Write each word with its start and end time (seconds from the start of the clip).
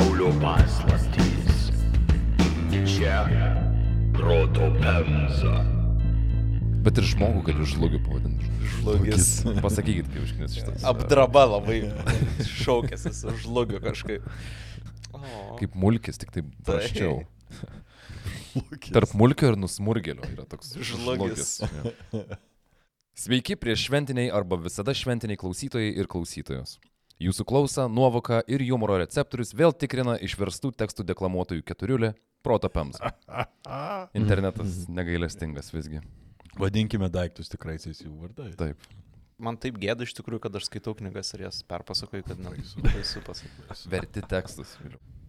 Pasaulio 0.00 0.32
paslaptys. 0.40 1.68
Čia 2.88 3.20
proto 4.16 4.70
pemza. 4.80 5.58
Bet 6.80 6.96
ir 6.96 7.04
žmogų 7.04 7.42
galiu 7.44 7.66
žlugiu 7.68 8.00
pavadinti. 8.06 8.48
Žlugis. 8.78 9.26
Pasakykit, 9.60 10.08
kaip 10.08 10.24
užknis 10.24 10.56
šitas. 10.56 10.86
Apdraba 10.90 11.42
labai 11.50 11.82
šaukėsi 12.48 13.12
su 13.12 13.34
žlugiu 13.44 13.82
kažkaip. 13.84 14.24
O, 15.12 15.20
Kaip 15.60 15.76
mulkis, 15.76 16.16
tik 16.22 16.32
tai 16.32 16.46
Tai. 16.48 16.56
praščiau. 16.70 17.20
Tarp 18.96 19.12
mulkio 19.20 19.52
ir 19.52 19.60
nusmurgelio 19.60 20.24
yra 20.32 20.48
toks 20.48 20.78
Žlugis. 20.80 21.58
žlugis, 21.60 21.92
jo. 22.16 22.24
Sveiki 23.20 23.60
prieš 23.60 23.90
šventiniai 23.90 24.32
arba 24.32 24.56
visada 24.64 24.96
šventiniai 24.96 25.36
klausytojai 25.44 25.92
ir 25.92 26.08
klausytojos. 26.08 26.78
Jūsų 27.20 27.44
klausą, 27.44 27.84
nuovoką 27.92 28.38
ir 28.48 28.62
humoro 28.64 28.94
receptorius 29.02 29.50
vėl 29.52 29.74
tikrina 29.76 30.14
išverstų 30.24 30.70
tekstų 30.80 31.04
deklamuotojų 31.10 31.66
keturiulė 31.68 32.14
Proto 32.40 32.70
Pemza. 32.72 33.10
Internetas 34.20 34.86
negailestingas 34.88 35.68
visgi. 35.74 36.00
Vadinkime 36.56 37.10
daiktus 37.12 37.52
tikraisiais 37.52 38.00
jų 38.00 38.14
vardais. 38.22 38.56
Taip. 38.56 38.88
Man 39.40 39.60
taip 39.60 39.76
gėda 39.80 40.08
iš 40.08 40.16
tikrųjų, 40.16 40.40
kad 40.46 40.56
aš 40.56 40.70
skaitau 40.70 40.96
knygas 40.96 41.34
ir 41.36 41.44
jas 41.44 41.60
perpasakoju, 41.68 42.24
kad 42.24 42.40
nebaisu 42.40 43.20
pasakyti. 43.28 43.80
Verti 43.92 44.24
tekstus. 44.24 44.72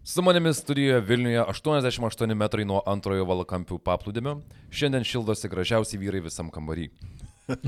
Su 0.02 0.24
manimi 0.24 0.54
studijoje 0.56 1.04
Vilniuje 1.04 1.44
88 1.44 2.32
metrai 2.34 2.64
nuo 2.68 2.80
antrojo 2.88 3.28
valakampių 3.28 3.82
paplūdimio. 3.84 4.38
Šiandien 4.72 5.04
šildosi 5.04 5.52
gražiausi 5.52 6.00
vyrai 6.00 6.24
visam 6.24 6.48
kambarį. 6.52 6.88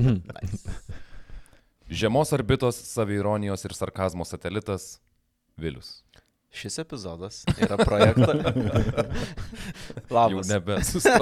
Žiemos 1.89 2.33
orbitos, 2.33 2.75
saviironijos 2.75 3.65
ir 3.65 3.73
sarkazmo 3.73 4.25
satelitas 4.25 4.99
Vilius. 5.57 6.03
Šis 6.49 6.79
epizodas 6.79 7.43
yra 7.61 7.77
projektas. 7.77 8.35
Jau 10.09 10.09
Labas. 10.09 10.49
nebesustau. 10.49 11.21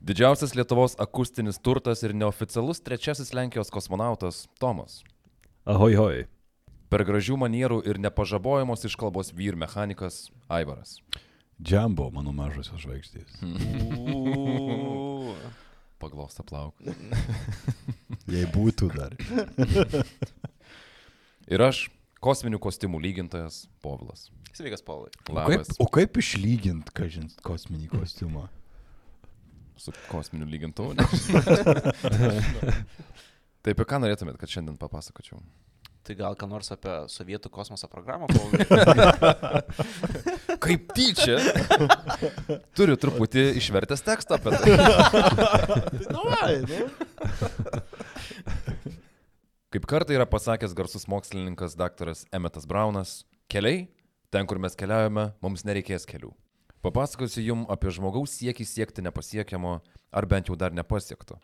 Didžiausias 0.00 0.54
Lietuvos 0.54 0.96
akustinis 1.00 1.58
turtas 1.58 2.02
ir 2.02 2.14
neoficialus 2.14 2.80
trečiasis 2.84 3.32
Lenkijos 3.32 3.70
kosmonautas 3.72 4.44
Tomas. 4.60 5.00
Ahoj, 5.64 5.96
hoj. 5.98 6.26
Per 6.92 7.04
gražių 7.06 7.38
manierų 7.40 7.80
ir 7.88 7.98
nepažabojamos 7.98 8.84
iškalbos 8.86 9.32
vyr 9.34 9.56
mechanikas 9.56 10.28
Aivaras. 10.52 11.00
Džambo, 11.62 12.10
mano 12.12 12.32
mažosios 12.36 12.84
žvaigždės. 12.84 13.40
Paglosta 16.02 16.44
plauk. 16.46 16.74
Jei 18.32 18.44
būtų 18.52 18.90
dar. 18.92 19.14
Ir 21.52 21.62
aš, 21.62 21.86
kosminių 22.24 22.58
kostiumų 22.62 23.00
lygintojas 23.04 23.64
Povilas. 23.84 24.28
Sveikas, 24.56 24.82
Paulai. 24.84 25.10
Kaip, 25.22 25.34
Labas. 25.36 25.68
o 25.78 25.86
kaip 25.92 26.16
išlygint, 26.18 26.90
kažin, 26.96 27.28
kosminį 27.44 27.90
kostiumą? 27.92 28.46
Su 29.76 29.92
kosminiu 30.08 30.48
lygintuvu. 30.48 30.96
Taip, 33.66 33.74
apie 33.74 33.84
ką 33.84 34.00
norėtumėt, 34.00 34.38
kad 34.40 34.48
šiandien 34.50 34.78
papasakočiau? 34.80 35.38
Tai 36.06 36.14
gal 36.14 36.36
ką 36.38 36.46
nors 36.46 36.68
apie 36.70 36.92
sovietų 37.10 37.50
kosmoso 37.50 37.88
programą? 37.90 38.28
Kaip 40.64 40.92
tyčia? 40.94 41.40
Turiu 42.78 42.94
truputį 43.02 43.42
išvertęs 43.58 44.04
tekstą 44.06 44.38
apie 44.38 44.54
tai. 44.54 44.70
Kaip 49.74 49.88
kartą 49.90 50.14
yra 50.14 50.28
pasakęs 50.30 50.78
garsus 50.78 51.08
mokslininkas 51.10 51.74
dr. 51.74 52.14
Emmetas 52.30 52.70
Braunas, 52.70 53.24
keliai, 53.50 53.88
ten 54.30 54.46
kur 54.46 54.62
mes 54.62 54.78
keliaujame, 54.78 55.32
mums 55.42 55.66
nereikės 55.66 56.06
kelių. 56.06 56.30
Papasakosiu 56.86 57.42
jums 57.42 57.66
apie 57.74 57.90
žmogaus 57.90 58.38
siekį 58.38 58.62
siekti 58.62 59.02
nepasiekiamo, 59.02 59.80
ar 60.14 60.30
bent 60.30 60.46
jau 60.46 60.54
dar 60.54 60.70
nepasiekto. 60.70 61.42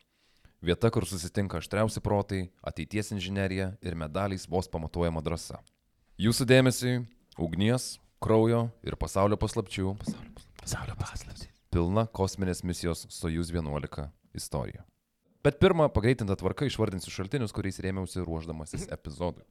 Vieta, 0.63 0.93
kur 0.95 1.03
susitinka 1.03 1.59
aštriausi 1.59 1.99
protai, 1.99 2.45
ateities 2.63 3.09
inžinierija 3.17 3.73
ir 3.83 3.97
medaliais 3.99 4.45
vos 4.47 4.69
pamatuojama 4.71 5.19
drąsa. 5.27 5.59
Jūsų 6.23 6.47
dėmesiui- 6.47 7.01
ugnies, 7.45 7.99
kraujo 8.23 8.71
ir 8.87 8.95
pasaulio 8.95 9.37
paslapčių. 9.37 9.97
Pasaulio. 9.99 10.31
Pasaulio 10.63 10.95
paslapčių. 11.01 11.49
Pilna 11.73 12.07
kosminės 12.07 12.63
misijos 12.63 13.07
Sojuz 13.11 13.51
11 13.51 14.13
istorija. 14.35 14.85
Bet 15.43 15.59
pirmą 15.59 15.89
pagreitinta 15.91 16.37
tvarka 16.39 16.65
išvardinsiu 16.69 17.11
šaltinius, 17.11 17.51
kuriais 17.51 17.81
rėmiausi 17.83 18.23
ruoždamasis 18.23 18.87
epizodui. 18.87 19.43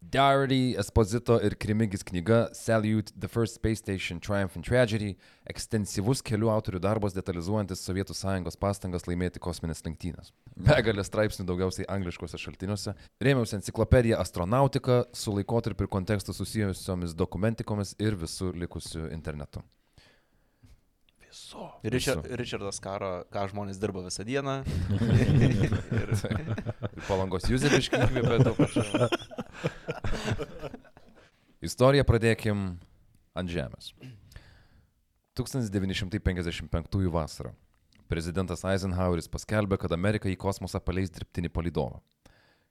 Diary, 0.00 0.76
Esposito 0.78 1.40
ir 1.42 1.56
Krimigis 1.58 2.04
knyga 2.06 2.48
Salute 2.54 3.12
the 3.18 3.28
First 3.28 3.54
Space 3.54 3.78
Station 3.78 4.20
Triumph 4.20 4.56
and 4.56 4.64
Tragedy- 4.64 5.16
ekstensyvus 5.52 6.22
kelių 6.22 6.48
autorių 6.54 6.80
darbas 6.80 7.16
detalizuojantis 7.16 7.82
Sovietų 7.82 8.14
sąjungos 8.14 8.56
pastangas 8.56 9.08
laimėti 9.10 9.42
kosminės 9.42 9.82
lenktynės. 9.82 10.30
Begalė 10.56 11.02
straipsnių 11.04 11.48
daugiausiai 11.50 11.88
angliškose 11.90 12.38
šaltiniuose. 12.38 12.94
Rėmiausi 13.20 13.58
enciklopediją 13.58 14.20
Astronautika 14.22 15.04
su 15.12 15.34
laikotarpiu 15.34 15.88
ir 15.88 15.90
kontekstu 15.90 16.32
susijusiomis 16.32 17.16
dokumentikomis 17.18 17.96
ir 17.98 18.14
visų 18.14 18.54
likusių 18.54 19.10
internetu. 19.12 19.62
Viso. 21.48 21.80
Richard, 21.82 22.26
Visų. 22.26 22.36
Richardas 22.36 22.78
Karo, 22.84 23.24
ką 23.32 23.46
žmonės 23.48 23.78
dirba 23.80 24.02
visą 24.04 24.20
dieną. 24.28 24.58
ir, 25.96 26.10
Ir 26.12 27.06
palangos 27.08 27.48
juzeris 27.48 27.86
iškvėpė 27.86 28.36
to 28.44 28.52
pačiu. 28.58 28.84
Istoriją 31.68 32.04
pradėkim 32.04 32.76
ant 33.38 33.50
žemės. 33.50 33.94
1955 35.38 37.08
vasarą. 37.14 37.54
Prezidentas 38.08 38.64
Eisenhoweris 38.64 39.28
paskelbė, 39.28 39.78
kad 39.80 39.92
Amerika 39.92 40.28
į 40.28 40.36
kosmosą 40.40 40.80
paleis 40.84 41.10
dirbtinį 41.12 41.48
palidovą. 41.52 42.00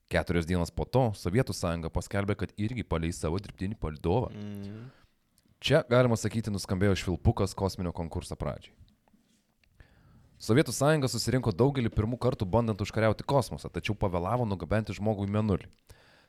Keturios 0.07 0.47
dienos 0.47 0.71
po 0.71 0.85
to 0.85 1.09
Sovietų 1.17 1.53
sąjunga 1.57 1.89
paskelbė, 1.93 2.37
kad 2.39 2.53
irgi 2.57 2.85
paleis 2.87 3.19
savo 3.19 3.39
dirbtinį 3.41 3.75
palidovą. 3.81 4.29
mm, 4.31 4.85
Čia, 5.57 5.81
galima 5.89 6.17
sakyti, 6.19 6.51
nuskambėjo 6.53 6.95
švilpukas 7.01 7.55
kosminio 7.57 7.89
konkurso 7.95 8.37
pradžiai. 8.37 8.75
Sovietų 10.37 10.69
sąjunga 10.75 11.09
susirinko 11.09 11.49
daugelį 11.49 11.89
pirmų 11.89 12.19
kartų 12.21 12.45
bandant 12.45 12.81
užkariauti 12.83 13.25
kosmosą, 13.25 13.71
tačiau 13.73 13.95
pavėlavo 13.97 14.45
nugabenti 14.45 14.93
žmogų 14.93 15.25
į 15.25 15.31
menulį. 15.33 15.69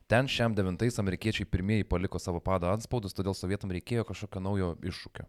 Ten 0.08 0.24
šiam 0.32 0.54
devintais 0.56 0.96
amerikiečiai 0.96 1.44
pirmieji 1.44 1.84
paliko 1.84 2.16
savo 2.16 2.40
padą 2.40 2.70
anspaudus, 2.72 3.12
todėl 3.12 3.36
sovietam 3.36 3.74
reikėjo 3.76 4.06
kažkokio 4.08 4.40
naujo 4.40 4.70
iššūkio. 4.80 5.26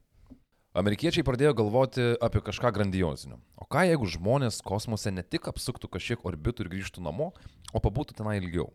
Amerikiečiai 0.80 1.26
pradėjo 1.28 1.58
galvoti 1.60 2.06
apie 2.24 2.40
kažką 2.46 2.72
grandiozinio. 2.72 3.42
O 3.60 3.68
ką 3.68 3.84
jeigu 3.90 4.08
žmonės 4.08 4.62
kosmose 4.64 5.12
ne 5.12 5.26
tik 5.28 5.52
apsuktų 5.52 5.92
kažkiek 5.92 6.24
orbitų 6.24 6.64
ir 6.64 6.72
grįžtų 6.78 7.04
namo, 7.04 7.34
o 7.76 7.84
pabūtų 7.84 8.16
tenai 8.22 8.38
ilgiau? 8.40 8.70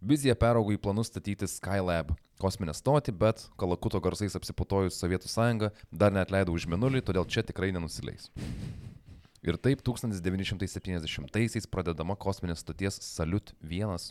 Vizija 0.00 0.32
peraugo 0.38 0.72
į 0.72 0.80
planus 0.80 1.10
statyti 1.10 1.44
Skylab 1.50 2.14
kosminę 2.40 2.72
stotį, 2.72 3.12
bet 3.20 3.42
kalakuto 3.60 4.00
garsais 4.00 4.36
apsiputojus 4.38 4.96
Sovietų 4.96 5.28
sąjunga 5.28 5.70
dar 5.92 6.14
net 6.16 6.32
leido 6.32 6.54
už 6.56 6.64
minulį, 6.72 7.02
todėl 7.04 7.28
čia 7.28 7.44
tikrai 7.44 7.68
nenusileis. 7.76 8.30
Ir 9.44 9.58
taip 9.60 9.84
1970-aisiais 9.84 11.68
pradedama 11.68 12.16
kosminės 12.16 12.64
stoties 12.64 12.96
Salut 13.04 13.52
1 13.60 14.10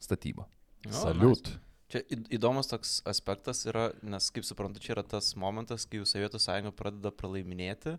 statyba. 0.00 0.46
Jo, 0.84 0.94
Saliut. 1.00 1.48
nice. 1.48 1.60
Čia 1.92 2.00
įdomus 2.32 2.70
toks 2.70 2.94
aspektas 3.08 3.66
yra, 3.68 3.90
nes 4.04 4.30
kaip 4.32 4.46
suprantu, 4.48 4.80
čia 4.80 4.94
yra 4.94 5.04
tas 5.04 5.34
momentas, 5.36 5.84
kai 5.88 6.00
jau 6.00 6.08
Sovietų 6.08 6.40
sąjunga 6.40 6.76
pradeda 6.76 7.12
pralaiminėti 7.12 7.98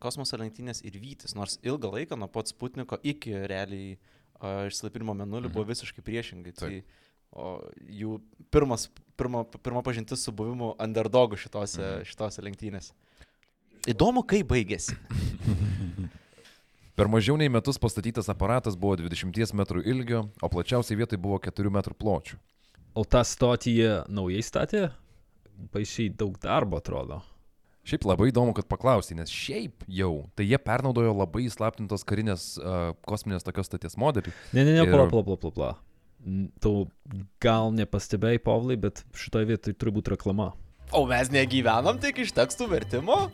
kosmoso 0.00 0.36
lenktynės 0.40 0.84
ir 0.84 0.96
vytis, 1.00 1.34
nors 1.36 1.58
ilgą 1.64 1.88
laiką 1.96 2.16
nuo 2.20 2.28
pat 2.32 2.48
Sputniko 2.52 2.96
iki 3.04 3.32
realiai 3.48 3.96
uh, 3.96 4.19
išsilapinimo 4.70 5.14
menulį 5.16 5.50
buvo 5.52 5.66
visiškai 5.68 6.04
priešingai. 6.04 6.54
Tai, 6.56 6.72
o 7.30 7.52
jų 7.86 8.18
pirmas, 8.52 8.88
pirma, 9.20 9.44
pirma 9.60 9.84
pažintis 9.86 10.24
su 10.24 10.34
buvimu 10.34 10.74
underdogų 10.80 11.38
šitose, 11.40 12.00
šitose 12.08 12.44
lenktynėse. 12.46 12.94
Įdomu, 13.88 14.24
kaip 14.28 14.50
baigėsi. 14.50 14.96
Per 17.00 17.08
mažiau 17.08 17.38
nei 17.40 17.48
metus 17.48 17.78
pastatytas 17.80 18.28
aparatas 18.28 18.74
buvo 18.76 18.98
20 19.00 19.54
m 19.56 19.64
ilgio, 19.88 20.26
o 20.42 20.48
plačiausiai 20.52 20.98
vietai 21.00 21.16
buvo 21.16 21.38
4 21.40 21.70
m 21.72 21.80
pločių. 21.96 22.36
O 22.92 23.06
tą 23.08 23.22
stotį 23.24 24.04
naujai 24.10 24.42
statė? 24.44 24.90
Paaišiai 25.72 26.10
daug 26.12 26.36
darbo 26.42 26.76
atrodo. 26.80 27.22
Šiaip 27.90 28.04
labai 28.06 28.28
įdomu, 28.30 28.54
kad 28.54 28.68
paklausai, 28.70 29.16
nes 29.18 29.32
šiaip 29.34 29.82
jau, 29.90 30.12
tai 30.38 30.44
jie 30.46 30.58
pernaudojo 30.62 31.10
labai 31.18 31.48
įslaptintos 31.48 32.04
karinės 32.06 32.52
uh, 32.60 32.92
kosminės 33.08 33.42
tokios 33.46 33.66
stoties 33.66 33.98
modelį. 33.98 34.30
Ne, 34.54 34.62
ne, 34.62 34.76
ne, 34.76 34.84
Ir- 34.86 34.94
pla, 34.94 35.08
pla, 35.10 35.24
pla, 35.26 35.36
pla, 35.42 35.50
pla. 35.56 35.70
Tu 36.60 36.72
gal 37.42 37.72
nepastebėjai, 37.74 38.42
Pavlai, 38.44 38.76
bet 38.78 39.02
šitoje 39.16 39.48
vietoje 39.48 39.78
turi 39.80 39.94
būti 39.96 40.12
reklama. 40.14 40.52
O 40.94 41.02
mes 41.08 41.30
negyvenam 41.32 41.98
tik 42.02 42.20
iš 42.22 42.34
tekstų 42.36 42.68
vertimo? 42.70 43.24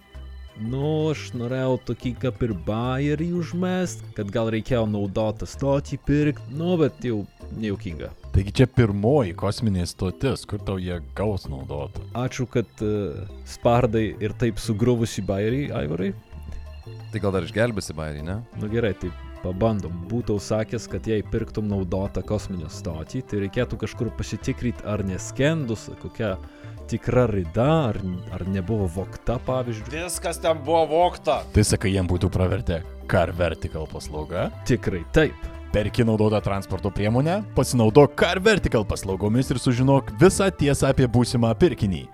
Nu, 0.57 1.11
aš 1.13 1.35
norėjau 1.37 1.75
tokį 1.91 2.15
kaip 2.23 2.45
ir 2.47 2.53
bairį 2.65 3.27
užmest, 3.37 4.01
kad 4.17 4.31
gal 4.33 4.49
reikėjo 4.55 4.87
naudotą 4.89 5.45
stotį 5.49 5.99
pirkti, 6.09 6.55
nu, 6.57 6.79
bet 6.81 7.05
jau 7.05 7.19
nejaukinga. 7.61 8.09
Taigi 8.33 8.55
čia 8.61 8.67
pirmoji 8.69 9.35
kosminė 9.37 9.85
stotis, 9.89 10.47
kur 10.49 10.63
tau 10.65 10.79
jie 10.81 10.97
gaus 11.17 11.45
naudoti. 11.53 12.01
Ačiū, 12.17 12.49
kad 12.49 12.69
uh, 12.85 13.29
spardai 13.49 14.09
ir 14.17 14.33
taip 14.41 14.61
sugruvusi 14.63 15.25
bairį, 15.29 15.63
Aivarai. 15.77 16.11
Tai 17.13 17.23
gal 17.23 17.37
dar 17.37 17.45
išgelbėsi 17.45 17.97
bairį, 17.97 18.25
ne? 18.25 18.41
Nu 18.61 18.73
gerai, 18.73 18.95
tai 18.97 19.13
pabandom. 19.45 20.07
Būtų 20.11 20.39
sakęs, 20.43 20.89
kad 20.91 21.07
jei 21.09 21.25
pirktum 21.25 21.69
naudotą 21.71 22.25
kosminę 22.27 22.71
stotį, 22.73 23.23
tai 23.29 23.45
reikėtų 23.45 23.81
kažkur 23.85 24.11
pasitikrinti, 24.17 24.85
ar 24.89 25.05
neskendus, 25.07 25.91
kokia 26.03 26.37
tikra 26.91 27.27
rida, 27.31 27.67
ar, 27.91 27.99
ar 28.35 28.47
nebuvo 28.51 28.87
vokta, 29.01 29.39
pavyzdžiui. 29.47 29.91
Viskas 29.95 30.41
ten 30.43 30.63
buvo 30.65 30.85
vokta. 30.91 31.41
Tai 31.55 31.65
sakai, 31.67 31.93
jiem 31.97 32.09
būtų 32.11 32.31
pravertę 32.33 32.81
Car 33.11 33.33
Vertical 33.37 33.89
paslauga. 33.91 34.49
Tikrai 34.69 35.05
taip. 35.15 35.35
Perki 35.75 36.07
naudotą 36.07 36.41
transporto 36.41 36.91
priemonę, 36.95 37.43
pasinaudok 37.57 38.15
Car 38.17 38.41
Vertical 38.41 38.87
paslaugomis 38.89 39.51
ir 39.53 39.61
sužinok 39.61 40.15
visą 40.21 40.49
tiesą 40.55 40.93
apie 40.95 41.09
būsimą 41.11 41.51
pirkinį. 41.61 42.07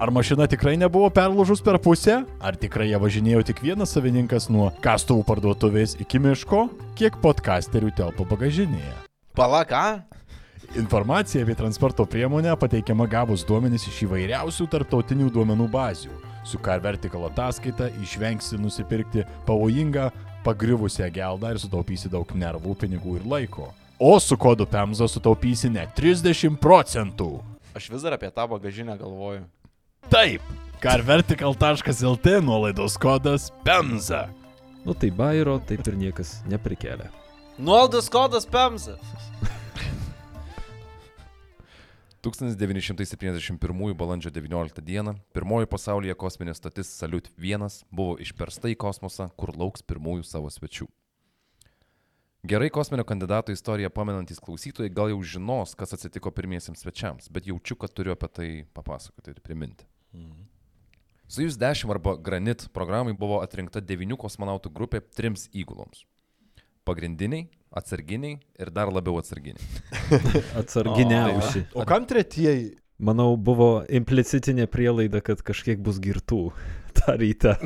Ar 0.00 0.08
mašina 0.14 0.46
tikrai 0.48 0.78
nebuvo 0.80 1.10
perlūžus 1.12 1.60
per 1.60 1.76
pusę? 1.82 2.22
Ar 2.40 2.56
tikrai 2.56 2.86
ją 2.88 3.02
važinėjo 3.02 3.42
tik 3.50 3.60
vienas 3.60 3.92
savininkas 3.92 4.48
nuo 4.48 4.70
kastuvų 4.80 5.26
parduotuvės 5.28 5.98
iki 6.00 6.22
miško? 6.22 6.68
Kiek 6.96 7.18
podcasterių 7.20 7.92
telpa 7.98 8.24
bagažinėje? 8.30 8.94
Palaka. 9.36 10.06
Informacija 10.76 11.42
apie 11.42 11.54
transporto 11.54 12.04
priemonę 12.06 12.52
pateikiama 12.56 13.06
gavus 13.10 13.42
duomenys 13.42 13.88
iš 13.90 14.04
įvairiausių 14.06 14.68
tarptautinių 14.70 15.26
duomenų 15.34 15.66
bazių. 15.66 16.12
Su 16.46 16.60
Car 16.62 16.78
Vertical 16.78 17.24
ataskaita 17.26 17.88
išvengsi 17.98 18.54
nusipirkti 18.58 19.24
pavojingą 19.48 20.12
pagrivusią 20.46 21.10
geldą 21.10 21.50
ir 21.50 21.58
sutaupysi 21.58 22.12
daug 22.12 22.30
nervų, 22.30 22.76
pinigų 22.84 23.16
ir 23.18 23.26
laiko. 23.26 23.66
O 23.98 24.14
su 24.22 24.38
kodu 24.38 24.62
PEMZO 24.70 25.10
sutaupysi 25.10 25.72
net 25.74 25.90
30 25.98 26.54
procentų. 26.62 27.32
Aš 27.74 27.90
vis 27.90 28.06
dar 28.06 28.14
apie 28.14 28.30
tą 28.30 28.46
bagažinę 28.54 28.94
galvoju. 29.00 29.42
Taip, 30.06 30.44
carvertical.lt 30.80 32.36
nuolaidos 32.46 32.94
kodas 32.94 33.50
PEMZA. 33.66 34.28
Nu 34.86 34.94
tai 34.94 35.10
bairo 35.10 35.58
taip 35.58 35.82
ir 35.82 35.98
niekas 35.98 36.38
neprikelia. 36.46 37.10
Nuolaidos 37.58 38.06
kodas 38.08 38.46
PEMSA. 38.46 39.00
1971 42.20 43.94
balandžio 43.94 44.30
19 44.30 44.82
dieną 44.84 45.14
pirmoji 45.32 45.66
pasaulyje 45.66 46.14
kosminė 46.14 46.52
stotis 46.54 46.90
Salut 46.92 47.30
1 47.40 47.64
buvo 47.90 48.18
išpersta 48.20 48.68
į 48.68 48.76
kosmosą, 48.76 49.30
kur 49.40 49.54
lauks 49.56 49.80
pirmųjų 49.80 50.26
savo 50.28 50.50
svečių. 50.52 50.84
Gerai 52.44 52.68
kosminio 52.70 53.04
kandidato 53.08 53.52
istoriją 53.52 53.88
pamenantis 53.90 54.40
klausytojai 54.40 54.92
gal 54.92 55.08
jau 55.08 55.22
žinos, 55.22 55.72
kas 55.76 55.96
atsitiko 55.96 56.32
pirmiesiems 56.32 56.84
svečiams, 56.84 57.28
bet 57.32 57.48
jaučiu, 57.48 57.76
kad 57.80 57.92
turiu 57.96 58.12
apie 58.12 58.28
tai 58.28 58.48
papasakoti 58.76 59.32
ir 59.32 59.40
priminti. 59.40 59.88
Sojus 61.28 61.56
10 61.56 61.88
arba 61.90 62.16
Granit 62.16 62.66
programai 62.72 63.16
buvo 63.16 63.40
atrinkta 63.40 63.80
devinių 63.80 64.20
kosmonautų 64.20 64.72
grupė 64.76 65.00
trims 65.00 65.48
įguloms. 65.56 66.04
Pagrindiniai, 66.84 67.48
atsarginiai 67.70 68.38
ir 68.58 68.70
dar 68.74 68.90
labiau 68.92 69.18
atsarginiai. 69.20 69.62
Atsarginiausi. 70.60 71.66
O 71.74 71.86
kam 71.88 72.06
tretieji? 72.08 72.72
Manau, 73.00 73.32
buvo 73.40 73.80
implicitinė 73.88 74.66
prielaida, 74.68 75.22
kad 75.24 75.40
kažkiek 75.40 75.80
bus 75.80 76.00
girtų 76.02 76.42
tą 76.98 77.16
rytą. 77.20 77.56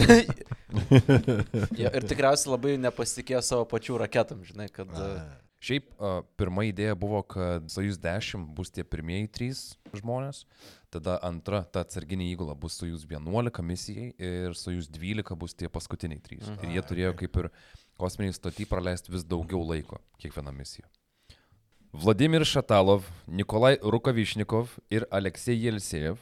Ja, 1.79 1.91
ir 1.95 2.03
tikriausiai 2.07 2.51
labai 2.51 2.77
nepasitikėjo 2.83 3.41
savo 3.47 3.67
pačių 3.71 3.99
raketam, 4.03 4.41
žinai, 4.47 4.67
kad... 4.75 4.91
uh, 4.91 5.23
Šiaip 5.65 5.95
a, 5.97 6.19
pirma 6.37 6.67
idėja 6.69 6.93
buvo, 6.99 7.23
kad 7.25 7.71
Sojus 7.73 7.97
10 8.03 8.51
bus 8.57 8.69
tie 8.75 8.83
pirmieji 8.85 9.31
trys 9.33 9.61
žmonės, 9.97 10.43
tada 10.93 11.15
antra, 11.25 11.63
ta 11.65 11.85
atsarginė 11.87 12.27
įgula 12.35 12.57
bus 12.59 12.77
Sojus 12.83 13.07
11 13.09 13.65
misijai 13.65 14.11
ir 14.19 14.59
Sojus 14.59 14.91
12 14.93 15.39
bus 15.41 15.57
tie 15.57 15.71
paskutiniai 15.73 16.21
trys. 16.21 16.51
Ir 16.59 16.75
jie 16.75 16.85
turėjo 16.85 17.15
kaip 17.23 17.41
ir 17.41 17.49
kosminiai 18.01 18.35
stotį 18.37 18.67
praleisti 18.71 19.13
vis 19.15 19.25
daugiau 19.27 19.63
laiko 19.67 20.01
kiekvieną 20.23 20.53
misiją. 20.55 20.87
Vladimir 21.95 22.43
Šatalov, 22.43 23.07
Nikolai 23.31 23.77
Rukavišnikov 23.83 24.73
ir 24.91 25.07
Aleksej 25.15 25.69
Jelsejev 25.69 26.19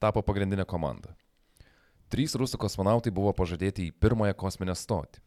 tapo 0.00 0.22
pagrindinė 0.24 0.64
komanda. 0.64 1.12
Trys 2.12 2.32
rusų 2.36 2.58
kosmonautai 2.60 3.12
buvo 3.14 3.32
pažadėti 3.36 3.88
į 3.88 3.94
pirmąją 4.00 4.34
kosminę 4.40 4.74
stotį. 4.76 5.20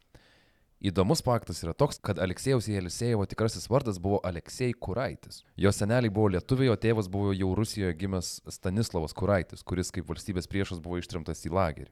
Įdomus 0.86 1.24
faktas 1.26 1.64
yra 1.64 1.72
toks, 1.74 1.98
kad 2.04 2.20
Aleksėjaus 2.22 2.68
Jelisėjevo 2.70 3.24
tikrasis 3.30 3.70
vardas 3.72 3.98
buvo 4.02 4.20
Aleksej 4.28 4.76
Kuraitis. 4.78 5.40
Jo 5.58 5.72
seneliai 5.74 6.12
buvo 6.14 6.34
lietuviai, 6.36 6.70
o 6.70 6.76
tėvas 6.78 7.08
buvo 7.10 7.32
jau 7.34 7.54
Rusijoje 7.58 7.96
gimęs 8.02 8.34
Stanislavas 8.58 9.16
Kuraitis, 9.18 9.64
kuris 9.64 9.90
kaip 9.96 10.06
valstybės 10.12 10.50
priešas 10.52 10.84
buvo 10.84 11.00
ištrimtas 11.00 11.42
į 11.48 11.54
lagerį. 11.56 11.90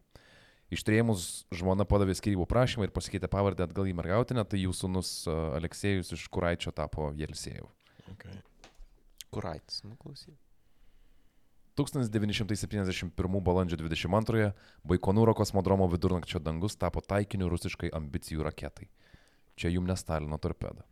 Ištrėmus 0.73 1.43
žmona 1.53 1.85
padavė 1.85 2.15
skirybų 2.17 2.47
prašymą 2.49 2.87
ir 2.87 2.93
pasikeitė 2.95 3.29
pavardę 3.31 3.65
atgal 3.65 3.89
į 3.89 3.97
mergautinę, 3.97 4.45
tai 4.47 4.63
jų 4.63 4.73
sunus 4.77 5.11
a, 5.27 5.35
Aleksėjus 5.59 6.13
iš 6.15 6.23
Kuraičio 6.33 6.73
tapo 6.75 7.11
Jelisėjevu. 7.17 7.69
Okay. 8.15 8.39
Kuraitis, 9.33 9.83
nu 9.85 9.97
klausyk. 9.99 10.37
1971 11.73 13.39
balandžio 13.41 13.79
22 13.81 14.51
Baikonūro 14.85 15.33
kosmodromo 15.33 15.87
vidurnakčio 15.89 16.39
dangus 16.39 16.77
tapo 16.77 17.01
taikiniu 17.01 17.49
rusiškai 17.49 17.89
ambicijų 17.97 18.45
raketai. 18.45 18.89
Čia 19.57 19.73
jum 19.73 19.87
ne 19.89 19.97
Stalino 19.97 20.37
torpeda. 20.41 20.85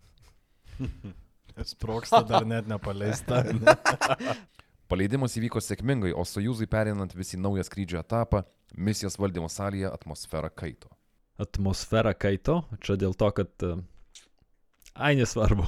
Sproksta 1.74 2.24
dar 2.25 2.47
net 2.50 2.67
nepaleista. 2.69 3.44
Paleidimas 4.91 5.38
įvyko 5.39 5.61
sėkmingai, 5.63 6.09
o 6.11 6.25
Sojuzui 6.27 6.67
perinant 6.67 7.13
vis 7.15 7.29
į 7.31 7.39
naują 7.39 7.63
skrydžio 7.63 8.01
etapą, 8.01 8.41
misijos 8.75 9.15
valdymo 9.21 9.47
salėje 9.47 9.88
atmosfera 9.88 10.49
kaito. 10.51 10.91
Atmosfera 11.39 12.11
kaito, 12.11 12.57
čia 12.83 12.97
dėl 12.99 13.15
to, 13.15 13.29
kad... 13.38 13.53
e, 13.63 13.77
Ai, 14.91 15.13
nesvarbu. 15.15 15.63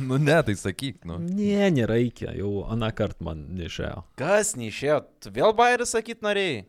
Nu 0.00 0.16
ne, 0.18 0.38
tai 0.42 0.56
sakyk, 0.58 1.04
nu. 1.06 1.18
Ne, 1.20 1.68
nereikia, 1.70 2.32
jau 2.34 2.64
aną 2.72 2.88
kartą 2.96 3.28
man 3.28 3.44
neišėjo. 3.58 4.00
Kas 4.18 4.54
neišėjo? 4.58 4.96
Tu 5.22 5.30
vėl 5.36 5.52
bairį 5.56 5.86
sakyt 5.86 6.24
norėjai? 6.26 6.64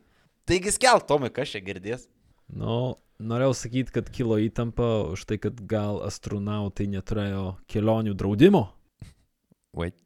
Taigi 0.48 0.76
skelk, 0.76 1.08
Tomai, 1.10 1.32
kas 1.34 1.56
čia 1.56 1.64
girdės? 1.66 2.06
Nu, 2.52 2.98
norėjau 3.20 3.56
sakyti, 3.64 3.96
kad 3.96 4.12
kilo 4.14 4.38
įtampa 4.44 5.08
už 5.16 5.24
tai, 5.32 5.40
kad 5.44 5.64
gal 5.72 6.04
astronautai 6.06 6.88
neturėjo 6.92 7.58
kelionių 7.72 8.14
draudimo. 8.20 8.68
Wait. 9.76 9.98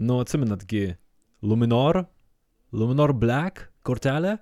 Nu, 0.00 0.18
atsimenatgi, 0.24 0.96
Luminor, 1.40 2.04
Luminor 2.76 3.14
Black 3.16 3.70
kortelė 3.86 4.34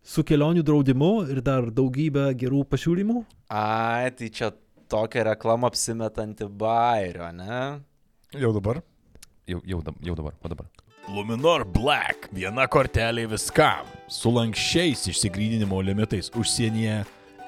su 0.00 0.22
kelionių 0.24 0.62
draudimu 0.64 1.10
ir 1.28 1.42
dar 1.44 1.66
daugybę 1.68 2.30
gerų 2.40 2.62
pasiūlymų. 2.70 3.24
Ai, 3.52 4.08
tai 4.16 4.30
čia 4.32 4.48
tokia 4.88 5.26
reklama 5.28 5.68
apsimetanti 5.68 6.48
bairio, 6.48 7.28
ne? 7.36 7.58
Jau 8.40 8.54
dabar? 8.56 8.80
Jau, 9.46 9.60
jau, 9.68 9.82
jau 10.00 10.16
dabar, 10.16 10.38
o 10.40 10.48
dabar. 10.48 10.70
Luminor 11.12 11.66
Black. 11.68 12.30
Viena 12.34 12.64
kortelė 12.66 13.26
viskam. 13.30 13.86
Su 14.08 14.32
lankščiais 14.32 15.04
išsigrydinimo 15.12 15.82
limitais 15.84 16.32
užsienyje 16.34 17.02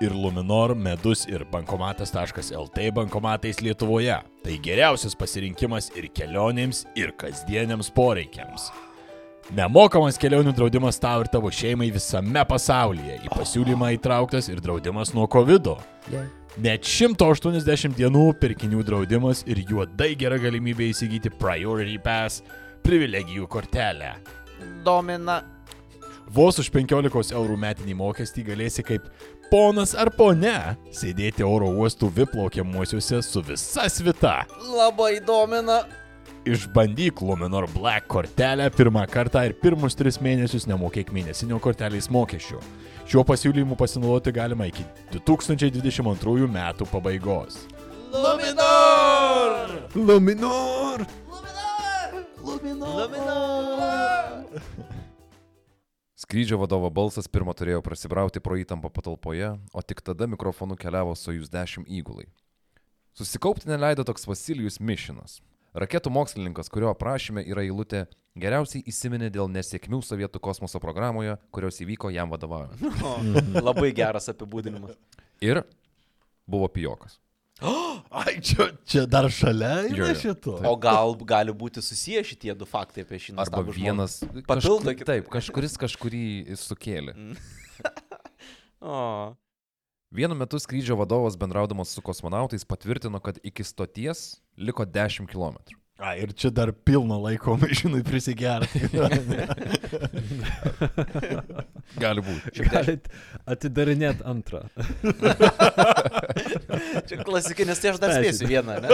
ir 0.04 0.14
Luminor 0.14 0.76
medus 0.78 1.24
ir 1.26 1.46
bankomatas.lt 1.50 2.84
bankomatais 3.00 3.62
Lietuvoje. 3.64 4.20
Tai 4.44 4.58
geriausias 4.68 5.16
pasirinkimas 5.18 5.90
ir 5.96 6.10
kelionėms, 6.12 6.84
ir 6.94 7.16
kasdieniams 7.18 7.90
poreikiams. 7.96 8.68
Nemokamas 9.56 10.18
kelionių 10.20 10.52
draudimas 10.52 10.98
tau 11.00 11.22
ir 11.22 11.28
tavo 11.32 11.48
šeimai 11.48 11.88
visame 11.92 12.42
pasaulyje. 12.44 13.14
Į 13.24 13.30
pasiūlymą 13.32 13.94
įtrauktas 13.96 14.50
ir 14.52 14.60
draudimas 14.60 15.14
nuo 15.16 15.24
COVID. 15.26 15.70
-o. 15.72 16.24
Net 16.58 16.84
180 16.84 17.94
dienų 17.96 18.32
pirkinių 18.40 18.82
draudimas 18.84 19.44
ir 19.46 19.62
juodai 19.68 20.14
gera 20.18 20.36
galimybė 20.38 20.90
įsigyti 20.90 21.30
Priority 21.30 21.98
Pass 22.02 22.42
privilegijų 22.82 23.46
kortelę. 23.46 24.16
Domina. 24.84 25.42
Vos 26.28 26.58
už 26.58 26.68
15 26.70 27.32
eurų 27.32 27.56
metinį 27.56 27.94
mokestį 27.94 28.44
galėsi 28.44 28.82
kaip 28.84 29.06
ponas 29.50 29.94
ar 29.94 30.10
ponia 30.10 30.76
sėdėti 30.92 31.46
oro 31.46 31.70
uostų 31.70 32.10
viplaukiamuosiuose 32.20 33.22
su 33.22 33.42
visa 33.42 33.88
svita. 33.88 34.44
Labai 34.76 35.20
domina. 35.24 35.86
Išbandyk 36.48 37.20
Luminor 37.20 37.66
Black 37.74 38.06
kortelę 38.06 38.70
pirmą 38.70 39.02
kartą 39.06 39.42
ir 39.44 39.52
pirmus 39.60 39.92
tris 39.98 40.16
mėnesius 40.24 40.64
nemokėk 40.70 41.10
mėnesinio 41.12 41.58
kortelės 41.60 42.06
mokesčių. 42.08 42.60
Šiuo 43.04 43.20
pasiūlymu 43.28 43.76
pasinaudoti 43.76 44.32
galima 44.32 44.64
iki 44.70 44.86
2022 45.12 46.48
metų 46.48 46.86
pabaigos. 46.88 47.58
Luminor! 48.14 49.74
Luminor! 49.94 51.04
Luminor! 52.46 53.04
Skrydžio 56.16 56.56
vadovo 56.62 56.88
balsas 56.88 57.28
pirmą 57.28 57.52
turėjo 57.56 57.82
prasibrauti 57.84 58.40
pro 58.40 58.56
įtampą 58.56 58.88
patalpoje, 58.88 59.52
o 59.76 59.84
tik 59.84 60.00
tada 60.00 60.24
mikrofonu 60.32 60.80
keliavo 60.80 61.12
Sojus 61.12 61.52
10 61.52 61.84
įgulai. 62.00 62.24
Susikaupti 63.12 63.68
neleido 63.68 64.08
toks 64.08 64.24
Vasilijus 64.24 64.80
Mišinas. 64.80 65.42
Raketų 65.78 66.10
mokslininkas, 66.10 66.70
kurio 66.72 66.90
aprašyme 66.90 67.44
yra 67.46 67.62
eilutė 67.66 68.06
geriausiai 68.38 68.82
įsiminė 68.90 69.28
dėl 69.34 69.50
nesėkmių 69.52 70.00
sovietų 70.04 70.40
kosmoso 70.42 70.80
programoje, 70.82 71.36
kurios 71.54 71.78
įvyko 71.84 72.10
jam 72.14 72.30
vadovaujant. 72.34 72.82
O, 73.08 73.14
labai 73.62 73.92
geras 73.96 74.28
apibūdinimas. 74.32 74.98
Ir 75.44 75.62
buvo 76.48 76.68
pijokas. 76.72 77.18
Ai, 78.22 78.38
čia, 78.44 78.68
čia 78.86 79.02
dar 79.10 79.26
šalia 79.34 79.88
yra 79.90 80.12
šito. 80.18 80.56
O 80.66 80.74
gal 80.78 81.16
gali 81.26 81.54
būti 81.54 81.82
susiję 81.82 82.22
šitie 82.26 82.54
du 82.58 82.66
faktai 82.68 83.02
apie 83.06 83.18
šį 83.18 83.34
Arba 83.34 83.42
nuostabų 83.42 83.74
žmogų? 83.74 83.82
vienas. 83.82 84.18
Papildo 84.46 84.94
kitą. 84.94 85.08
Taip, 85.14 85.30
kažkuris 85.32 85.78
kažkurį 85.86 86.24
sukėlė. 86.58 87.16
O, 88.78 89.34
Vienu 90.10 90.34
metu 90.34 90.58
skrydžio 90.58 90.96
vadovas 90.96 91.36
bendraudamas 91.36 91.88
su 91.88 92.02
kosmonautais 92.02 92.64
patvirtino, 92.64 93.20
kad 93.20 93.38
iki 93.42 93.64
stoties 93.64 94.40
liko 94.56 94.84
10 94.84 95.26
km. 95.26 95.56
A, 95.98 96.14
ir 96.16 96.32
čia 96.32 96.50
dar 96.50 96.72
pilno 96.72 97.18
laiko 97.20 97.56
mašinai 97.62 98.00
prisigerti. 98.06 98.80
Gali 101.98 102.22
būti. 102.24 102.64
Galit 102.70 103.08
atidarinėti 103.44 104.24
antrą. 104.24 104.62
čia 107.10 107.18
klasikinis, 107.26 107.82
tai 107.82 107.90
aš 107.92 108.00
dar 108.00 108.14
spėsiu 108.16 108.48
vieną, 108.48 108.78
ne? 108.80 108.88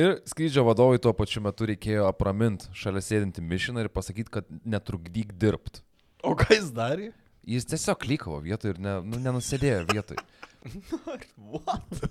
Ir 0.00 0.16
skrydžio 0.26 0.64
vadovui 0.66 0.98
tuo 1.02 1.12
pačiu 1.14 1.44
metu 1.44 1.66
reikėjo 1.70 2.08
apramint 2.08 2.66
šalia 2.74 3.02
sėdinti 3.04 3.42
mišiną 3.44 3.84
ir 3.84 3.92
pasakyti, 3.92 4.30
kad 4.40 4.50
netrukdyk 4.64 5.36
dirbt. 5.38 5.84
O 6.26 6.34
ką 6.38 6.52
jis 6.54 6.70
darė? 6.76 7.10
Jis 7.48 7.66
tiesiog 7.70 7.98
klykavo 8.02 8.40
vietoje 8.44 8.76
ir 8.76 8.82
ne, 8.84 8.98
nu, 9.06 9.20
nenusėdėjo 9.22 9.84
vietoje. 9.90 10.20
What? 11.54 12.02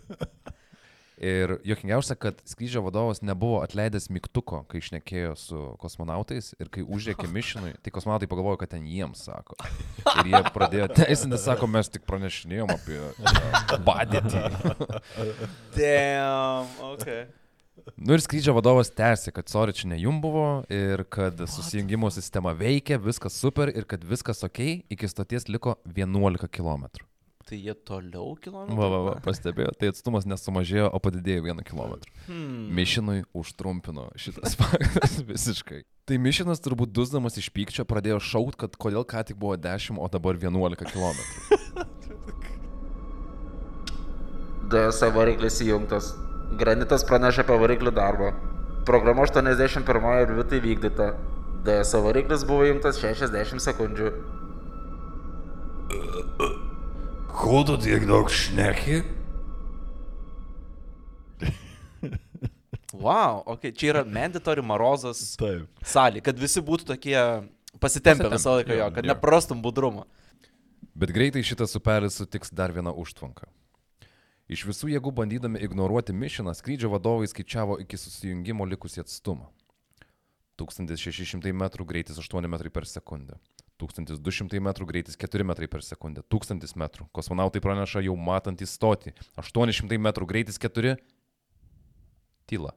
Ir 1.19 1.57
jokingiausia, 1.67 2.15
kad 2.15 2.37
skrydžio 2.47 2.79
vadovas 2.85 3.19
nebuvo 3.21 3.57
atleidęs 3.59 4.07
mygtuko, 4.15 4.61
kai 4.71 4.79
išnekėjo 4.79 5.33
su 5.35 5.63
kosmonautais 5.81 6.53
ir 6.63 6.69
kai 6.71 6.85
užrėkė 6.87 7.27
mišinui, 7.27 7.73
tai 7.83 7.91
kosmonautai 7.91 8.29
pagalvojo, 8.31 8.61
kad 8.61 8.71
ten 8.71 8.85
jiems 8.87 9.25
sako. 9.27 9.57
Ir 10.21 10.29
jie 10.31 10.41
pradėjo 10.55 10.87
teisinti, 10.95 11.41
sako, 11.43 11.67
mes 11.67 11.91
tik 11.91 12.07
pranešinėjom 12.07 12.71
apie 12.71 13.01
e, 13.03 13.81
padėtį. 13.89 14.45
Damn, 15.75 16.71
ok. 16.87 17.11
Nu 17.98 18.15
ir 18.15 18.24
skrydžio 18.24 18.55
vadovas 18.57 18.91
tęsė, 18.95 19.33
kad 19.36 19.51
sorry, 19.51 19.75
čia 19.75 19.89
ne 19.91 20.00
jum 20.00 20.21
buvo 20.24 20.63
ir 20.74 21.05
kad 21.12 21.39
susijungimo 21.50 22.12
sistema 22.13 22.53
veikia, 22.57 23.00
viskas 23.01 23.38
super 23.39 23.71
ir 23.74 23.88
kad 23.89 24.03
viskas 24.07 24.43
ok, 24.48 24.59
iki 24.89 25.09
stoties 25.12 25.50
liko 25.51 25.77
11 25.86 26.50
km. 26.51 26.89
Tai 27.50 27.57
jie 27.57 27.74
toliau 27.81 28.36
kilometrų? 28.38 28.75
Va, 28.77 28.88
va, 28.93 28.98
va, 29.07 29.13
pastebėjo, 29.25 29.71
tai 29.81 29.89
atstumas 29.89 30.27
nesumažėjo, 30.29 30.91
o 30.93 31.00
padidėjo 31.01 31.48
1 31.48 31.63
km. 31.65 31.95
Hmm. 32.27 32.67
Mišinui 32.77 33.24
užtrumpino 33.33 34.05
šitas 34.21 34.53
faktas 34.59 35.17
visiškai. 35.25 35.81
Tai 36.05 36.21
Mišinas 36.21 36.62
turbūt 36.62 36.93
dusdamas 36.93 37.41
iš 37.41 37.50
pykčio 37.53 37.88
pradėjo 37.89 38.19
šaut, 38.21 38.53
kad 38.59 38.77
kodėl 38.77 39.01
ką 39.01 39.25
tik 39.25 39.41
buvo 39.41 39.57
10, 39.57 39.98
o 39.98 40.07
dabar 40.13 40.38
11 40.38 40.86
km. 40.93 41.17
DSA 44.69 45.09
variklis 45.15 45.63
įjungtas. 45.65 46.13
Granitas 46.57 47.05
praneša 47.05 47.45
apie 47.45 47.57
variklį 47.61 47.93
darbą. 47.93 48.31
Programa 48.87 49.27
81 49.27 50.09
ir 50.23 50.33
vitai 50.39 50.59
vykdyta. 50.63 51.11
DSA 51.65 52.01
variklis 52.01 52.45
buvo 52.47 52.65
įjungtas 52.65 52.97
60 53.01 53.61
sekundžių. 53.61 54.11
Ko 57.39 57.61
tu 57.67 57.77
tiek 57.81 58.07
daug 58.09 58.31
šneki? 58.31 59.03
Wow, 62.99 63.43
ok, 63.47 63.69
čia 63.77 63.93
yra 63.93 64.01
mandatory 64.03 64.63
marozas 64.65 65.37
Taip. 65.39 65.69
salė, 65.87 66.19
kad 66.25 66.35
visi 66.35 66.59
būtų 66.59 66.87
tokie 66.89 67.15
pasitempę 67.15 67.79
Pasitempę, 67.79 68.31
visą 68.33 68.55
laiką 68.57 68.73
jo, 68.73 68.79
jo, 68.81 68.87
kad 68.95 69.05
jo. 69.05 69.13
neprastum 69.13 69.61
budrumo. 69.63 70.03
Bet 70.99 71.13
greitai 71.15 71.45
šitas 71.45 71.77
upelis 71.79 72.17
sutiks 72.19 72.51
dar 72.51 72.73
vieną 72.75 72.91
užtvanką. 72.99 73.47
Iš 74.49 74.65
visų 74.65 74.89
jėgų 74.89 75.11
bandydami 75.13 75.61
ignoruoti 75.61 76.13
Mišiną, 76.17 76.55
skrydžio 76.57 76.89
vadovai 76.89 77.27
skaičiavo 77.29 77.77
iki 77.83 77.99
susijungimo 78.01 78.65
likusį 78.65 79.03
atstumą. 79.03 79.51
1600 80.57 81.53
m 81.53 81.69
greitis 81.87 82.17
8 82.17 82.47
m 82.49 82.57
per 82.73 82.87
sekundę. 82.89 83.37
1200 83.79 84.59
m 84.59 84.73
greitis 84.89 85.15
4 85.15 85.45
m 85.45 85.53
per 85.55 85.83
sekundę. 85.85 86.23
1000 86.23 86.75
m. 86.75 86.89
Kosmonautai 87.13 87.61
praneša 87.61 88.01
jau 88.03 88.17
matant 88.17 88.59
į 88.59 88.67
stotį. 88.67 89.13
800 89.37 90.01
m 90.01 90.11
greitis 90.25 90.57
4. 90.57 90.97
Tyla. 92.49 92.73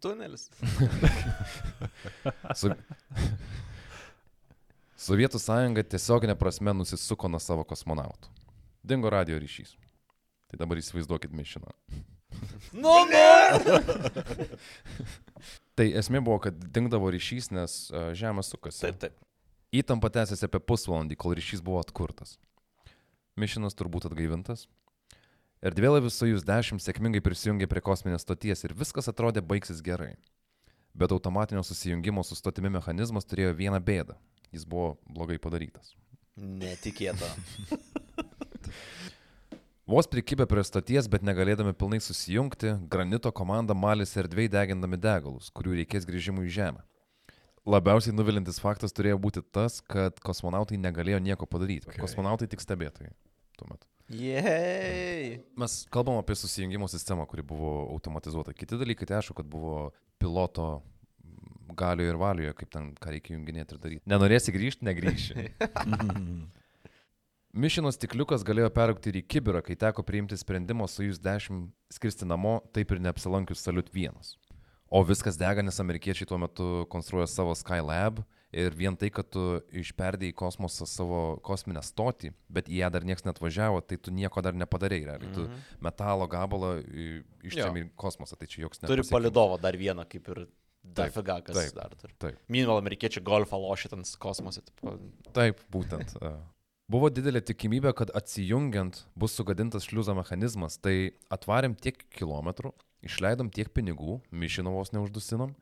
Tunelis. 0.00 0.50
Su... 2.60 2.70
Sovietų 5.04 5.40
sąjunga 5.42 5.82
tiesioginė 5.84 6.36
prasme 6.38 6.72
nusisuko 6.72 7.28
nuo 7.28 7.40
savo 7.42 7.64
kosmonautų. 7.68 8.30
Dingo 8.84 9.10
radio 9.12 9.36
ryšys. 9.42 9.74
Tai 10.50 10.60
dabar 10.60 10.80
įsivaizduokit 10.80 11.32
mišiną. 11.34 11.72
Nu, 12.72 12.94
nu. 13.10 13.80
Tai 15.78 15.86
esmė 16.00 16.20
buvo, 16.22 16.38
kad 16.46 16.58
dingdavo 16.74 17.10
ryšys, 17.14 17.50
nes 17.54 17.76
uh, 17.90 18.10
Žemė 18.16 18.44
sukasi. 18.46 18.84
Taip, 18.86 18.98
taip. 19.02 19.18
Įtampa 19.74 20.10
tęsiasi 20.14 20.46
apie 20.46 20.60
pusvalandį, 20.62 21.18
kol 21.18 21.34
ryšys 21.34 21.62
buvo 21.64 21.80
atkurtas. 21.82 22.36
Mišinas 23.40 23.74
turbūt 23.74 24.06
atgaivintas. 24.06 24.68
Erdvėlaivis 25.64 26.18
Sojus 26.20 26.44
10 26.46 26.82
sėkmingai 26.84 27.22
prisijungė 27.24 27.66
prie 27.70 27.82
kosminės 27.82 28.22
stoties 28.26 28.62
ir 28.66 28.74
viskas 28.76 29.08
atrodė 29.10 29.42
baigsis 29.42 29.80
gerai. 29.82 30.12
Bet 30.94 31.10
automatinio 31.10 31.64
susijungimo 31.66 32.22
su 32.22 32.36
stotimi 32.38 32.70
mechanizmas 32.70 33.26
turėjo 33.26 33.56
vieną 33.58 33.80
bėdą. 33.82 34.14
Jis 34.54 34.66
buvo 34.68 34.92
blogai 35.10 35.40
padarytas. 35.42 35.96
Netikėta. 36.36 37.26
Vos 39.86 40.06
prikibę 40.08 40.46
prie 40.48 40.62
stoties, 40.64 41.04
bet 41.12 41.20
negalėdami 41.28 41.74
pilnai 41.76 41.98
susijungti, 42.00 42.70
granito 42.88 43.28
komanda 43.36 43.74
malėsi 43.76 44.16
erdvėjai 44.22 44.52
degindami 44.54 44.96
degalus, 44.96 45.50
kurių 45.52 45.74
reikės 45.82 46.06
grįžimui 46.08 46.46
į 46.48 46.52
Žemę. 46.54 46.80
Labiausiai 47.68 48.16
nuvilintis 48.16 48.62
faktas 48.64 48.96
turėjo 48.96 49.18
būti 49.20 49.42
tas, 49.52 49.82
kad 49.84 50.16
kosmonautai 50.24 50.80
negalėjo 50.80 51.20
nieko 51.26 51.44
padaryti. 51.44 51.90
Okay. 51.90 52.00
Kosmonautai 52.00 52.48
tik 52.48 52.64
stebėtojai 52.64 53.12
tuo 53.60 53.68
metu. 53.68 53.84
Jei. 54.08 55.44
Mes 55.60 55.76
kalbam 55.92 56.16
apie 56.22 56.36
susijungimo 56.40 56.88
sistemą, 56.88 57.28
kuri 57.28 57.44
buvo 57.44 57.76
automatizuota. 57.92 58.56
Kiti 58.56 58.80
dalykai, 58.80 59.08
tai 59.08 59.20
aišku, 59.20 59.36
kad 59.36 59.52
buvo 59.52 59.90
piloto 60.20 60.78
galioje 61.76 62.16
ir 62.16 62.24
valioje, 62.24 62.56
kaip 62.56 62.72
ten 62.72 62.92
ką 62.96 63.18
reikia 63.18 63.36
junginėti 63.36 63.76
ir 63.76 63.84
daryti. 63.84 64.06
Nenorėsi 64.08 64.52
grįžti, 64.56 64.88
negrįši. 64.88 65.48
Mišino 67.54 67.90
stikliukas 67.94 68.42
galėjo 68.46 68.70
peraugti 68.74 69.12
ir 69.12 69.20
į 69.20 69.26
kibirą, 69.30 69.60
kai 69.62 69.76
teko 69.78 70.02
priimti 70.06 70.34
sprendimą 70.40 70.88
su 70.90 71.04
jūs 71.06 71.20
10 71.22 71.68
skristi 71.94 72.26
namo, 72.26 72.56
taip 72.74 72.90
ir 72.96 73.02
neapsilankius 73.04 73.62
Salut 73.62 73.92
1. 73.94 74.10
O 74.94 75.02
viskas 75.06 75.38
dega, 75.38 75.62
nes 75.62 75.78
amerikiečiai 75.82 76.26
tuo 76.26 76.38
metu 76.42 76.66
konstruoja 76.90 77.28
savo 77.30 77.54
Skylab 77.54 78.24
ir 78.54 78.74
vien 78.78 78.94
tai, 78.98 79.08
kad 79.14 79.26
tu 79.34 79.44
išperdėjai 79.74 80.34
į 80.34 80.36
kosmosą 80.38 80.86
savo 80.86 81.20
kosminę 81.46 81.82
stotį, 81.82 82.32
bet 82.54 82.68
į 82.70 82.80
ją 82.82 82.90
dar 82.94 83.06
niekas 83.06 83.24
net 83.26 83.38
važiavo, 83.42 83.80
tai 83.86 83.98
tu 84.02 84.10
nieko 84.14 84.42
dar 84.42 84.54
nepadarėjai. 84.58 85.06
Realiai. 85.12 85.32
Tu 85.34 85.46
metalo 85.82 86.26
gabalą 86.30 86.72
i- 86.90 87.22
ištrėmė 87.50 87.86
į 87.86 87.90
kosmosą, 87.98 88.38
tai 88.38 88.46
čia 88.50 88.66
joks 88.66 88.82
Turi 88.82 88.98
nepasiekimas. 89.02 89.14
palidovą 89.14 89.60
dar 89.62 89.78
vieną, 89.78 90.06
kaip 90.10 90.28
ir 90.34 90.42
Taip, 90.44 91.14
dafiga, 91.14 91.38
kas 91.42 91.56
taip, 91.56 91.74
dar 91.74 91.94
turi. 91.98 92.14
taip. 92.18 92.38
Minval 92.48 92.82
amerikiečiai 92.82 93.22
golfą 93.24 93.58
lošia 93.62 93.90
ten 93.94 94.02
kosmose. 94.20 94.60
Taip, 95.32 95.58
būtent. 95.72 96.14
Buvo 96.84 97.08
didelė 97.08 97.40
tikimybė, 97.40 97.94
kad 97.96 98.10
atsijungiant 98.12 98.98
bus 99.16 99.32
sugadintas 99.38 99.86
šliuzo 99.88 100.12
mechanizmas, 100.18 100.76
tai 100.76 101.14
atvarėm 101.32 101.72
tiek 101.80 102.02
kilometrų, 102.12 102.74
išleidom 103.08 103.48
tiek 103.54 103.70
pinigų, 103.72 104.18
mišinovos 104.28 104.92
neuždusinom 104.92 105.54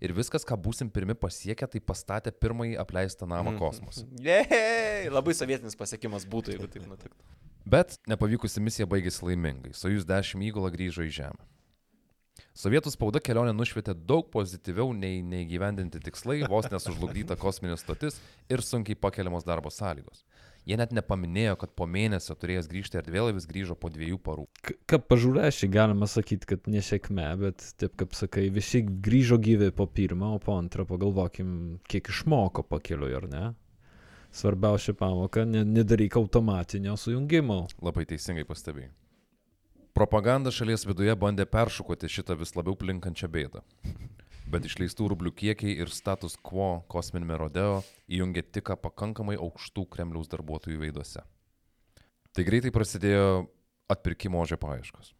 ir 0.00 0.14
viskas, 0.16 0.46
ką 0.48 0.56
būsim 0.56 0.88
pirmi 0.88 1.12
pasiekę, 1.12 1.68
tai 1.68 1.82
pastatė 1.84 2.32
pirmąjį 2.32 2.78
apleistą 2.80 3.28
namą 3.28 3.58
kosmose. 3.60 4.06
Jei, 4.24 5.12
labai 5.12 5.36
sovietinis 5.36 5.76
pasiekimas 5.76 6.24
būtų, 6.24 6.56
jeigu 6.56 6.70
taip 6.72 6.88
nutiktų. 6.88 7.28
Bet 7.68 7.98
nepavykusi 8.08 8.64
misija 8.64 8.88
baigėsi 8.88 9.26
laimingai. 9.28 9.74
Sojus 9.76 10.08
10 10.08 10.48
įgula 10.48 10.72
grįžo 10.72 11.04
į 11.04 11.12
Žemę. 11.20 11.44
Sovietų 12.56 12.90
spauda 12.94 13.20
kelionę 13.22 13.52
nušvietė 13.52 13.92
daug 13.94 14.26
pozityviau 14.32 14.94
nei 14.96 15.20
neįgyvendinti 15.22 16.00
tikslai, 16.02 16.40
vos 16.48 16.66
nesužlugdyta 16.72 17.36
kosminė 17.38 17.76
stotis 17.78 18.16
ir 18.50 18.64
sunkiai 18.64 18.96
pakeliamos 18.98 19.44
darbo 19.46 19.70
sąlygos. 19.70 20.24
Jie 20.68 20.76
net 20.76 20.92
nepaminėjo, 20.92 21.54
kad 21.62 21.72
po 21.76 21.86
mėnesio 21.88 22.34
turėjęs 22.36 22.68
grįžti 22.70 22.98
erdvėlaivis 23.00 23.46
grįžo 23.48 23.76
po 23.80 23.88
dviejų 23.92 24.18
parų. 24.22 24.44
Kaip 24.90 25.06
pažiūrėši, 25.08 25.70
galima 25.72 26.08
sakyti, 26.10 26.48
kad 26.52 26.68
nesėkmė, 26.70 27.28
bet 27.40 27.64
taip 27.80 27.96
kaip 28.00 28.14
sakai, 28.18 28.48
visi 28.52 28.82
grįžo 28.84 29.40
gyvi 29.40 29.70
po 29.72 29.88
pirmą, 29.88 30.34
o 30.36 30.42
po 30.42 30.58
antrą 30.60 30.84
pagalvokim, 30.88 31.80
kiek 31.88 32.12
išmoko 32.12 32.66
pakeliui, 32.68 33.16
ar 33.16 33.28
ne? 33.32 33.44
Svarbiausia 34.30 34.94
pamoka- 34.94 35.44
ne, 35.52 35.64
nedaryk 35.64 36.16
automatinio 36.20 36.94
sujungimo. 36.96 37.66
Labai 37.82 38.04
teisingai 38.06 38.44
pastebėjai. 38.46 38.92
Propaganda 39.94 40.52
šalies 40.54 40.86
viduje 40.86 41.16
bandė 41.18 41.48
peršukoti 41.50 42.06
šitą 42.06 42.36
vis 42.38 42.54
labiau 42.54 42.76
plinkančią 42.78 43.26
bėdą. 43.28 43.64
Bet 44.50 44.66
išleistų 44.66 45.12
rublių 45.12 45.30
kiekiai 45.38 45.76
ir 45.78 45.92
status 45.94 46.34
quo 46.34 46.80
kosminėme 46.90 47.36
rodeo 47.38 47.84
įjungė 48.10 48.42
tik 48.50 48.72
pakankamai 48.82 49.36
aukštų 49.38 49.84
Kremliaus 49.92 50.30
darbuotojų 50.32 50.80
veiduose. 50.80 51.22
Tai 52.34 52.44
greitai 52.46 52.72
prasidėjo 52.74 53.46
atpirkimo 53.90 54.40
ožio 54.42 54.58
paieškos. 54.58 55.12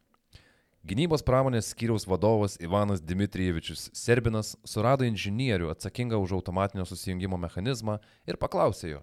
Gynybos 0.83 1.23
pramonės 1.23 1.69
skyriaus 1.71 2.07
vadovas 2.09 2.57
Ivanas 2.59 3.03
Dmitrijevičius 3.05 3.87
Serbinas 3.95 4.55
surado 4.67 5.05
inžinierių 5.07 5.69
atsakingą 5.71 6.17
už 6.23 6.35
automatinio 6.39 6.87
susijungimo 6.89 7.37
mechanizmą 7.39 7.99
ir 8.27 8.39
paklausė 8.41 8.95
jo, 8.95 9.01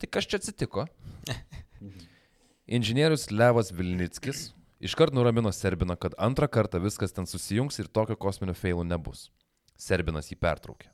tai 0.00 0.08
kas 0.10 0.26
čia 0.26 0.40
atsitiko? 0.40 0.88
Inžinierius 2.78 3.28
Levas 3.30 3.70
Vilnickis 3.70 4.48
iškart 4.86 5.14
nuramino 5.14 5.52
Serbiną, 5.52 5.96
kad 5.98 6.14
antrą 6.18 6.48
kartą 6.48 6.80
viskas 6.82 7.12
ten 7.12 7.26
susijungs 7.26 7.78
ir 7.82 7.88
tokio 7.88 8.16
kosminio 8.16 8.54
feilų 8.56 8.86
nebus. 8.86 9.28
Serbinas 9.76 10.30
jį 10.30 10.38
pertraukė. 10.40 10.88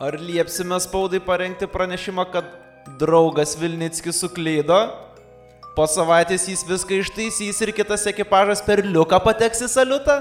Ar 0.00 0.16
liepsime 0.16 0.78
spaudai 0.80 1.20
parengti 1.20 1.68
pranešimą, 1.68 2.24
kad 2.32 2.46
draugas 3.00 3.52
Vilnickis 3.60 4.22
suklydo? 4.22 4.78
Po 5.76 5.84
savaitės 5.86 6.48
jis 6.50 6.64
viską 6.66 7.02
ištaisys 7.02 7.60
ir 7.62 7.74
kitas 7.76 8.06
ekipažas 8.10 8.64
per 8.64 8.82
liuką 8.86 9.20
pateks 9.22 9.60
į 9.66 9.68
saliutą? 9.70 10.16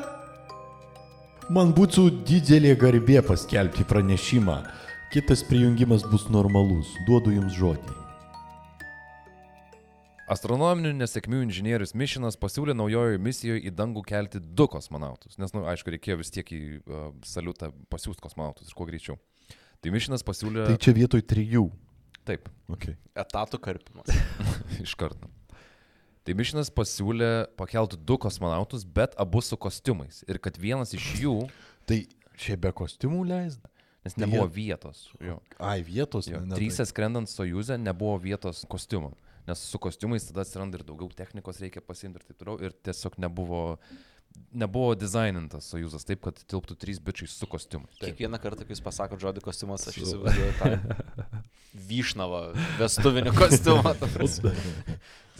Man 1.49 1.71
būtų 1.73 2.09
didelė 2.27 2.75
garbė 2.77 3.23
paskelbti 3.25 3.87
pranešimą. 3.89 4.59
Kitas 5.09 5.41
prijungimas 5.47 6.03
bus 6.11 6.27
normalus. 6.29 6.91
Duodu 7.07 7.33
jums 7.33 7.55
žodį. 7.57 7.95
Astronominių 10.29 10.91
nesėkmių 10.99 11.39
inžinierius 11.47 11.95
Mišinas 11.97 12.37
pasiūlė 12.37 12.75
naujojo 12.77 13.17
misijoje 13.25 13.63
į 13.65 13.71
dangų 13.73 14.03
kelti 14.05 14.39
du 14.39 14.67
kosmonautus, 14.69 15.39
nes, 15.41 15.53
na, 15.55 15.63
nu, 15.63 15.65
aišku, 15.71 15.89
reikėjo 15.95 16.19
vis 16.21 16.29
tiek 16.35 16.51
į 16.53 16.59
uh, 16.85 17.07
saliutą 17.25 17.71
pasiūsti 17.89 18.21
kosmonautus 18.27 18.69
ir 18.69 18.77
kuo 18.77 18.85
greičiau. 18.89 19.17
Tai 19.81 19.93
Mišinas 19.95 20.21
pasiūlė... 20.27 20.67
Tai 20.69 20.77
čia 20.85 20.93
vietoj 20.97 21.23
trijų. 21.33 21.65
Taip, 22.29 22.49
Okay. 22.69 22.93
Etatų 23.17 23.57
karpimas. 23.65 24.11
iš 24.85 24.91
karto. 24.99 25.25
Tai 26.27 26.35
Mišinas 26.37 26.69
pasiūlė 26.69 27.29
pakelti 27.57 27.97
du 27.97 28.19
kosmonautus, 28.21 28.83
bet 28.85 29.15
abu 29.17 29.41
su 29.41 29.57
kostiumais. 29.57 30.21
Ir 30.29 30.37
kad 30.37 30.59
vienas 30.61 30.93
iš 30.93 31.07
jų, 31.23 31.35
Tai 31.89 32.03
čia 32.37 32.53
be 32.61 32.69
kostiumų 32.75 33.23
leisda? 33.31 33.65
nes 34.05 34.13
Tai 34.13 34.21
nebuvo 34.27 34.45
jie- 34.45 34.53
vietos. 34.59 34.99
Jo. 35.25 35.39
Ai, 35.57 35.79
vietos. 35.83 36.29
Jo, 36.29 36.39
ne- 36.43 36.51
ne 36.53 36.59
Trysia 36.59 36.85
skrendant 36.85 37.27
Sojuzė 37.31 37.79
nebuvo 37.81 38.13
vietos 38.21 38.61
kostiumam, 38.69 39.15
nes 39.47 39.63
su 39.71 39.79
kostiumais 39.81 40.27
tada 40.27 40.45
atsiranda 40.45 40.79
ir 40.79 40.85
daugiau 40.87 41.11
technikos 41.15 41.61
reikia 41.63 41.83
pasimti 41.85 42.21
ir 42.21 42.27
taip 42.27 42.39
toliau, 42.41 42.59
ir 42.63 42.75
tiesiog 42.85 43.19
nebuvo, 43.21 43.61
nebuvo 44.51 44.95
dizainintas 44.99 45.69
Sojuzas 45.71 46.07
taip, 46.07 46.23
kad 46.27 46.41
tilptų 46.49 46.77
trys 46.79 47.01
bičiai 47.03 47.29
su 47.31 47.49
kostiumais. 47.49 47.97
Kiekvieną 48.01 48.41
kartą, 48.41 48.65
kai 48.65 48.75
jūs 48.75 48.83
pasakot 48.85 49.21
žodį 49.21 49.45
kostiumas, 49.45 49.87
aš 49.89 50.01
įsivaizduoju 50.03 50.57
tą 50.59 50.73
vyšnavą, 51.89 52.43
vestuvinį 52.79 53.33
kostiumą. 53.37 53.93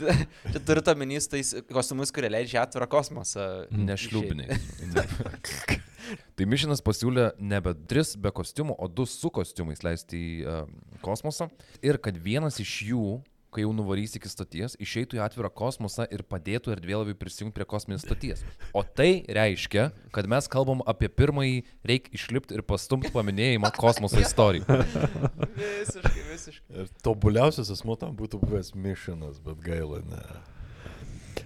Čia 0.00 0.62
turite 0.64 0.94
omenys 0.94 1.28
tais 1.30 1.52
kostiumus, 1.70 2.12
kurie 2.14 2.30
leidžia 2.32 2.62
atvirą 2.64 2.86
kosmosą. 2.90 3.46
Nešliubiniai. 3.74 4.56
tai 6.36 6.46
Mišinas 6.48 6.82
pasiūlė 6.84 7.32
nebe 7.36 7.74
tris 7.90 8.14
be 8.20 8.32
kostiumų, 8.34 8.76
o 8.78 8.88
du 8.88 9.06
su 9.08 9.30
kostiumais 9.34 9.84
leisti 9.86 10.20
į 10.20 10.30
uh, 10.44 10.62
kosmosą. 11.04 11.50
Ir 11.84 12.00
kad 12.02 12.16
vienas 12.16 12.60
iš 12.62 12.76
jų, 12.90 13.04
kai 13.54 13.64
jau 13.64 13.72
nuvarys 13.74 14.14
iki 14.18 14.30
stoties, 14.30 14.76
išeitų 14.82 15.18
į 15.18 15.22
atvirą 15.24 15.50
kosmosą 15.60 16.06
ir 16.14 16.22
padėtų 16.26 16.74
erdvėlaviui 16.76 17.16
prisijungti 17.18 17.56
prie 17.58 17.66
kosminės 17.68 18.04
stoties. 18.06 18.44
O 18.76 18.82
tai 18.84 19.24
reiškia, 19.26 19.90
kad 20.14 20.28
mes 20.30 20.48
kalbam 20.50 20.84
apie 20.90 21.10
pirmąjį 21.10 21.58
reikia 21.90 22.14
išlipti 22.18 22.58
ir 22.58 22.64
pastumti 22.66 23.12
paminėjimą 23.14 23.72
kosmoso 23.78 24.20
istorijai. 24.22 24.80
Visiškai, 25.60 26.22
visiškai. 26.30 26.78
Ir 26.82 26.94
tobuliausias 27.04 27.72
asmo 27.74 27.98
tam 28.00 28.16
būtų 28.18 28.40
buvęs 28.44 28.74
Mišinas, 28.78 29.42
bet 29.44 29.60
gaila, 29.64 30.00
ne. 30.06 30.24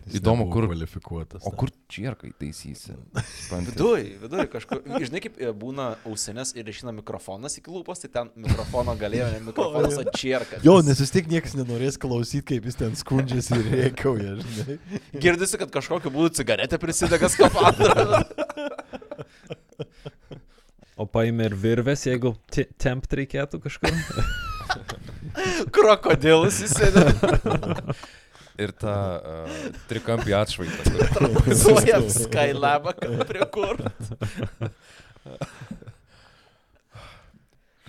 Jis 0.05 0.19
Įdomu, 0.21 0.45
kur- 0.53 0.67
Kvalifikuotas. 0.69 1.47
O 1.49 1.51
kur 1.57 1.71
čierkai 1.89 2.29
taisysi? 2.37 2.93
Viduj, 3.51 4.03
viduj 4.21 4.45
kažkur. 4.53 4.83
Žinai, 5.01 5.23
kaip 5.25 5.39
e, 5.41 5.49
būna 5.57 5.87
ausinės 6.11 6.53
ir 6.61 6.69
išina 6.69 6.93
mikrofonas 6.93 7.57
iki 7.57 7.73
lūpos, 7.73 8.03
tai 8.05 8.11
ten 8.13 8.29
mikrofono 8.45 8.93
galėjo, 9.01 9.31
ne 9.33 9.41
mikrofonas 9.47 9.97
atčierka. 10.03 10.61
Jo, 10.67 10.77
nes 10.85 11.01
vis 11.01 11.15
tiek 11.15 11.31
niekas 11.33 11.57
nenorės 11.57 11.97
klausyti, 12.03 12.45
kaip 12.53 12.69
jis 12.69 12.77
ten 12.83 12.93
skundžiasi 13.01 13.57
ir 13.63 13.71
rėkauja, 13.79 14.37
žinai. 14.45 14.77
Girdisi, 15.25 15.57
kad 15.63 15.73
kažkokiu 15.73 16.13
būdu 16.13 16.35
cigaretė 16.43 16.77
prisidega 16.83 17.33
skafandrą. 17.33 18.21
O 20.95 21.09
paėmė 21.11 21.49
ir 21.49 21.55
virves, 21.59 22.05
jeigu 22.07 22.31
te- 22.55 22.69
tempt 22.79 23.11
reikėtų 23.19 23.59
kažkur. 23.65 23.91
Krokodilus 25.75 26.61
įsėdė. 26.69 27.03
Ir 28.61 28.71
tą 28.79 28.95
uh, 28.95 29.65
trikampį 29.91 30.37
atšvaitą. 30.39 30.85
Suojam 31.65 32.07
Skylabą 32.13 32.95
prie 33.27 33.49
kur. 33.51 33.81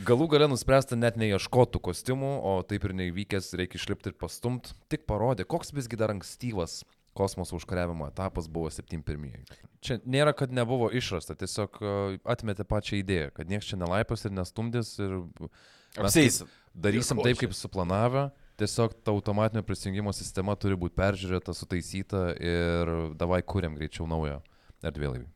Galų 0.06 0.28
gale 0.34 0.50
nuspręsta 0.52 0.98
net 1.00 1.16
neieškotų 1.22 1.80
kostiumų, 1.86 2.34
o 2.44 2.58
taip 2.68 2.84
ir 2.86 2.94
neįvykęs 2.98 3.54
reikia 3.58 3.80
išlipti 3.80 4.12
ir 4.12 4.18
pastumt, 4.20 4.74
tik 4.92 5.06
parodė, 5.10 5.46
koks 5.48 5.72
visgi 5.74 5.98
dar 6.02 6.12
ankstyvas 6.14 6.82
kosmoso 7.16 7.56
užkariavimo 7.56 8.08
etapas 8.08 8.50
buvo 8.52 8.70
71. 8.70 9.46
Čia 9.86 10.00
nėra, 10.04 10.34
kad 10.36 10.52
nebuvo 10.52 10.90
išrasta, 10.92 11.38
tiesiog 11.40 11.80
e, 11.80 11.94
atmetė 12.28 12.66
pačią 12.68 13.00
idėją, 13.00 13.30
kad 13.38 13.52
niekas 13.52 13.70
čia 13.72 13.80
nelaipas 13.80 14.28
ir 14.28 14.34
nestumdys 14.36 14.92
ir 15.00 15.14
mes 15.40 16.10
Apseis. 16.10 16.42
kaip 16.44 16.82
darysim 16.88 17.22
taip, 17.24 17.40
kaip 17.40 17.56
suplanavę. 17.56 18.28
Tiesiog 18.56 18.94
ta 19.04 19.12
automatinio 19.12 19.64
prisijungimo 19.68 20.14
sistema 20.16 20.56
turi 20.56 20.78
būti 20.80 20.96
peržiūrėta, 20.96 21.54
sutaisyta 21.54 22.30
ir 22.40 22.92
davai 23.20 23.42
kuriam 23.44 23.76
greičiau 23.76 24.08
naują 24.08 24.40
erdvėlaivį. 24.86 25.28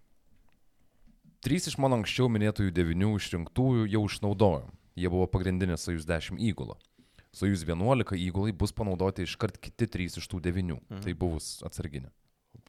Trys 1.43 1.67
iš 1.71 1.77
mano 1.79 1.99
anksčiau 1.99 2.29
minėtųjų 2.31 2.71
devinių 2.75 3.13
išrinktųjų 3.19 3.89
jau 3.91 4.03
išnaudojo. 4.07 4.69
Jie 4.99 5.11
buvo 5.11 5.27
pagrindinė 5.31 5.77
Sojus 5.79 6.07
10 6.07 6.39
įgula. 6.49 6.75
Sojus 7.35 7.63
11 7.67 8.15
įgulai 8.19 8.55
bus 8.55 8.73
panaudoti 8.75 9.23
iškart 9.27 9.59
kiti 9.61 9.87
trys 9.87 10.17
iš 10.19 10.27
tų 10.31 10.41
devinių. 10.47 10.79
Mhm. 10.89 11.03
Tai 11.05 11.13
buvus 11.19 11.59
atsarginė. 11.67 12.11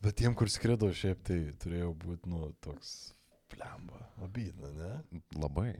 Bet 0.05 0.19
tiem, 0.21 0.35
kur 0.37 0.51
skrido, 0.53 0.91
šiaip 0.95 1.23
tai 1.27 1.39
turėjo 1.61 1.95
būti, 1.99 2.29
nu, 2.31 2.51
toks 2.65 3.13
plemba. 3.51 4.07
Abydna, 4.23 4.71
ne? 4.77 5.21
Labai. 5.41 5.75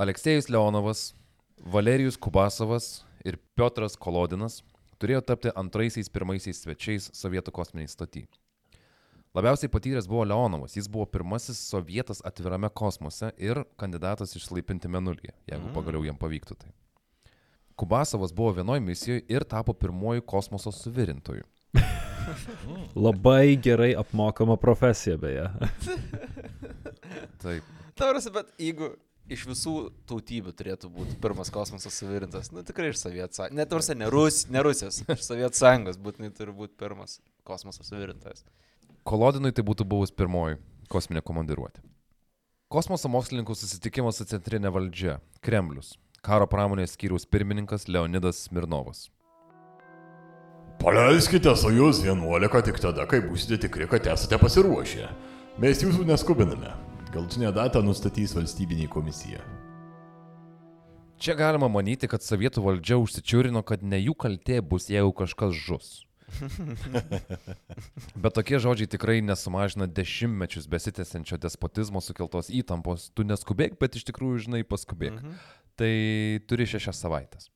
Aleksėjus 0.00 0.50
Leonovas, 0.50 1.12
Valerijus 1.58 2.18
Kubasovas 2.18 3.04
ir 3.24 3.40
Piotras 3.56 3.96
Kolodinas 3.96 4.60
turėjo 5.00 5.20
tapti 5.26 5.52
antraisiais 5.56 6.10
pirmaisiais 6.12 6.62
svečiais 6.64 7.10
Sovietų 7.16 7.52
kosminiai 7.54 7.90
stoty. 7.90 8.24
Labiausiai 9.34 9.70
patyręs 9.72 10.06
buvo 10.06 10.22
Leonovas, 10.24 10.76
jis 10.76 10.86
buvo 10.86 11.08
pirmasis 11.10 11.58
sovietas 11.58 12.20
atvirame 12.24 12.68
kosmose 12.70 13.32
ir 13.36 13.64
kandidatas 13.80 14.36
išlaipinti 14.38 14.86
menulyje, 14.88 15.34
jeigu 15.50 15.72
pagaliau 15.74 16.04
jam 16.06 16.18
pavyktų 16.20 16.54
tai. 16.60 16.70
Kubasovas 17.74 18.30
buvo 18.30 18.52
vienoje 18.60 18.80
misijoje 18.80 19.24
ir 19.28 19.42
tapo 19.50 19.74
pirmoju 19.74 20.22
kosmoso 20.22 20.70
suvirintoju. 20.72 21.42
Labai 22.94 23.56
gerai 23.56 23.90
apmokama 23.98 24.56
profesija, 24.56 25.16
beje. 25.18 25.48
Taip. 27.42 27.74
Taurasi, 27.98 28.30
bet 28.30 28.54
jeigu 28.58 28.92
iš 29.30 29.46
visų 29.48 29.74
tautybių 30.08 30.52
turėtų 30.56 30.90
būti 30.92 31.16
pirmas 31.22 31.50
kosmosas 31.52 31.96
suvirintas, 31.96 32.50
nu 32.52 32.64
tikrai 32.66 32.90
iš 32.92 33.00
Sovietų 33.00 33.38
sąjungos. 33.38 33.56
Net 33.56 33.70
Taurasi, 33.72 33.96
ne, 33.98 34.10
Rus, 34.12 34.44
ne 34.52 34.62
Rusijos, 34.64 35.00
iš 35.08 35.24
Sovietų 35.24 35.60
sąjungos 35.60 36.00
būtinai 36.00 36.30
turi 36.36 36.54
būti 36.56 36.76
pirmas 36.80 37.18
kosmosas 37.46 37.88
suvirintas. 37.88 38.44
Kolodinui 39.04 39.52
tai 39.52 39.64
būtų 39.66 39.86
buvus 39.88 40.12
pirmoji 40.14 40.60
kosminė 40.92 41.24
komandiruotė. 41.24 41.82
Kosmoso 42.72 43.08
mokslininkų 43.12 43.54
susitikimas 43.56 44.18
su 44.18 44.26
centrinė 44.28 44.72
valdžia- 44.72 45.20
Kremlius. 45.44 45.96
Karo 46.24 46.46
pramonės 46.46 46.96
skyriaus 46.96 47.26
pirmininkas 47.28 47.88
Leonidas 47.88 48.48
Smirnovas. 48.48 49.10
Paleiskite 50.80 51.56
Sojus 51.56 52.02
11 52.04 52.62
tik 52.64 52.80
tada, 52.80 53.06
kai 53.06 53.20
būsite 53.20 53.60
tikri, 53.60 53.86
kad 53.88 54.06
esate 54.06 54.38
pasiruošę. 54.38 55.08
Mes 55.58 55.80
jūsų 55.84 56.04
neskubiname. 56.04 56.83
Galtinę 57.14 57.52
datą 57.54 57.78
nustatys 57.86 58.32
valstybinė 58.34 58.88
komisija. 58.90 59.38
Čia 61.22 61.36
galima 61.38 61.68
manyti, 61.70 62.08
kad 62.10 62.24
sovietų 62.26 62.64
valdžia 62.64 62.96
užsičiūrino, 62.98 63.62
kad 63.62 63.84
ne 63.86 64.00
jų 64.02 64.16
kaltė 64.18 64.56
bus, 64.66 64.88
jeigu 64.90 65.12
kažkas 65.20 65.54
žus. 65.54 65.90
Bet 68.22 68.34
tokie 68.34 68.58
žodžiai 68.58 68.90
tikrai 68.90 69.20
nesumažina 69.22 69.86
dešimtmečius 69.86 70.66
besitęsiančio 70.72 71.38
despotizmo 71.38 72.02
sukeltos 72.02 72.50
įtampos. 72.50 73.12
Tu 73.14 73.22
neskubėk, 73.28 73.76
bet 73.78 73.94
iš 74.00 74.08
tikrųjų, 74.10 74.40
žinai, 74.48 74.64
paskubėk. 74.66 75.20
Mhm. 75.20 75.36
Tai 75.78 75.92
turi 76.50 76.66
šešias 76.70 76.98
savaitės. 77.04 77.50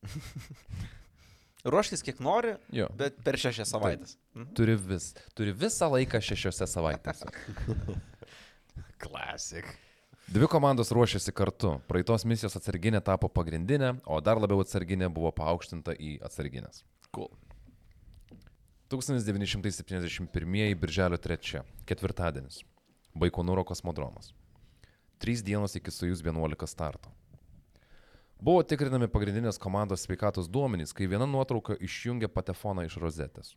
Ruoškis 1.73 2.05
kiek 2.07 2.23
nori, 2.23 2.55
Jo. 2.71 2.87
bet 2.94 3.18
per 3.27 3.40
šešias 3.42 3.75
savaitės. 3.75 4.14
Mhm. 4.37 4.53
Turi, 4.55 4.79
vis, 4.79 5.11
turi 5.35 5.57
visą 5.66 5.90
laiką 5.97 6.23
šešiose 6.23 6.71
savaitėse. 6.71 7.27
Klasik. 8.99 9.69
Dvi 10.29 10.45
komandos 10.51 10.91
ruošėsi 10.93 11.33
kartu. 11.33 11.77
Praeitos 11.89 12.27
misijos 12.29 12.59
atsarginė 12.59 13.01
tapo 13.05 13.31
pagrindinė, 13.33 13.95
o 14.05 14.19
dar 14.21 14.41
labiau 14.43 14.61
atsarginė 14.61 15.09
buvo 15.09 15.31
paaukštinta 15.33 15.95
į 15.97 16.19
atsarginės. 16.27 16.83
Cool. 17.15 17.31
1971 18.93 20.75
birželio 20.81 21.17
3, 21.21 21.63
ketvirtadienis. 21.89 22.63
Baikonūro 23.17 23.65
kosmodromas. 23.69 24.35
Trys 25.19 25.43
dienos 25.45 25.75
iki 25.77 25.93
Sojus 25.93 26.21
11 26.25 26.69
starto. 26.69 27.11
Buvo 28.39 28.63
tikrinami 28.63 29.09
pagrindinės 29.11 29.59
komandos 29.59 30.05
sveikatos 30.07 30.47
duomenys, 30.49 30.93
kai 30.95 31.09
viena 31.11 31.27
nuotrauka 31.27 31.75
išjungė 31.75 32.29
patefoną 32.31 32.85
iš 32.87 32.99
rozetės. 33.03 33.55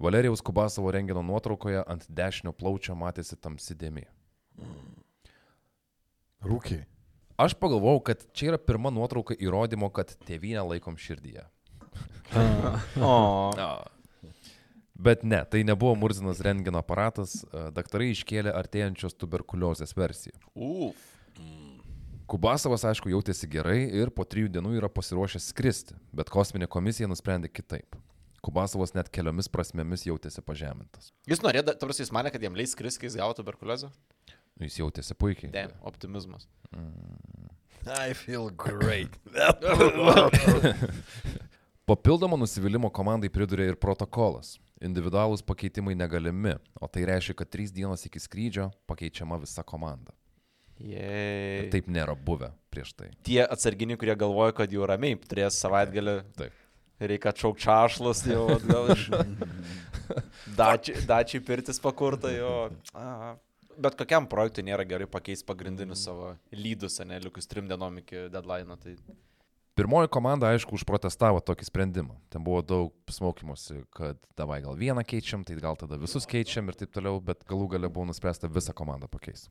Valerijaus 0.00 0.40
Kubasovo 0.40 0.90
rengino 0.90 1.22
nuotraukoje 1.22 1.84
ant 1.84 2.08
dešinio 2.08 2.56
plaučio 2.56 2.96
matėsi 2.96 3.36
tamsi 3.36 3.76
dėmė. 3.76 4.08
Rūkiai. 6.46 6.84
Aš 7.40 7.54
pagalvojau, 7.56 8.02
kad 8.04 8.26
čia 8.36 8.52
yra 8.52 8.58
pirma 8.60 8.92
nuotrauka 8.92 9.36
įrodymo, 9.36 9.88
kad 9.96 10.12
tėvynę 10.28 10.66
laikom 10.74 10.98
širdyje. 11.00 11.46
O, 13.02 13.48
Bet 15.00 15.22
ne, 15.24 15.40
tai 15.48 15.62
nebuvo 15.64 15.94
Murzinas 15.96 16.42
rengino 16.44 16.82
aparatas, 16.82 17.38
daktarai 17.72 18.10
iškėlė 18.12 18.52
artėjančios 18.52 19.16
tuberkuliozės 19.16 19.96
versiją. 19.96 20.36
uf. 20.54 21.06
Kubasovas, 22.30 22.84
aišku, 22.86 23.10
jautėsi 23.10 23.48
gerai 23.50 23.88
ir 23.90 24.12
po 24.14 24.22
trijų 24.22 24.52
dienų 24.54 24.76
yra 24.78 24.86
pasiruošęs 24.92 25.48
skristi, 25.50 25.96
bet 26.14 26.28
kosminė 26.30 26.68
komisija 26.70 27.08
nusprendė 27.10 27.48
kitaip. 27.50 27.96
Kubasovas 28.44 28.94
net 28.94 29.10
keliomis 29.10 29.50
prasmėmis 29.50 30.06
jautėsi 30.06 30.44
pažemintas. 30.46 31.10
Jis 31.26 31.42
norėjo, 31.42 31.74
tarsi 31.80 32.04
jis 32.04 32.12
mane, 32.14 32.30
kad 32.30 32.44
jam 32.44 32.54
leis 32.54 32.76
skristi, 32.76 33.02
kai 33.02 33.10
jis 33.10 33.18
gavo 33.18 33.34
tuberkuliozę? 33.34 33.90
Jis 34.60 34.76
jautėsi 34.82 35.16
puikiai. 35.16 35.52
Ne, 35.54 35.68
optimizmas. 35.88 36.44
I 37.88 38.12
feel 38.14 38.50
great. 38.52 39.16
Papildomo 41.90 42.36
nusivylimą 42.38 42.86
komandai 42.94 43.26
pridurė 43.32 43.72
ir 43.72 43.76
protokolas. 43.80 44.58
Individualūs 44.84 45.42
pakeitimai 45.42 45.96
negalimi, 45.98 46.54
o 46.78 46.86
tai 46.88 47.02
reiškia, 47.08 47.34
kad 47.40 47.50
trys 47.50 47.72
dienos 47.74 48.04
iki 48.06 48.22
skrydžio 48.22 48.68
pakeičiama 48.88 49.40
visa 49.42 49.64
komanda. 49.66 50.14
Jei. 50.78 51.66
Taip 51.72 51.90
nėra 51.92 52.14
buvę 52.14 52.52
prieš 52.72 52.94
tai. 52.94 53.10
Tie 53.26 53.42
atsarginiai, 53.42 53.98
kurie 54.00 54.14
galvoja, 54.16 54.54
kad 54.62 54.72
jau 54.72 54.86
ramiai 54.88 55.18
turės 55.20 55.58
savaitgalį, 55.60 56.14
Taip. 56.38 56.62
reikia 57.02 57.34
atšaukti 57.34 57.66
čašlus, 57.66 58.22
jau 58.30 58.46
atgal 58.54 58.94
iš 58.94 59.08
dačiai, 60.60 61.02
dačiai 61.10 61.42
pirtis 61.44 61.82
pakurta 61.82 62.30
jo. 62.32 62.54
Aha. 62.94 63.34
Bet 63.80 63.96
kokiam 63.96 64.26
projektui 64.28 64.64
nėra 64.66 64.84
gerai 64.88 65.06
pakeisti 65.08 65.46
pagrindinius 65.48 66.02
savo 66.04 66.34
lydus, 66.52 66.98
ne, 67.08 67.16
likus 67.24 67.48
trim 67.48 67.68
dienom 67.70 67.98
iki 68.02 68.26
deadline. 68.32 68.76
Tai... 68.82 68.92
Pirmoji 69.78 70.10
komanda, 70.12 70.50
aišku, 70.52 70.74
užprotestavo 70.76 71.40
tokį 71.46 71.64
sprendimą. 71.70 72.18
Ten 72.28 72.44
buvo 72.44 72.60
daug 72.66 72.92
smokymosi, 73.08 73.78
kad 73.96 74.18
davai 74.36 74.58
gal 74.64 74.76
vieną 74.76 75.04
keičiam, 75.08 75.46
tai 75.46 75.56
gal 75.62 75.78
tada 75.80 75.96
visus 76.00 76.26
keičiam 76.28 76.68
ir 76.68 76.76
taip 76.76 76.92
toliau, 76.92 77.22
bet 77.24 77.46
galų 77.48 77.70
gale 77.76 77.88
buvo 77.88 78.10
nuspręsta 78.10 78.50
visą 78.52 78.74
komandą 78.76 79.08
pakeisti. 79.08 79.48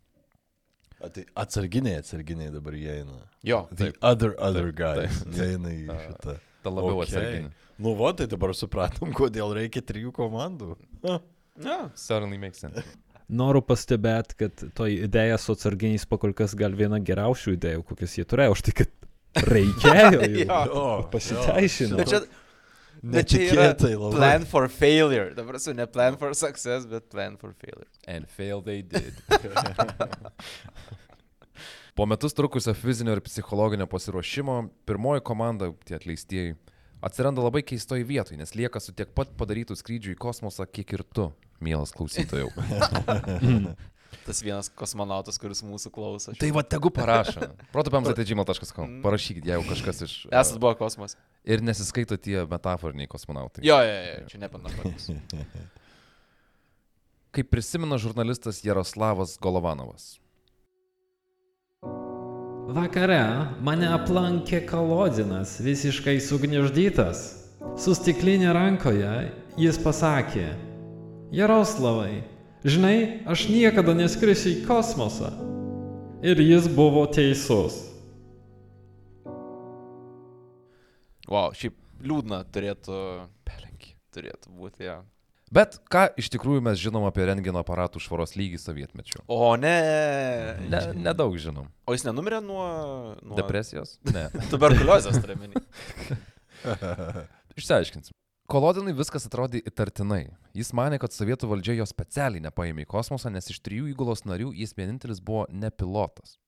A, 1.00 1.08
tai 1.08 1.24
atsarginiai, 1.39 2.02
atsarginiai 2.04 2.52
dabar 2.52 2.76
jie 2.76 3.00
eina. 3.00 3.22
Jo, 3.48 3.63
The 3.72 3.89
Taip. 3.94 3.98
other, 4.04 4.36
other 4.38 4.70
guys. 4.76 5.22
Jie 5.38 5.54
eina 5.56 5.72
į 5.72 5.86
šitą. 5.88 6.34
Ta 6.60 6.74
labiau 6.76 6.98
Okay. 7.00 7.08
atsarginė. 7.08 7.52
Nu, 7.80 7.94
va, 7.96 8.10
tai 8.20 8.28
dabar 8.28 8.52
supratom, 8.52 9.13
kodėl 9.20 9.56
reikia 9.56 9.80
trijų 9.82 10.12
komandų. 10.18 10.74
Ha. 11.08 11.22
Ja. 11.63 11.78
Certainly 11.96 12.38
makes 12.44 12.60
sense. 12.60 12.84
Noriu 13.30 13.62
pastebėti, 13.62 14.34
kad 14.39 14.62
toj 14.74 15.04
idėja 15.06 15.38
su 15.38 15.54
atsarginiais 15.54 16.08
pakol 16.10 16.32
kas 16.34 16.56
gal 16.58 16.74
viena 16.74 16.98
geriausių 16.98 17.54
idėjų, 17.54 17.84
kokias 17.86 18.15
jie 18.18 18.26
turėjo, 18.26 18.56
už 18.56 18.63
tai, 18.65 18.74
kad 18.82 19.50
reikėjo. 19.50 20.30
Jo. 20.39 20.62
O, 20.74 20.86
Pasiteisino. 21.13 22.00
Bet 22.00 22.10
čia, 22.10 22.20
bet 23.04 23.30
čia 23.30 23.42
yra 23.52 23.68
labai. 23.78 24.10
plan 24.15 24.48
for 24.50 24.65
failure. 24.74 25.30
Dabar 25.38 25.60
su 25.62 25.76
ne 25.78 25.86
plan 25.88 26.18
for 26.18 26.34
success, 26.34 26.88
bet 26.89 27.06
plan 27.13 27.38
for 27.38 27.54
failure. 27.54 27.86
And 28.08 28.26
fail 28.28 28.63
they 28.65 28.82
did. 28.82 29.13
po 32.00 32.08
metus 32.10 32.34
trukusio 32.34 32.74
fizinio 32.74 33.13
ir 33.13 33.22
psichologinio 33.22 33.86
pasiruošimo, 33.92 34.58
pirmoji 34.89 35.22
komanda, 35.28 35.70
tie 35.86 36.00
atleistieji, 36.00 36.56
atsiranda 37.06 37.44
labai 37.44 37.62
keistoj 37.68 38.02
vietoj, 38.08 38.39
nes 38.39 38.56
lieka 38.56 38.80
su 38.82 38.96
tiek 38.96 39.12
pat 39.13 39.36
padarytų 39.38 39.76
skrydžių 39.78 40.15
į 40.15 40.20
kosmosą, 40.20 40.65
kiek 40.72 40.96
ir 40.98 41.04
tu, 41.13 41.28
mielas 41.63 41.93
klausytojau. 41.95 42.52
Tas 44.26 44.41
vienas 44.45 44.69
kosmonautas, 44.74 45.39
kuris 45.41 45.62
mūsų 45.65 45.89
klauso. 45.93 46.34
tai 46.38 46.52
va, 46.54 46.62
tegu 46.65 46.91
parašo. 46.93 47.48
protopams.gmail.com. 47.74 49.00
Parašykit, 49.06 49.48
jeigu 49.50 49.65
kažkas 49.69 50.04
iš... 50.06 50.15
Esat 50.30 50.60
buvo 50.62 50.76
kosmos. 50.78 51.15
Ir 51.50 51.63
nesiskaito 51.65 52.17
tie 52.17 52.43
metaforiniai 52.50 53.10
kosmonautai. 53.10 53.65
Jo, 53.65 53.80
jo, 53.86 53.98
jo, 54.06 54.30
čia 54.30 54.41
nepanašus. 54.43 55.10
Kaip 57.38 57.50
prisimena 57.54 57.98
žurnalistas 58.02 58.63
Jaroslavas 58.65 59.38
Golovanovas. 59.41 60.17
Vakare 62.69 63.22
mane 63.65 63.89
aplankė 63.89 64.62
kolodinas, 64.69 65.56
visiškai 65.65 66.19
sugniuždytas. 66.22 67.22
Su 67.82 67.95
stiklinė 67.98 68.54
rankoje 68.54 69.13
jis 69.58 69.80
pasakė, 69.82 70.52
Jaroslavai, 71.30 72.24
žinai, 72.65 73.22
aš 73.30 73.44
niekada 73.54 73.94
neskrisiu 73.94 74.50
į 74.56 74.63
kosmosą. 74.65 75.30
Ir 76.26 76.42
jis 76.42 76.65
buvo 76.74 77.04
teisus. 77.06 77.76
Wow, 81.30 81.54
šiaip 81.54 81.78
liūdna 82.02 82.42
turėtų. 82.50 82.98
Pelenkį. 83.46 83.94
Turėtų 84.15 84.56
būti, 84.58 84.88
jo. 84.89 84.98
Bet 85.54 85.78
ką 85.89 86.08
iš 86.18 86.32
tikrųjų 86.34 86.63
mes 86.65 86.82
žinom 86.82 87.06
apie 87.06 87.28
rengino 87.30 87.62
aparatų 87.62 88.02
švaros 88.02 88.34
lygį 88.38 88.58
sovietmečiu? 88.62 89.22
O 89.30 89.54
ne. 89.58 89.78
Ne, 90.65 90.82
nedaug 90.98 91.38
žinom. 91.42 91.70
O 91.86 91.94
jis 91.94 92.08
nenumirė 92.10 92.42
nuo... 92.42 92.65
nuo... 93.22 93.38
Depresijos? 93.38 94.00
Ne. 94.10 94.32
Tuberkuliozės, 94.52 95.22
turiu 95.22 95.38
menį. 95.42 95.62
Išsiaiškinsim. 97.62 98.18
Kolodinai 98.50 98.96
viskas 98.98 99.28
atrodė 99.28 99.60
įtartinai. 99.70 100.24
Jis 100.58 100.72
mane, 100.74 100.98
kad 100.98 101.14
sovietų 101.14 101.52
valdžia 101.52 101.76
jo 101.78 101.86
specialiai 101.86 102.42
nepaėmė 102.42 102.82
į 102.82 102.88
kosmosą, 102.90 103.30
nes 103.30 103.46
iš 103.54 103.60
trijų 103.62 103.92
įgulos 103.92 104.24
narių 104.26 104.50
jis 104.58 104.74
vienintelis 104.74 105.20
buvo 105.22 105.44
ne 105.54 105.70
pilotas. 105.70 106.40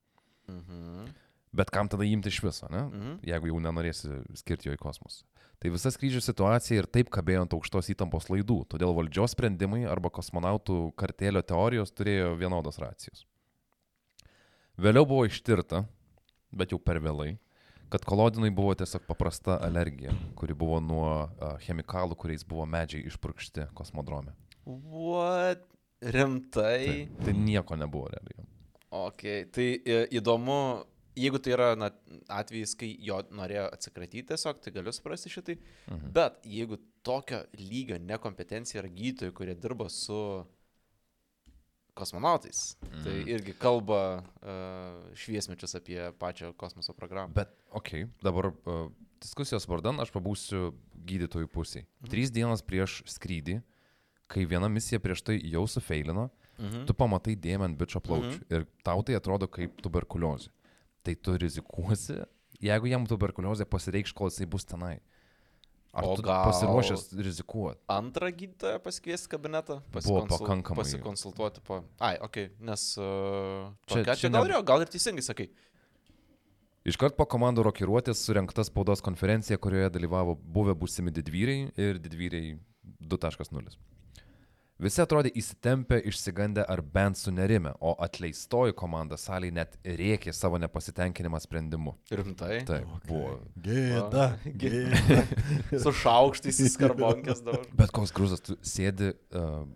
Mhm. 0.50 1.12
Bet 1.54 1.70
kam 1.70 1.92
tada 1.92 2.08
imti 2.08 2.32
iš 2.32 2.40
viso, 2.42 2.66
ne? 2.74 2.88
Mhm. 2.88 3.20
Jeigu 3.28 3.52
jau 3.52 3.62
nenorėsi 3.62 4.18
skirti 4.40 4.70
jo 4.70 4.74
į 4.74 4.82
kosmosą. 4.82 5.28
Tai 5.62 5.70
visa 5.76 5.92
skrydžio 5.94 6.24
situacija 6.26 6.82
ir 6.82 6.90
taip 6.90 7.12
kabėjo 7.14 7.44
ant 7.46 7.54
aukštos 7.54 7.92
įtampos 7.94 8.32
laidų, 8.34 8.64
todėl 8.72 8.96
valdžios 8.98 9.36
sprendimai 9.36 9.84
arba 9.86 10.10
kosmonautų 10.10 10.96
kartelio 10.98 11.44
teorijos 11.46 11.94
turėjo 11.94 12.34
vienodos 12.40 12.82
racijos. 12.82 13.28
Vėliau 14.82 15.06
buvo 15.06 15.28
ištirta, 15.30 15.84
bet 16.50 16.74
jau 16.74 16.82
per 16.82 16.98
vėlai, 17.04 17.36
kad 17.92 18.06
kolodinai 18.08 18.50
buvo 18.56 18.74
tiesiog 18.80 19.04
paprasta 19.08 19.58
alergija, 19.66 20.14
kuri 20.40 20.56
buvo 20.56 20.80
nuo 20.84 21.12
chemikalų, 21.66 22.16
kuriais 22.20 22.46
buvo 22.48 22.66
medžiai 22.70 23.04
išpurkšti 23.12 23.68
kosmodrome. 23.76 24.34
What? 24.66 25.68
Rimtai? 26.02 26.86
Tai, 26.86 27.26
tai 27.26 27.34
nieko 27.38 27.76
nebuvo 27.78 28.08
realiai. 28.10 28.48
Ok, 28.92 29.26
tai 29.56 29.68
e, 29.86 30.00
įdomu, 30.18 30.56
jeigu 31.16 31.40
tai 31.44 31.54
yra 31.54 31.68
na, 31.80 31.92
atvejis, 32.34 32.74
kai 32.80 32.90
jo 33.06 33.20
norėjo 33.38 33.68
atsikratyti 33.76 34.26
tiesiog, 34.32 34.64
tai 34.64 34.74
galiu 34.76 34.94
suprasti 34.96 35.32
šitai. 35.32 35.58
Mhm. 35.92 36.16
Bet 36.16 36.42
jeigu 36.48 36.80
tokio 37.06 37.44
lygio 37.60 38.00
nekompetencija 38.02 38.82
yra 38.82 38.92
gydytojai, 38.92 39.36
kurie 39.38 39.56
dirba 39.56 39.90
su 39.94 40.18
kosmonautais, 41.98 42.78
mhm. 42.82 43.04
tai 43.04 43.16
irgi 43.34 43.54
kalba 43.60 44.02
uh, 44.22 45.16
šviesmečius 45.18 45.76
apie 45.76 46.00
pačią 46.20 46.54
kosmoso 46.58 46.94
programą. 46.98 47.34
Bet, 47.36 47.52
okei, 47.72 48.06
okay, 48.06 48.24
dabar 48.24 48.52
uh, 48.52 48.86
diskusijos 49.22 49.68
vardan 49.70 50.00
aš 50.02 50.14
pabūsiu 50.16 50.72
gydytojų 50.96 51.50
pusiai. 51.52 51.86
Mhm. 51.86 52.12
Trys 52.14 52.32
dienas 52.34 52.64
prieš 52.66 53.02
skrydį, 53.12 53.60
kai 54.32 54.46
viena 54.48 54.70
misija 54.72 55.02
prieš 55.04 55.26
tai 55.28 55.40
jau 55.44 55.66
sufeilino, 55.68 56.30
Mhm. 56.62 56.86
tu 56.86 56.94
pamatai 56.94 57.34
dėmę 57.36 57.66
ant 57.66 57.78
bičio 57.78 58.00
plaučių 58.04 58.38
Mhm. 58.38 58.54
ir 58.54 58.68
tau 58.84 59.02
tai 59.02 59.16
atrodo 59.18 59.48
kaip 59.48 59.82
tuberkuliozė. 59.82 60.50
Tai 61.04 61.16
tu 61.16 61.38
rizikuosi, 61.38 62.24
jeigu 62.62 62.88
jam 62.88 63.08
tuberkuliozė 63.08 63.66
pasireikš, 63.66 64.14
kol 64.14 64.30
jisai 64.30 64.46
bus 64.46 64.66
tenai. 64.66 65.00
Ar 65.92 66.06
O 66.08 66.14
tu 66.16 66.24
gal- 66.24 66.46
pasiruošęs 66.48 67.10
rizikuoti? 67.20 67.82
Antrą 67.92 68.30
gydytoją 68.32 68.80
pasikviesti 68.80 69.28
kabinetą, 69.34 69.82
Buvo 69.92 70.22
pakankamai. 70.28 70.80
pasikonsultuoti 70.84 71.60
po... 71.68 71.82
Ai, 72.00 72.16
ok, 72.24 72.38
nes... 72.64 72.86
Uh, 72.98 73.74
Čia- 73.92 74.06
čia, 74.06 74.16
čia 74.16 74.30
gal, 74.32 74.48
ne... 74.48 74.62
gal 74.64 74.86
ir 74.86 74.88
teisingai 74.94 75.26
sakai. 75.26 75.50
Iškart 76.88 77.14
po 77.20 77.28
komandų 77.30 77.66
rokiruotės 77.68 78.24
surinkta 78.26 78.64
spaudos 78.66 79.04
konferencija, 79.06 79.60
kurioje 79.62 79.92
dalyvavo 79.94 80.34
buvę 80.40 80.74
būsimi 80.80 81.12
didvyriai 81.14 81.68
ir 81.78 82.00
didvyriai 82.02 82.56
2.0. 83.04 83.76
Visi 84.82 85.02
atrodė 85.04 85.30
įsitempę, 85.38 86.00
išsigandę 86.10 86.64
ar 86.66 86.82
bent 86.82 87.20
sunerime, 87.20 87.74
o 87.80 87.92
atleistoji 88.02 88.74
komanda 88.74 89.18
salėje 89.22 89.54
net 89.54 89.76
rėkė 89.86 90.34
savo 90.34 90.58
nepasitenkinimą 90.64 91.38
sprendimu. 91.44 91.94
Rimtai. 92.10 92.64
Taip, 92.66 92.88
buvo. 93.06 93.36
Gėda. 93.62 94.32
Gėda. 94.46 95.22
Su 95.84 95.94
šaukštais 96.02 96.64
į 96.66 96.72
skarbonkės 96.74 97.44
dabar. 97.46 97.68
Bet 97.78 97.94
koks 97.94 98.16
grūzas, 98.18 98.42
tu 98.42 98.58
sėdi 98.66 99.12
uh, 99.38 99.68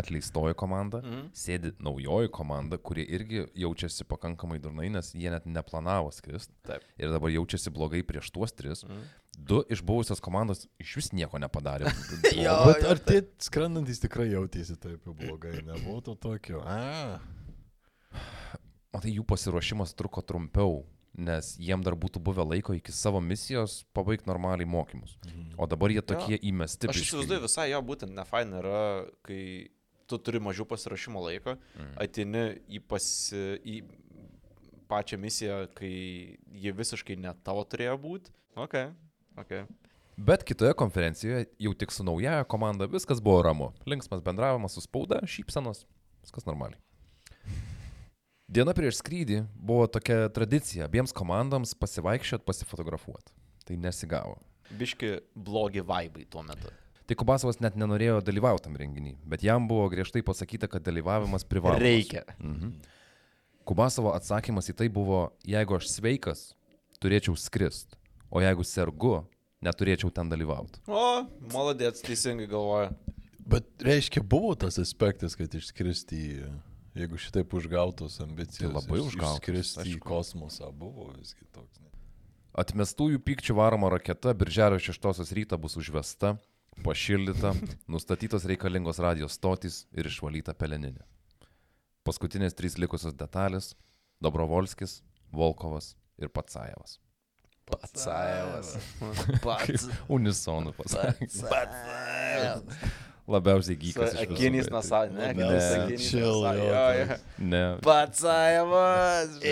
atleistoji 0.00 0.54
komanda, 0.56 1.02
Mhm. 1.04 1.26
sėdi 1.36 1.74
naujoji 1.82 2.30
komanda, 2.32 2.78
kurie 2.78 3.04
irgi 3.04 3.42
jaučiasi 3.58 4.06
pakankamai 4.08 4.56
durnai, 4.62 4.88
nes 4.88 5.12
jie 5.12 5.28
net 5.30 5.44
neplanavo 5.44 6.08
skristi. 6.16 6.54
Taip. 6.64 6.84
Ir 6.96 7.12
dabar 7.12 7.28
jaučiasi 7.34 7.72
blogai 7.74 8.00
prieš 8.06 8.30
tuos 8.32 8.56
tris. 8.56 8.84
Mhm. 8.88 9.02
Du 9.46 9.62
iš 9.72 9.80
buvusios 9.82 10.20
komandos 10.22 10.66
iš 10.82 10.96
vis 11.00 11.08
nieko 11.16 11.38
nepadarė. 11.42 11.90
Jo, 12.36 12.54
Bet 12.68 12.82
jo, 12.84 12.90
ar 12.92 12.98
tie 13.02 13.20
skrendantis 13.42 13.98
tikrai 14.02 14.28
jautėsi 14.30 14.76
taip 14.80 15.06
jau 15.08 15.14
blogai? 15.16 15.56
Nebuvo 15.66 16.00
to 16.06 16.14
tokio. 16.14 16.60
Matai, 18.90 19.12
jų 19.14 19.24
pasiruošimas 19.28 19.92
truko 19.98 20.22
trumpiau, 20.26 20.80
nes 21.14 21.52
jiem 21.62 21.82
dar 21.86 21.94
būtų 21.98 22.20
buvę 22.26 22.44
laiko 22.46 22.74
iki 22.76 22.92
savo 22.94 23.20
misijos 23.22 23.80
pabaigti 23.96 24.26
normaliai 24.30 24.66
mokymus. 24.68 25.16
O 25.58 25.66
dabar 25.70 25.92
jie 25.94 26.02
tokie 26.02 26.38
įmesti. 26.50 26.90
Aš 26.90 27.02
įsivaizduoju 27.04 27.44
visai 27.46 27.68
jo, 27.72 27.80
būtent 27.86 28.14
ne 28.16 28.24
fain 28.26 28.50
yra, 28.60 28.80
kai 29.26 29.42
tu 30.10 30.18
turi 30.18 30.40
mažiau 30.42 30.66
pasirašymo 30.66 31.22
laiko, 31.22 31.54
Mm. 31.78 31.92
ateini 32.02 32.44
į, 32.66 32.80
pasi, 32.90 33.42
į 33.62 33.76
pačią 34.90 35.18
misiją, 35.22 35.58
kai 35.78 35.92
ji 36.50 36.72
visiškai 36.74 37.14
ne 37.18 37.30
tavo 37.46 37.62
turėjo 37.64 37.94
būti. 38.02 38.34
Ok, 38.58 38.74
ok. 39.38 39.54
Bet 40.20 40.44
kitoje 40.44 40.74
konferencijoje, 40.76 41.46
jau 41.58 41.72
tik 41.74 41.92
su 41.92 42.04
naujaja 42.04 42.44
komanda, 42.44 42.88
viskas 42.90 43.22
buvo 43.24 43.42
ramu. 43.42 43.70
Linksmas 43.86 44.20
bendravimas 44.24 44.74
su 44.76 44.82
spauda, 44.84 45.22
šypsenos, 45.24 45.86
viskas 46.24 46.44
normaliai. 46.48 46.80
Diena 48.50 48.74
prieš 48.74 48.98
skrydį 48.98 49.44
buvo 49.54 49.86
tokia 49.86 50.26
tradicija 50.34 50.88
abiems 50.90 51.14
komandams 51.14 51.72
pasivaikščiot, 51.78 52.42
pasifotografuoti. 52.44 53.32
Tai 53.64 53.76
nesigavo. 53.78 54.40
Biški 54.74 55.12
blogi 55.34 55.84
vaibai 55.86 56.26
tuo 56.28 56.42
metu. 56.42 56.72
Tai 57.06 57.16
Kubasovas 57.18 57.60
net 57.62 57.78
nenorėjo 57.78 58.20
dalyvauti 58.26 58.66
tam 58.66 58.74
renginį, 58.78 59.16
bet 59.26 59.42
jam 59.46 59.64
buvo 59.70 59.88
griežtai 59.90 60.22
pasakyta, 60.26 60.68
kad 60.70 60.82
dalyvavimas 60.86 61.46
privalomas. 61.46 61.82
Reikia. 61.82 62.24
Mhm. 62.38 62.74
Kubasovo 63.66 64.12
atsakymas 64.16 64.68
į 64.72 64.76
tai 64.82 64.88
buvo, 64.90 65.28
jeigu 65.46 65.78
aš 65.78 65.88
sveikas, 65.92 66.44
turėčiau 67.02 67.38
skrist, 67.38 67.94
o 68.30 68.40
jeigu 68.42 68.64
sergu, 68.66 69.14
neturėčiau 69.64 70.10
ten 70.14 70.30
dalyvauti. 70.30 70.80
O, 70.88 71.26
maladėts, 71.52 72.02
teisingai 72.06 72.46
galvoja. 72.50 72.92
Bet 73.50 73.66
reiškia, 73.82 74.22
buvo 74.22 74.54
tas 74.54 74.78
aspektas, 74.78 75.34
kad 75.36 75.52
išskristi 75.58 76.16
į, 76.16 76.50
jeigu 77.00 77.18
šitaip 77.18 77.52
užgautos 77.58 78.20
ambicijos. 78.22 78.62
Tai 78.62 78.74
labai 78.76 79.00
užgautos, 79.02 79.40
Išskristi 79.40 79.86
į 79.88 79.96
aišku. 79.96 80.04
kosmosą 80.06 80.70
buvo 80.72 81.08
visgi 81.16 81.44
toks. 81.50 81.80
ne? 81.82 81.90
Atmestųjų 82.60 83.18
pykčių 83.26 83.54
varoma 83.58 83.90
raketa 83.92 84.32
birželio 84.34 84.78
6 84.82 85.34
rytą 85.38 85.58
bus 85.58 85.76
užvesta, 85.78 86.36
pašildyta, 86.86 87.52
nustatytos 87.94 88.46
reikalingos 88.46 88.98
radijos 89.02 89.34
stotys 89.38 89.84
ir 89.92 90.06
išvalyta 90.10 90.54
peleninė. 90.54 91.02
Paskutinės 92.06 92.54
trys 92.56 92.78
likusios 92.80 93.14
detalės- 93.14 93.74
Dobrovolskis, 94.24 95.00
Volkovas 95.32 95.94
ir 96.18 96.28
Patsajevas. 96.28 96.98
Patsajevas. 97.72 98.68
Pats. 99.44 99.88
Unisonų 100.12 100.72
pasakė. 100.78 101.24
Labiausiai 103.30 103.76
gykas. 103.78 104.16
iš 104.16 104.20
visų, 104.24 104.34
Akinys 104.34 104.68
nasa, 104.74 105.04
ne, 105.12 105.28
Ne. 105.38 105.46
Chill, 106.02 106.40
jo, 106.42 106.66
Jo. 106.66 107.06
Ne, 107.38 107.64
Patsajevas. 107.84 109.38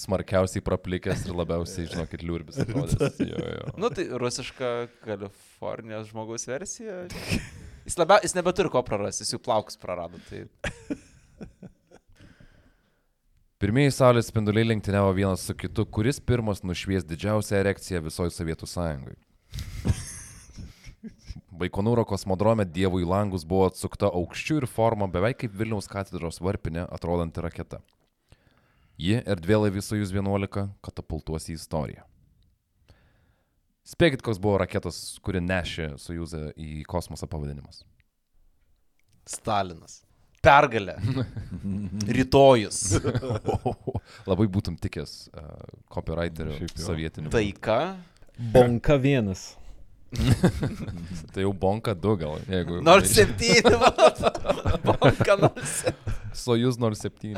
smarkiausiai 0.00 0.64
praplikęs 0.64 1.26
ir 1.26 1.36
labiausiai, 1.36 1.88
žinokit, 1.90 2.24
liurbis. 2.26 2.60
Jo, 3.30 3.44
jo. 3.44 3.72
Nu 3.80 3.90
tai 3.92 4.06
rusiška 4.20 4.70
Kalifornijos 5.04 6.10
žmogaus 6.12 6.46
versija. 6.48 7.02
Jis, 7.84 7.98
labia, 8.00 8.20
jis 8.24 8.36
nebeturi 8.36 8.72
ko 8.72 8.82
prarasti, 8.86 9.26
jis 9.26 9.34
jau 9.36 9.42
plaukus 9.42 9.78
prarado. 9.80 10.20
Tai... 10.28 10.44
Pirmieji 13.60 13.90
saulės 13.92 14.30
spinduliai 14.30 14.64
lenktyniavo 14.70 15.10
vienas 15.12 15.42
su 15.44 15.52
kitu, 15.52 15.84
kuris 15.84 16.16
pirmas 16.24 16.62
nušvies 16.64 17.04
didžiausią 17.04 17.58
erekciją 17.58 18.00
visoje 18.06 18.32
Sovietų 18.32 18.64
sąjungoje. 18.64 19.18
Baikonūro 21.60 22.06
kosmodrome 22.08 22.64
dievų 22.64 23.02
į 23.04 23.10
langus 23.10 23.44
buvo 23.44 23.66
atsukta 23.68 24.08
aukščių 24.16 24.62
ir 24.62 24.68
forma 24.78 25.10
beveik 25.12 25.42
kaip 25.42 25.60
Vilniaus 25.60 25.90
katedros 25.92 26.40
varpinė 26.40 26.86
atrodanti 26.88 27.44
raketa. 27.44 27.84
Ji 28.96 29.20
erdvėlaivį 29.28 29.84
Sojus 29.84 30.16
11 30.16 30.64
katapultuos 30.80 31.52
į 31.52 31.60
istoriją. 31.60 32.08
Spėkit, 33.84 34.24
koks 34.24 34.40
buvo 34.40 34.56
raketos, 34.64 35.18
kuri 35.20 35.44
nešė 35.44 35.98
Sojuzą 36.00 36.46
į 36.56 36.80
kosmosą 36.88 37.28
pavadinimas. 37.28 37.84
Stalinas. 39.28 40.00
Pergalė. 40.40 40.94
Rytojus. 42.16 42.78
Labai 44.30 44.46
būtum 44.48 44.78
tikęs 44.80 45.28
uh, 45.36 45.42
copywriterio 45.92 46.56
sovietinių. 46.80 47.32
Taika. 47.34 47.80
Bonka 48.54 48.96
vienas. 48.96 49.50
Tai 51.34 51.44
jau 51.44 51.52
bonka 51.54 51.92
2 51.94 52.14
gal, 52.22 52.40
jeigu. 52.48 52.80
07. 52.80 53.60
Banka 54.88 55.36
07. 55.52 55.92
Sojus 56.34 56.80
07. 56.80 57.36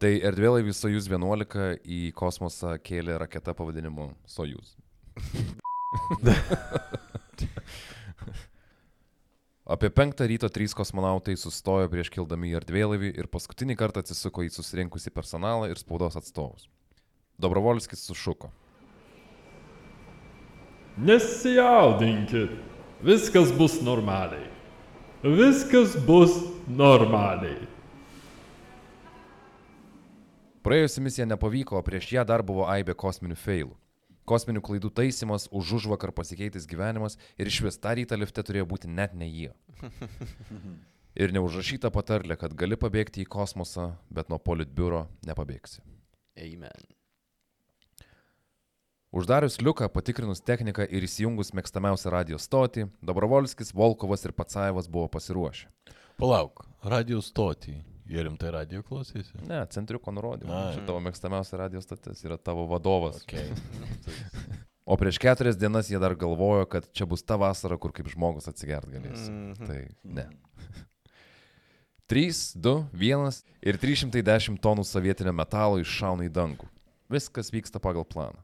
tai 0.00 0.12
erdvėlaivis 0.24 0.78
Sojus 0.80 1.08
11 1.10 1.80
į 1.84 2.00
kosmosą 2.16 2.76
kėlė 2.82 3.18
raketą 3.20 3.52
pavadinimu 3.56 4.12
Sojus. 4.28 4.76
Apie 9.70 9.86
penktą 9.90 10.26
ryto 10.26 10.48
trys 10.50 10.72
kosmonautai 10.74 11.36
sustojo 11.38 11.86
prieš 11.92 12.08
kildami 12.10 12.48
į 12.50 12.56
erdvėlaivį 12.58 13.12
ir 13.22 13.28
paskutinį 13.30 13.76
kartą 13.78 14.02
atsisuko 14.02 14.42
į 14.42 14.48
susirinkusi 14.50 15.12
personalą 15.14 15.68
ir 15.70 15.78
spaudos 15.78 16.18
atstovus. 16.18 16.66
Dobrovolskis 17.38 18.02
sušuko. 18.02 18.50
Nesijaudinkit. 20.98 22.56
Viskas 23.06 23.52
bus 23.54 23.78
normaliai. 23.86 24.50
Viskas 25.22 25.94
bus 26.02 26.34
normaliai. 26.66 27.68
Praėjusi 30.66 31.06
misija 31.06 31.30
nepavyko, 31.30 31.78
prieš 31.86 32.10
ją 32.18 32.26
dar 32.26 32.42
buvo 32.42 32.66
aibė 32.68 32.98
kosminių 32.98 33.38
failų. 33.38 33.79
Kosminių 34.30 34.62
klaidų 34.62 34.92
taisymas, 34.94 35.48
už 35.50 35.74
užvakar 35.80 36.12
pasikeitis 36.14 36.68
gyvenimas 36.70 37.18
ir 37.34 37.50
iš 37.50 37.60
vis 37.66 37.80
tą 37.82 37.96
rytą 37.98 38.18
lifte 38.20 38.44
turėjo 38.46 38.68
būti 38.70 38.90
net 38.90 39.16
ne 39.18 39.26
jie. 39.26 39.50
Ir 41.20 41.34
neužrašyta 41.34 41.90
patarlė, 41.90 42.36
kad 42.38 42.54
gali 42.54 42.78
pabėgti 42.78 43.24
į 43.24 43.28
kosmosą, 43.34 43.88
bet 44.14 44.30
nuo 44.30 44.38
politbiuro 44.38 45.08
nepabėgsi. 45.26 45.82
Amen. 46.38 46.86
Uždarius 49.10 49.58
liuką, 49.58 49.88
patikrinus 49.90 50.38
techniką 50.46 50.86
ir 50.86 51.02
įsijungus 51.02 51.50
mėgstamiausią 51.58 52.12
radio 52.14 52.38
stotį, 52.38 52.86
Dobrovolskis, 53.02 53.74
Volkovas 53.74 54.22
ir 54.22 54.36
Patsajevas 54.38 54.86
buvo 54.86 55.10
pasiruošę. 55.10 55.66
Palauk, 56.20 56.62
radio 56.86 57.18
stotį. 57.18 57.80
Jie 58.10 58.24
rimtai 58.26 58.50
radio 58.50 58.82
klausėsi? 58.82 59.38
Ne, 59.46 59.60
centriuko 59.70 60.10
nurodymą. 60.10 60.64
Čia 60.74 60.82
tavo 60.88 60.98
mėgstamiausia 61.04 61.60
radio 61.60 61.82
stotis 61.84 62.24
yra 62.26 62.40
tavo 62.40 62.66
vadovas. 62.70 63.22
Okay. 63.22 63.46
O 64.90 64.96
prieš 64.98 65.20
keturias 65.22 65.54
dienas 65.54 65.86
jie 65.86 65.98
dar 66.02 66.16
galvojo, 66.18 66.64
kad 66.66 66.88
čia 66.90 67.06
bus 67.06 67.22
ta 67.22 67.36
vasara, 67.38 67.76
kur 67.78 67.92
kaip 67.94 68.08
žmogus 68.10 68.48
atsigert 68.50 68.88
galės. 68.90 69.28
Mhm. 69.30 69.68
Tai 69.68 69.76
ne. 70.02 70.24
3, 72.10 72.58
2, 72.58 72.72
1 72.98 73.36
ir 73.70 73.78
310 73.78 74.58
tonų 74.58 74.82
sovietinio 74.82 75.30
metalo 75.36 75.78
iššauna 75.78 76.26
į 76.26 76.32
dangų. 76.34 76.66
Viskas 77.12 77.52
vyksta 77.54 77.78
pagal 77.78 78.02
planą. 78.02 78.42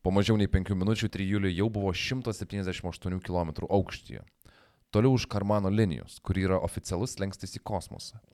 Po 0.00 0.14
mažiau 0.14 0.38
nei 0.40 0.48
5 0.48 0.72
minučių 0.72 1.10
trijulė 1.12 1.52
jau 1.52 1.68
buvo 1.68 1.92
178 1.92 3.20
km 3.20 3.52
aukštyje. 3.68 4.24
Toliau 4.88 5.12
už 5.20 5.28
Karmano 5.28 5.68
linijos, 5.68 6.16
kuri 6.24 6.48
yra 6.48 6.62
oficialus 6.64 7.18
lengstis 7.20 7.60
į 7.60 7.60
kosmosą. 7.60 8.24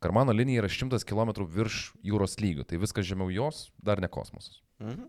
Karmano 0.00 0.32
linija 0.32 0.62
yra 0.62 0.68
100 0.70 1.02
km 1.08 1.32
virš 1.50 1.92
jūros 2.06 2.36
lygio, 2.38 2.64
tai 2.68 2.78
viskas 2.78 3.06
žemiau 3.08 3.32
jos 3.34 3.68
dar 3.82 4.00
ne 4.00 4.08
kosmosas. 4.08 4.60
Mhm. 4.82 5.08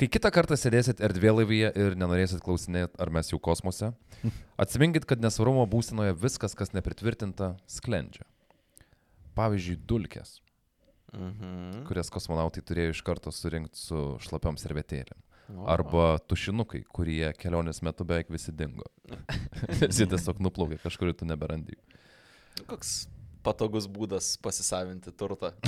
Kai 0.00 0.08
kitą 0.10 0.30
kartą 0.34 0.56
sėdėsit 0.58 1.02
erdvėlaivyje 1.04 1.68
ir 1.78 1.94
nenorėsit 2.00 2.40
klausinėti, 2.42 2.96
ar 2.98 3.10
mes 3.14 3.28
jau 3.30 3.38
kosmose, 3.38 3.92
atsiminkit, 4.62 5.04
kad 5.06 5.20
nesvarumo 5.22 5.66
būsinoje 5.70 6.14
viskas, 6.18 6.54
kas 6.58 6.72
nepritvirtinta, 6.74 7.56
sklendžia. 7.70 8.24
Pavyzdžiui, 9.38 9.78
dulkės, 9.88 10.38
Mhm. 11.12 11.82
kurias 11.84 12.08
kosmonautai 12.08 12.62
turėjo 12.64 12.94
iš 12.94 13.02
karto 13.04 13.28
surinkti 13.28 13.76
su 13.76 14.16
šlapiom 14.24 14.56
servetėlėm. 14.56 15.18
Arba 15.68 16.16
tušinukai, 16.24 16.80
kurie 16.88 17.34
kelionės 17.36 17.82
metu 17.84 18.06
beveik 18.08 18.30
visi 18.32 18.52
dingo. 18.56 18.86
Jie 19.92 20.06
tiesiog 20.08 20.40
nuplaukė 20.40 20.78
kažkur 20.80 21.10
ir 21.10 21.18
tu 21.20 21.26
neberandy. 21.28 21.76
Koks 22.64 23.08
patogus 23.42 23.88
būdas 23.90 24.36
pasisavinti 24.42 25.10
turtą. 25.18 25.52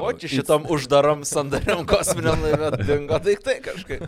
O 0.00 0.08
čia 0.16 0.30
šitam 0.32 0.64
uždaram 0.72 1.26
sandariam 1.28 1.82
kosminiam 1.84 2.40
laive 2.40 2.70
dingo 2.88 3.18
daiktai 3.20 3.58
kažkaip. 3.60 4.06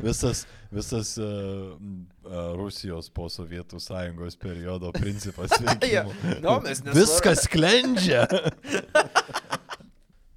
Visas, 0.00 0.46
visas 0.72 1.10
uh, 1.20 1.74
Rusijos 2.56 3.10
po 3.12 3.26
Sovietų 3.28 3.76
sąjungos 3.82 4.38
periodo 4.40 4.88
principas. 4.96 5.52
Ja, 5.92 6.06
no, 6.40 6.56
mes 6.64 6.80
nesvar- 6.80 6.96
Viskas 6.96 7.44
sklendžia. 7.44 8.24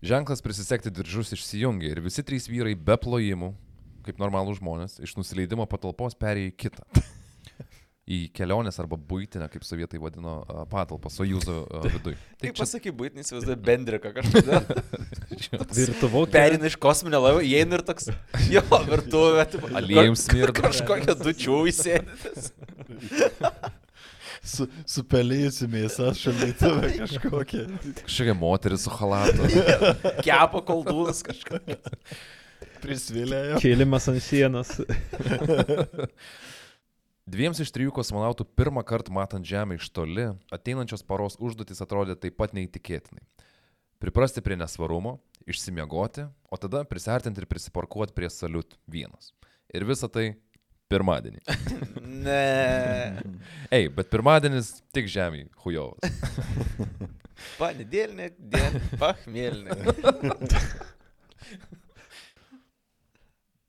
Ženklas 0.06 0.44
prisisekti 0.44 0.92
diržus 0.94 1.32
išsijungė 1.38 1.94
ir 1.96 2.02
visi 2.04 2.22
trys 2.26 2.50
vyrai 2.52 2.76
be 2.76 2.98
plojimų, 3.00 3.54
kaip 4.06 4.20
normalų 4.22 4.58
žmonės, 4.60 5.00
iš 5.02 5.16
nusileidimo 5.18 5.64
patalpos 5.72 6.18
perėjo 6.20 6.52
į 6.52 6.58
kitą. 6.66 6.84
Į 8.06 8.18
kelionės 8.38 8.76
arba 8.78 9.00
būtinę, 9.02 9.48
kaip 9.50 9.64
sovietai 9.66 9.98
vadino, 9.98 10.36
patalpą, 10.70 11.10
sojūzo 11.10 11.56
viduje. 11.88 12.20
Kaip 12.44 12.60
pasakai, 12.60 12.92
būtinis 12.94 13.34
vaizduoja 13.34 13.58
bendriką 13.66 14.12
kažkada. 14.14 14.60
Virtuvokė. 15.80 16.30
Perina 16.36 16.70
iš 16.70 16.76
kosminio 16.78 17.24
laivo, 17.24 17.42
įeina 17.42 17.80
ir 17.80 17.84
toks, 17.88 18.12
jo, 18.54 18.62
virtuvė. 18.92 19.48
ka- 19.90 20.06
smirda. 20.22 20.68
Kažkokia 20.68 21.18
dučių 21.18 21.58
įsėdėtis. 21.72 22.52
Su, 24.46 24.68
supelėjusi 24.86 25.66
mėsa 25.74 26.12
šalytuvė 26.14 26.92
kažkokia. 27.00 27.64
Kažkokia 28.04 28.36
moteris 28.38 28.86
su 28.86 28.94
halatu. 29.00 29.50
Kepa 30.28 30.62
koldūnas 30.68 31.26
kažkokia. 31.26 31.80
Prisvilėjo. 32.86 33.58
Kėlimas 33.66 34.06
ant 34.14 34.22
sienos. 34.22 34.76
Dviems 37.26 37.58
iš 37.58 37.72
trijų 37.74 37.90
kosmonautų 37.90 38.46
pirmą 38.54 38.84
kartą 38.86 39.10
matant 39.10 39.48
Žemę 39.50 39.80
iš 39.80 39.88
toli, 39.90 40.28
ateinančios 40.54 41.02
paros 41.02 41.34
užduotis 41.42 41.82
atrodė 41.82 42.14
taip 42.22 42.36
pat 42.38 42.54
neįtikėtinai. 42.54 43.24
Priprasti 43.98 44.44
prie 44.46 44.54
nesvarumo, 44.60 45.16
išsimiegoti, 45.50 46.28
o 46.54 46.60
tada 46.62 46.84
prisartinti 46.86 47.42
ir 47.42 47.48
prisiparkuoti 47.50 48.14
prie 48.14 48.30
Salut 48.30 48.78
vienas. 48.86 49.32
Ir 49.74 49.88
visa 49.90 50.06
tai 50.06 50.36
pirmadienį. 50.92 51.42
Ne. 52.26 53.22
Ei, 53.74 53.90
bet 53.92 54.08
pirmadienis 54.10 54.70
tik 54.96 55.10
Žemė, 55.12 55.48
hujovas. 55.66 56.06
Panedėlnik, 57.60 58.38
dien, 58.40 58.78
pachmėlnik. 59.02 59.82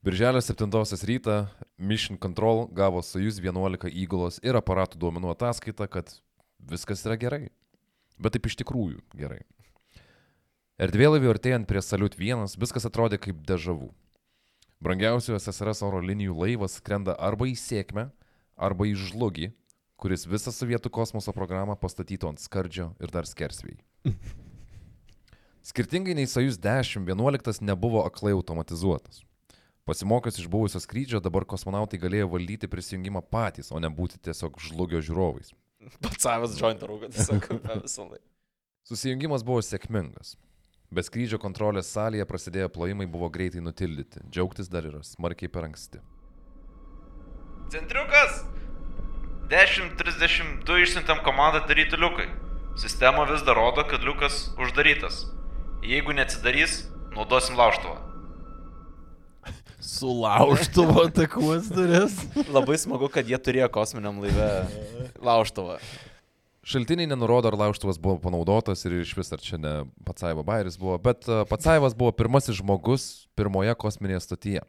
Birželio 0.07 0.41
7 0.41 0.71
rytą 1.03 1.47
Mission 1.77 2.17
Control 2.17 2.67
gavo 2.71 3.01
Soyuz 3.03 3.41
11 3.43 3.91
įgulos 3.91 4.39
ir 4.39 4.55
aparatų 4.55 4.95
duomenų 5.01 5.33
ataskaitą, 5.33 5.83
kad 5.91 6.13
viskas 6.63 7.03
yra 7.03 7.17
gerai. 7.19 7.49
Bet 8.15 8.37
taip 8.37 8.47
iš 8.47 8.55
tikrųjų 8.61 9.01
gerai. 9.19 9.41
Erdvėlaivį 10.79 11.27
artėjant 11.33 11.67
prie 11.67 11.83
Salut 11.83 12.15
1 12.15 12.55
viskas 12.55 12.87
atrodė 12.87 13.19
kaip 13.19 13.43
dežavų. 13.43 13.91
Brangiausių 14.79 15.35
SSRS 15.41 15.83
oro 15.83 15.99
linijų 15.99 16.39
laivas 16.39 16.79
skrenda 16.79 17.19
arba 17.19 17.51
į 17.51 17.59
sėkmę, 17.59 18.07
arba 18.55 18.87
į 18.87 18.95
žlugį, 19.09 19.51
kuris 19.99 20.23
visą 20.23 20.55
sovietų 20.55 20.87
kosmoso 20.87 21.35
programą 21.35 21.75
pastatytų 21.75 22.31
ant 22.31 22.39
skardžio 22.39 22.93
ir 23.03 23.11
dar 23.11 23.27
skersvėjai. 23.27 23.83
Skirtingai 25.67 26.15
nei 26.15 26.31
Soyuz 26.31 26.55
10, 26.55 27.03
11 27.03 27.59
nebuvo 27.59 28.07
aklai 28.07 28.31
automatizuotas. 28.39 29.27
Pasimokius 29.87 30.39
iš 30.39 30.49
buvusio 30.51 30.81
skrydžio, 30.83 31.21
dabar 31.23 31.45
kosmonautai 31.47 31.99
galėjo 32.01 32.27
valdyti 32.33 32.67
prisijungimą 32.67 33.21
patys, 33.31 33.71
o 33.71 33.79
ne 33.79 33.87
būti 33.87 34.19
tiesiog 34.19 34.59
žlugio 34.59 34.99
žiūrovais. 34.99 35.53
Pats 36.03 36.27
savas 36.27 36.57
jointą 36.59 36.89
rūką, 36.89 37.07
tiesiog 37.15 37.47
visą 37.85 38.09
laiką. 38.09 38.25
Susijungimas 38.87 39.45
buvo 39.47 39.61
sėkmingas. 39.63 40.35
Be 40.91 41.03
skrydžio 41.03 41.39
kontrolės 41.39 41.87
salėje 41.91 42.25
prasidėję 42.27 42.67
plojimai 42.75 43.07
buvo 43.11 43.27
greitai 43.31 43.63
nutildyti. 43.63 44.23
Džiaugtis 44.31 44.67
dar 44.71 44.87
yra 44.87 45.01
smarkiai 45.03 45.51
per 45.51 45.67
anksti. 45.67 46.03
Centriukas! 47.71 48.43
10.32 49.51 50.81
išsiuntėm 50.83 51.23
komandą 51.23 51.63
daryti 51.67 51.99
liukai. 51.99 52.27
Sistema 52.79 53.23
vis 53.31 53.43
dar 53.47 53.55
rodo, 53.59 53.87
kad 53.87 54.03
liukas 54.03 54.49
uždarytas. 54.59 55.23
Jeigu 55.83 56.15
neatsidarys, 56.15 56.81
naudosim 57.15 57.59
lauštuvą. 57.59 58.06
Sulaužtuvo 59.87 61.07
takuos 61.19 61.69
duris. 61.71 62.19
Labai 62.51 62.75
smagu, 62.79 63.07
kad 63.11 63.27
jie 63.29 63.39
turėjo 63.39 63.69
kosminiam 63.71 64.19
laive 64.19 64.49
lauštuvą. 65.23 65.77
Šaltiniai 66.67 67.07
nenurodo, 67.07 67.47
ar 67.47 67.55
lauštuvas 67.55 67.95
buvo 68.03 68.17
panaudotas 68.19 68.83
ir 68.83 68.97
iš 68.99 69.13
vis 69.15 69.31
ar 69.31 69.39
čia 69.39 69.55
ne 69.55 69.73
Patsaivo 70.03 70.43
Bairis 70.43 70.75
buvo, 70.75 70.97
bet 70.99 71.23
e, 71.31 71.45
Patsaivas 71.47 71.95
buvo 71.95 72.11
pirmasis 72.11 72.59
žmogus 72.59 73.05
pirmoje 73.39 73.71
kosminėje 73.79 74.25
stotyje. 74.25 74.65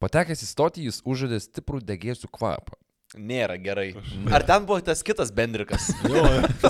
Patekęs 0.00 0.46
į 0.46 0.48
stotį 0.48 0.86
jis 0.88 1.02
užžadė 1.04 1.42
stiprų 1.44 1.82
degėsių 1.84 2.32
kvapą. 2.32 2.80
Nėra 3.14 3.54
gerai. 3.62 3.92
Ar 4.34 4.42
ten 4.42 4.64
buvo 4.66 4.80
tas 4.82 5.02
kitas 5.06 5.30
bendrikas? 5.34 5.90
Jo, 6.10 6.24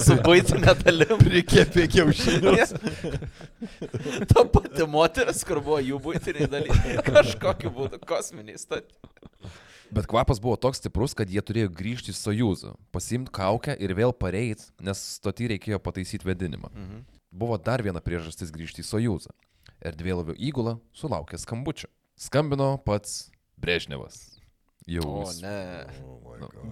Su 0.04 0.16
baitinė 0.20 0.74
dalim. 0.82 1.14
prikėpė 1.22 1.86
kiaušinius. 1.94 2.74
Ta 4.28 4.44
pati 4.52 4.86
moteris, 4.88 5.40
kur 5.46 5.60
buvo 5.64 5.78
jų 5.80 6.00
būtiniai 6.04 6.48
dalykai. 6.52 6.98
Kažkokiu 7.08 7.72
būdu 7.74 8.00
kosminiai 8.04 8.60
stati. 8.60 8.92
Bet 9.94 10.08
kvapas 10.10 10.40
buvo 10.42 10.56
toks 10.60 10.80
stiprus, 10.82 11.14
kad 11.16 11.30
jie 11.30 11.40
turėjo 11.44 11.70
grįžti 11.72 12.10
į 12.12 12.16
Sojuzą, 12.18 12.74
pasimti 12.92 13.32
kaukę 13.34 13.76
ir 13.78 13.94
vėl 13.94 14.12
pareit, 14.16 14.64
nes 14.82 15.00
stotį 15.18 15.52
reikėjo 15.54 15.78
pataisyti 15.80 16.26
vedinimą. 16.26 16.70
Mhm. 16.74 17.02
Buvo 17.34 17.56
dar 17.58 17.82
viena 17.82 18.02
priežastis 18.04 18.52
grįžti 18.54 18.82
į 18.84 18.88
Sojuzą. 18.90 19.32
Erdvėlavio 19.84 20.36
įgula 20.38 20.76
sulaukė 20.96 21.38
skambučio. 21.40 21.88
Skambino 22.20 22.76
pats 22.84 23.28
Brežnevas. 23.60 24.33
Jau. 24.90 25.04
O, 25.08 25.22
jis- 25.24 25.40
ne. 25.44 25.86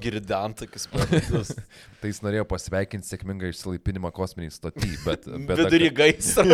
Girdantakis 0.02 0.84
pradėtas. 0.92 1.54
Tai 2.02 2.10
jis 2.10 2.18
norėjo 2.24 2.44
pasveikinti 2.50 3.08
sėkmingą 3.08 3.52
išsilaipinimą 3.52 4.10
kosminiai 4.14 4.52
stotį, 4.52 4.90
bet... 5.06 5.28
bet 5.48 5.62
Vidury 5.62 5.88
gaisro. 6.02 6.44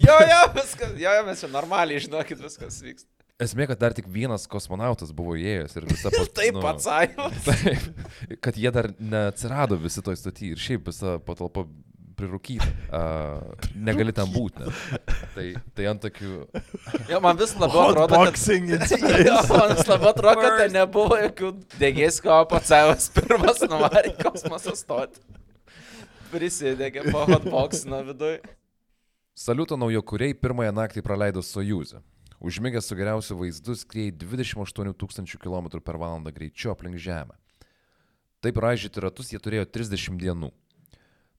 jo, 0.00 0.16
jo, 0.30 0.40
viskas. 0.56 0.94
Jo, 1.02 1.18
mes 1.26 1.44
čia 1.44 1.50
normaliai, 1.52 2.00
žinokit, 2.06 2.40
viskas 2.40 2.80
vyksta. 2.84 3.10
Esmė, 3.42 3.66
kad 3.66 3.80
dar 3.82 3.94
tik 3.96 4.06
vienas 4.14 4.44
kosmonautas 4.46 5.10
buvo 5.12 5.34
įėjęs 5.34 5.72
ir 5.80 5.88
visa 5.90 6.12
pat... 6.14 6.28
Taip, 6.38 6.60
pats 6.62 6.86
sąjungos. 6.86 7.48
Taip, 7.48 8.36
kad 8.46 8.60
jie 8.62 8.70
dar 8.72 8.92
neatsirado 9.02 9.74
visi 9.82 10.04
toj 10.06 10.20
stotį 10.20 10.52
ir 10.54 10.62
šiaip 10.62 10.86
visa 10.86 11.16
patalpa 11.26 11.66
prirūkyta. 12.18 12.66
Uh, 12.88 13.68
negali 13.74 14.14
ten 14.16 14.30
būti. 14.32 14.70
Tai, 15.34 15.46
tai 15.76 15.86
ant 15.90 16.02
tokių... 16.04 16.32
Jo, 17.10 17.20
man 17.24 17.38
vis 17.40 17.54
labiau 17.58 17.90
atrodo, 17.90 18.20
kad... 18.24 18.94
Jo, 19.28 19.38
man 19.50 19.74
vis 19.74 19.88
labiau 19.90 20.10
atrodo, 20.12 20.34
kad 20.40 20.58
ten 20.62 20.74
nebuvo 20.78 21.18
jokių 21.20 21.52
degėskio, 21.80 22.40
savas 22.64 23.10
pirmas 23.14 23.62
nuvarė 23.66 24.14
į 24.14 24.18
kosmosą 24.22 24.76
stoti. 24.78 25.22
Prisidegė 26.32 27.06
po 27.10 27.26
hotboxino 27.28 28.00
viduje. 28.06 28.40
Saliuto 29.34 29.78
naujakuriai 29.78 30.34
pirmąją 30.38 30.74
naktį 30.74 31.02
praleido 31.02 31.42
Sojuzę. 31.42 32.00
Užmigęs 32.44 32.86
su 32.86 32.96
geriausiu 32.98 33.38
vaizdu 33.38 33.74
skrieja 33.78 34.12
28 34.20 34.92
tūkstančių 35.00 35.38
km 35.42 35.70
per 35.80 35.96
valandą 35.98 36.30
greičiu 36.34 36.70
aplink 36.74 36.98
Žemę. 37.00 37.34
Taip 38.44 38.58
raižyti 38.60 39.00
ratus 39.00 39.32
jie 39.32 39.40
turėjo 39.40 39.64
30 39.64 40.18
dienų. 40.20 40.50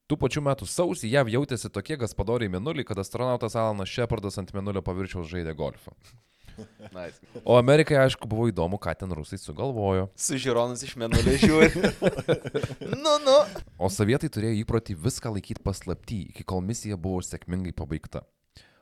Tų 0.05 0.19
pačių 0.21 0.43
metų 0.45 0.67
sausį 0.69 1.09
JAV 1.09 1.31
jautėsi 1.33 1.71
tokie 1.73 1.95
gaspadoriai 1.97 2.51
menulį, 2.53 2.83
kad 2.85 2.99
astronautas 3.01 3.55
Alanas 3.57 3.89
Shepardas 3.89 4.37
ant 4.37 4.51
menulio 4.53 4.83
paviršiaus 4.85 5.31
žaidė 5.31 5.55
golfą. 5.57 5.95
Nice. 6.95 7.19
O 7.43 7.57
Amerikai 7.59 7.97
aišku 7.99 8.29
buvo 8.31 8.45
įdomu, 8.47 8.77
ką 8.79 8.93
ten 8.95 9.11
rusai 9.11 9.35
sugalvojo. 9.41 10.05
Su 10.15 10.37
žiūronus 10.39 10.85
iš 10.87 10.93
menulio 11.01 11.33
žiūri. 11.41 11.89
nu, 13.03 13.17
nu. 13.25 13.33
O 13.75 13.89
sovietai 13.91 14.29
turėjo 14.31 14.61
įprotį 14.61 14.95
viską 15.03 15.33
laikyti 15.35 15.65
paslapty, 15.65 16.21
iki 16.31 16.45
kol 16.47 16.63
misija 16.63 16.95
buvo 16.95 17.19
sėkmingai 17.25 17.75
pabaigta. 17.75 18.23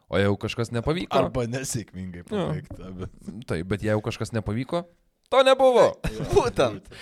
O 0.06 0.22
jeigu 0.22 0.38
kažkas 0.44 0.70
nepavyko... 0.76 1.18
Arba 1.18 1.48
nesėkmingai 1.50 2.28
pabaigta. 2.30 2.94
Bet... 3.00 3.18
Taip, 3.50 3.66
bet 3.74 3.90
jeigu 3.90 4.06
kažkas 4.06 4.36
nepavyko, 4.38 4.86
to 5.34 5.42
nebuvo. 5.48 5.96
Būtent. 6.36 6.86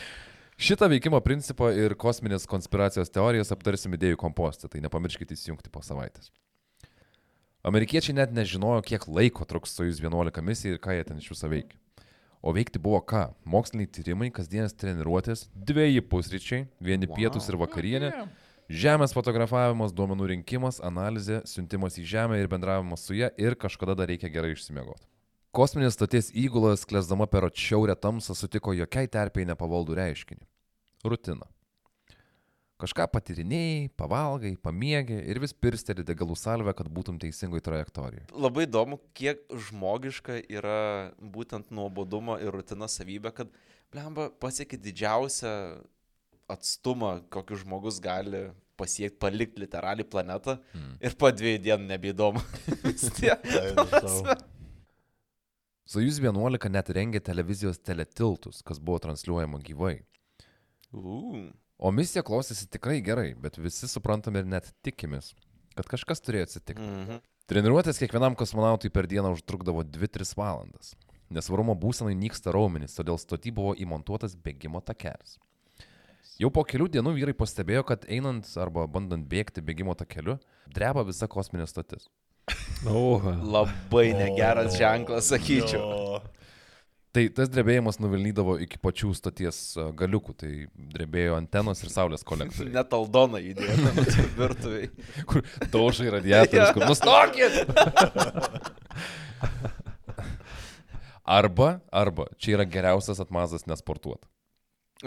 Šitą 0.61 0.85
veikimo 0.91 1.17
principą 1.25 1.71
ir 1.73 1.95
kosminės 1.97 2.43
konspiracijos 2.45 3.09
teorijas 3.09 3.49
aptarsim 3.49 3.95
idėjų 3.97 4.19
kompostą, 4.21 4.67
tai 4.69 4.83
nepamirškite 4.83 5.33
įsijungti 5.33 5.71
po 5.73 5.81
savaitės. 5.81 6.29
Amerikiečiai 7.65 8.13
net 8.19 8.35
nežinojo, 8.37 8.83
kiek 8.85 9.07
laiko 9.09 9.47
truks 9.49 9.73
Sojus 9.73 9.97
11 10.03 10.45
misija 10.45 10.75
ir 10.75 10.83
ką 10.83 10.93
jie 10.93 11.07
ten 11.07 11.17
iš 11.17 11.31
viso 11.33 11.49
veikia. 11.49 11.79
O 12.45 12.53
veikti 12.53 12.77
buvo 12.77 12.99
ką? 13.01 13.23
Moksliniai 13.41 13.89
tyrimai, 13.89 14.29
kasdienės 14.29 14.77
treniruotės, 14.77 15.47
dviejai 15.57 16.05
pusryčiai, 16.05 16.67
vieni 16.77 17.09
wow. 17.09 17.17
pietus 17.17 17.49
ir 17.49 17.57
vakarienė, 17.57 18.11
žemės 18.69 19.17
fotografavimas, 19.17 19.97
duomenų 19.97 20.29
rinkimas, 20.35 20.77
analizė, 20.85 21.41
siuntimas 21.49 21.97
į 21.97 22.05
žemę 22.13 22.37
ir 22.37 22.53
bendravimas 22.53 23.09
su 23.09 23.17
ja 23.17 23.33
ir 23.33 23.57
kažkada 23.57 23.97
dar 23.97 24.13
reikia 24.13 24.29
gerai 24.29 24.53
išsimiegoti. 24.53 25.09
Kosminės 25.51 25.97
stoties 25.97 26.29
įgulas, 26.37 26.85
klesdama 26.87 27.25
per 27.27 27.49
atšiaurę 27.49 27.97
tamsą, 27.99 28.37
sutiko 28.39 28.71
jokiai 28.77 29.09
terpiai 29.11 29.49
nepavaldų 29.49 29.97
reiškinį- 29.97 30.45
rutiną. 31.05 31.45
Kažką 32.81 33.05
patirinėjai, 33.13 33.91
pavalgai, 33.93 34.55
pamėgiai 34.57 35.21
ir 35.29 35.37
vis 35.43 35.51
pirsteli 35.53 36.01
degalų 36.01 36.33
salvę, 36.39 36.73
kad 36.73 36.87
būtum 36.89 37.19
teisingoj 37.21 37.61
trajektorijoje. 37.61 38.23
Labai 38.33 38.63
įdomu, 38.65 38.97
kiek 39.13 39.43
žmogiška 39.67 40.39
yra 40.49 41.11
būtent 41.21 41.69
nuobodumo 41.69 42.39
ir 42.41 42.49
rutinos 42.55 42.95
savybė, 42.97 43.35
kad, 43.37 43.53
blemba, 43.93 44.31
pasiekė 44.41 44.79
didžiausią 44.81 45.53
atstumą, 46.49 47.19
kokį 47.29 47.61
žmogus 47.61 48.01
gali 48.01 48.47
pasiekti, 48.81 49.19
palikti 49.21 49.61
literaliai 49.61 50.07
planetą 50.09 50.57
Hmm. 50.73 50.95
ir 51.05 51.13
po 51.21 51.29
dviejų 51.29 51.61
dienų 51.61 51.85
nebeįdomu. 51.93 52.41
Sojus 55.91 56.21
11 56.23 56.69
net 56.71 56.89
rengė 56.95 57.19
televizijos 57.21 57.77
teletiltus, 57.83 58.61
kas 58.63 58.79
buvo 58.79 58.97
transliuojama 59.03 59.59
gyvai. 59.59 59.97
O 61.81 61.91
misija 61.95 62.21
klostėsi 62.25 62.67
tikrai 62.69 62.99
gerai, 63.01 63.31
bet 63.33 63.57
visi 63.57 63.87
suprantam 63.89 64.35
ir 64.37 64.45
net 64.45 64.69
tikimės, 64.85 65.31
kad 65.77 65.87
kažkas 65.89 66.21
turėjo 66.21 66.49
atsitikti. 66.49 66.81
mhm. 66.85 67.21
Treniruotės 67.51 67.97
kiekvienam 67.99 68.35
kosmonautui 68.39 68.91
per 68.93 69.09
dieną 69.11 69.33
užtrukdavo 69.35 69.81
2-3 69.83 70.37
valandas. 70.39 70.93
Nesvarumo 71.31 71.73
būsenai 71.75 72.13
nyksta 72.15 72.53
raumenys, 72.55 72.93
todėl 72.95 73.17
stoti 73.19 73.51
buvo 73.51 73.73
įmontuotas 73.75 74.37
bėgimo 74.39 74.79
takelis. 74.83 75.37
Jau 76.39 76.49
po 76.53 76.63
kelių 76.63 76.87
dienų 76.93 77.11
vyrai 77.17 77.33
pastebėjo, 77.37 77.83
kad 77.87 78.05
einant 78.07 78.47
arba 78.61 78.85
bandant 78.87 79.27
bėgti 79.27 79.63
bėgimo 79.65 79.95
takeliu, 79.99 80.37
dreba 80.71 81.03
visa 81.07 81.27
kosminė 81.27 81.67
stotis. 81.67 82.07
Oha. 82.87 83.35
Labai 83.43 84.11
negeras 84.17 84.77
ženklas, 84.79 85.27
sakyčiau. 85.33 85.81
Jo. 85.81 86.40
Tai 87.11 87.25
tas 87.35 87.49
drebėjimas 87.51 87.97
nuvilnydavo 87.99 88.53
iki 88.63 88.77
pačių 88.79 89.09
stoties 89.17 89.57
a, 89.75 89.89
galiukų, 89.99 90.35
tai 90.39 90.51
drebėjo 90.93 91.35
antenos 91.35 91.83
ir 91.83 91.91
saulės 91.91 92.23
kolektoriai. 92.27 92.71
Net 92.77 92.93
aldona 92.95 93.41
įdėta 93.43 93.91
virtuviai. 94.37 94.87
kur 95.29 95.43
daužai 95.73 96.07
radiatorius, 96.15 96.71
kur 96.77 96.87
nustokit. 96.87 97.53
Arba, 101.31 101.77
arba, 101.95 102.25
čia 102.41 102.57
yra 102.57 102.65
geriausias 102.67 103.21
atmazas 103.23 103.63
nesportuoti. 103.69 104.25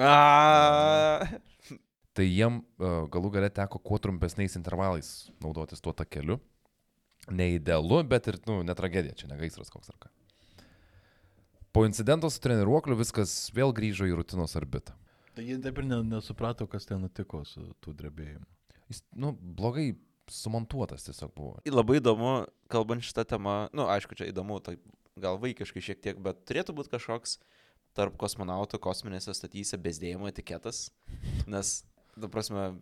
A, 0.01 1.27
Tai 2.15 2.25
jiem 2.31 2.61
uh, 2.63 3.05
galų 3.11 3.33
gale 3.35 3.49
teko 3.51 3.81
kuo 3.83 3.99
trumpesniais 3.99 4.55
intervalais 4.55 5.09
naudotis 5.43 5.83
tuo 5.83 5.93
takeliu. 5.97 6.39
Neidealu, 7.27 8.05
bet 8.07 8.29
ir, 8.31 8.39
nu, 8.47 8.61
ne 8.63 8.77
tragedija, 8.79 9.17
čia 9.19 9.31
ne 9.31 9.39
gaisras 9.41 9.73
koks 9.73 9.91
ar 9.91 9.99
ką. 9.99 10.13
Po 11.75 11.83
incidento 11.87 12.31
su 12.31 12.39
treniruokliu 12.43 12.95
viskas 12.99 13.51
vėl 13.55 13.75
grįžo 13.75 14.07
į 14.07 14.15
rutinos 14.21 14.55
orbitą. 14.61 14.95
Tai 15.35 15.43
jie 15.43 15.57
taip 15.59 15.81
ir 15.83 15.89
ne, 15.89 15.99
nesuprato, 16.07 16.69
kas 16.71 16.87
ten 16.87 17.03
nutiko 17.03 17.43
su 17.49 17.65
tų 17.83 17.97
drebėjimu. 17.99 18.47
Jis, 18.93 19.01
nu, 19.19 19.33
blogai 19.35 19.89
sumontuotas 20.31 21.09
tiesiog 21.09 21.33
buvo. 21.35 21.57
labai 21.75 21.99
įdomu, 21.99 22.45
kalbant 22.71 23.03
šitą 23.05 23.27
temą, 23.35 23.57
nu, 23.75 23.89
aišku, 23.91 24.15
čia 24.19 24.31
įdomu, 24.31 24.61
tai 24.63 24.77
gal 25.21 25.39
vaikiškai 25.43 25.83
šiek 25.83 26.01
tiek, 26.05 26.23
bet 26.23 26.45
turėtų 26.49 26.77
būti 26.79 26.95
kažkoks 26.95 27.39
tarp 27.95 28.17
kosmonautų 28.19 28.81
kosminėse 28.83 29.35
statyse 29.35 29.79
bezdėjimo 29.79 30.31
etiketas, 30.31 30.89
nes, 31.51 31.77
tu 32.15 32.31
prasme, 32.31 32.73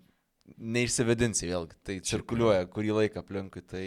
neišsivedinsi 0.56 1.48
vėlgi, 1.50 1.78
tai 1.84 1.98
cirkuliuoja 2.04 2.68
kurį 2.72 2.96
laiką 3.00 3.22
aplinkui, 3.24 3.64
tai... 3.64 3.86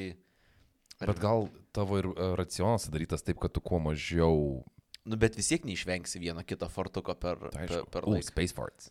Bet 1.02 1.20
gal 1.20 1.50
tavo 1.76 1.98
ir 2.00 2.08
e, 2.14 2.28
racionas 2.40 2.88
darytas 2.88 3.26
taip, 3.26 3.42
kad 3.44 3.54
tu 3.54 3.62
kuo 3.62 3.82
mažiau... 3.84 4.64
Nu, 5.06 5.20
bet 5.22 5.36
vis 5.38 5.52
tiek 5.52 5.66
neišvengsi 5.68 6.18
vieno 6.18 6.42
kito 6.42 6.66
fartuko 6.72 7.14
per, 7.14 7.38
Tai 7.54 7.68
per, 7.70 7.84
per 7.94 8.08
laiką. 8.10 8.26
space 8.26 8.56
farts. 8.58 8.90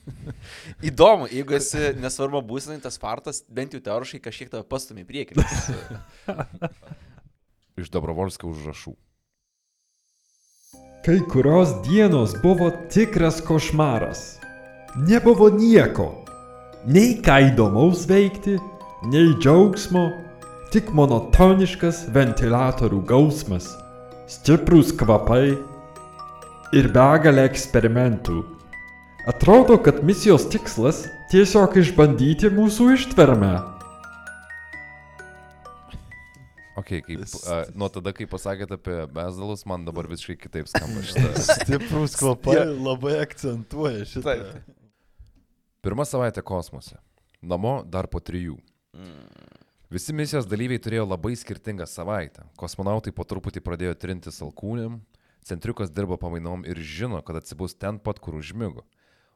Įdomu, 0.90 1.26
jeigu 1.26 1.56
esi 1.58 1.88
nesvarbu 1.98 2.42
būsinai, 2.46 2.78
tas 2.84 3.00
fartas 3.02 3.42
bent 3.50 3.74
jau 3.74 3.80
teoriškai 3.82 4.20
kažkiek 4.28 4.52
tave 4.52 4.62
pastumė 4.70 5.02
į 5.02 5.08
priekį. 5.10 5.42
Iš 7.82 7.90
Dobrovolskio 7.90 8.52
užrašų. 8.52 8.94
Kai 11.04 11.18
kurios 11.28 11.74
dienos 11.84 12.36
buvo 12.40 12.70
tikras 12.94 13.42
košmaras. 13.44 14.22
Nebuvo 14.94 15.50
nieko. 15.50 16.12
Nei 16.86 17.18
ką 17.24 17.40
įdomaus 17.50 18.06
veikti, 18.06 18.54
nei 19.10 19.34
džiaugsmo, 19.42 20.04
tik 20.70 20.94
monotoniškas 20.94 22.04
ventilatorių 22.14 23.02
gausmas, 23.08 23.72
stiprus 24.30 24.92
kvapai 24.96 25.54
ir 26.74 26.88
begalė 26.94 27.44
eksperimentų. 27.50 28.40
Atrodo, 29.28 29.76
kad 29.80 30.02
misijos 30.04 30.46
tikslas 30.52 31.04
tiesiog 31.32 31.76
išbandyti 31.80 32.50
mūsų 32.52 32.90
ištvermę. 32.98 33.54
Ok, 36.74 36.90
kaip, 37.06 37.22
a, 37.48 37.60
nuo 37.78 37.88
tada, 37.92 38.12
kai 38.16 38.26
pasakėte 38.28 38.76
apie 38.76 38.96
bezdalus, 39.14 39.62
man 39.68 39.86
dabar 39.86 40.08
visiškai 40.10 40.36
kitaip 40.40 40.68
skamba 40.68 41.04
šitą. 41.06 41.30
Stiprus 41.46 42.18
kvapai 42.20 42.58
labai 42.72 43.16
akcentuoja 43.22 44.04
šitą. 44.10 44.34
Taip. 44.34 44.74
Pirma 45.84 46.04
savaitė 46.08 46.44
kosmose. 46.44 46.98
Namo 47.44 47.78
dar 47.88 48.08
po 48.12 48.20
trijų. 48.24 48.56
Visi 49.92 50.14
misijos 50.16 50.48
dalyviai 50.48 50.80
turėjo 50.80 51.04
labai 51.06 51.34
skirtingą 51.36 51.86
savaitę. 51.88 52.46
Kosmonautai 52.60 53.12
po 53.12 53.26
truputį 53.28 53.60
pradėjo 53.64 53.94
trinti 54.00 54.32
salkūnėm, 54.32 54.96
centriukas 55.44 55.92
dirbo 55.92 56.16
pamainom 56.20 56.64
ir 56.64 56.80
žino, 56.80 57.20
kad 57.22 57.36
atsibus 57.40 57.76
ten 57.76 58.00
pat, 58.00 58.20
kur 58.22 58.38
užmygo. 58.40 58.86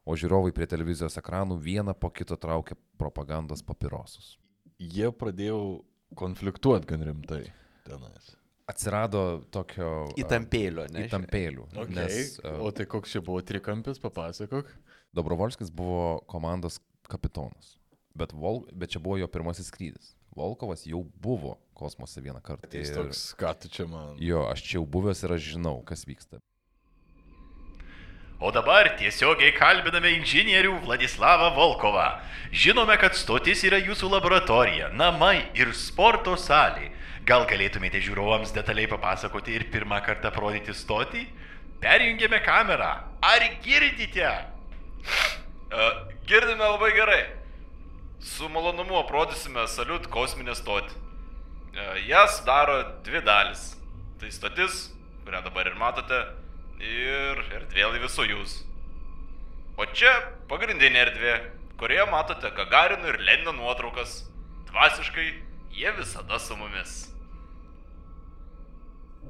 O 0.09 0.16
žiūrovai 0.16 0.55
prie 0.57 0.64
televizijos 0.70 1.18
ekranų 1.20 1.59
vieną 1.61 1.92
po 2.01 2.09
kito 2.09 2.38
traukia 2.40 2.78
propagandos 3.01 3.61
papirosus. 3.61 4.38
Jie 4.80 5.11
pradėjo 5.12 5.84
konfliktuoti 6.16 6.88
gan 6.88 7.05
rimtai 7.05 7.42
tenais. 7.84 8.34
Atsirado 8.68 9.22
tokio... 9.53 10.09
Įtampėlio, 10.20 10.84
ne? 10.92 11.07
Įtampėlių. 11.09 11.64
Okay. 11.72 11.94
Nes 11.96 12.34
a, 12.42 12.59
O 12.61 12.68
tai 12.72 12.84
koks 12.88 13.14
čia 13.14 13.22
buvo 13.24 13.40
trikampis, 13.44 14.01
papasakok. 14.03 14.68
Dobrovolskis 15.16 15.72
buvo 15.72 16.18
komandos 16.28 16.76
kapitonas. 17.09 17.76
Bet, 18.16 18.34
Vol... 18.36 18.66
Bet 18.76 18.92
čia 18.92 19.01
buvo 19.01 19.16
jo 19.20 19.28
pirmasis 19.32 19.70
skrydis. 19.72 20.12
Volkovas 20.39 20.84
jau 20.86 21.03
buvo 21.22 21.57
kosmose 21.78 22.22
vieną 22.24 22.41
kartą. 22.43 22.68
Tai 22.70 22.80
jis 22.82 22.91
Ir- 22.95 22.97
toks, 23.03 23.22
ką 23.39 23.53
tu 23.62 23.68
čia 23.68 23.86
man. 23.91 24.14
Jo, 24.22 24.47
aš 24.53 24.62
čia 24.66 24.78
jau 24.78 24.86
buvęs 24.86 25.22
ir 25.26 25.34
aš 25.36 25.43
žinau, 25.55 25.80
kas 25.86 26.05
vyksta. 26.07 26.39
O 28.41 28.53
dabar 28.55 28.86
tiesiogiai 28.99 29.51
kalbiname 29.57 30.12
inžinierių 30.20 30.76
Vladislavą 30.84 31.49
Volkovą. 31.57 32.05
Žinome, 32.55 32.95
kad 33.03 33.16
stotis 33.18 33.64
yra 33.66 33.80
jūsų 33.82 34.11
laboratorija, 34.12 34.93
namai 34.95 35.49
ir 35.59 35.72
sporto 35.74 36.36
salė. 36.39 36.93
Gal 37.26 37.45
galėtumėte 37.51 37.99
žiūrovams 38.01 38.55
detaliai 38.55 38.86
papasakoti 38.89 39.57
ir 39.59 39.66
pirmą 39.74 39.99
kartą 40.07 40.30
parodyti 40.32 40.70
stotį? 40.72 41.24
Perjungėme 41.82 42.39
kamerą. 42.47 42.93
Ar 43.26 43.43
girdite? 43.66 44.30
E, 45.68 45.91
Girdime 46.28 46.62
labai 46.62 46.93
gerai. 46.95 47.20
Su 48.20 48.48
malonumu 48.48 48.98
aprodysime 48.98 49.66
Saliut 49.70 50.08
kosminę 50.10 50.54
stotį. 50.58 50.94
E, 51.74 51.84
Jas 52.08 52.40
daro 52.46 52.80
dvi 53.06 53.22
dalis. 53.24 53.74
Tai 54.18 54.30
stotis, 54.34 54.88
kurią 55.24 55.42
dabar 55.44 55.70
ir 55.70 55.76
matote, 55.78 56.18
ir 56.82 57.42
erdvė 57.60 57.92
laivė 57.92 58.08
Sojus. 58.10 58.62
O 59.78 59.86
čia 59.94 60.10
pagrindinė 60.50 61.04
erdvė, 61.04 61.34
kurioje 61.78 62.08
matote 62.10 62.50
Gagarino 62.56 63.12
ir 63.12 63.20
Lenino 63.22 63.54
nuotraukas. 63.54 64.24
Dvasiškai 64.72 65.28
jie 65.78 65.94
visada 66.00 66.40
su 66.42 66.56
mumis. 66.58 66.96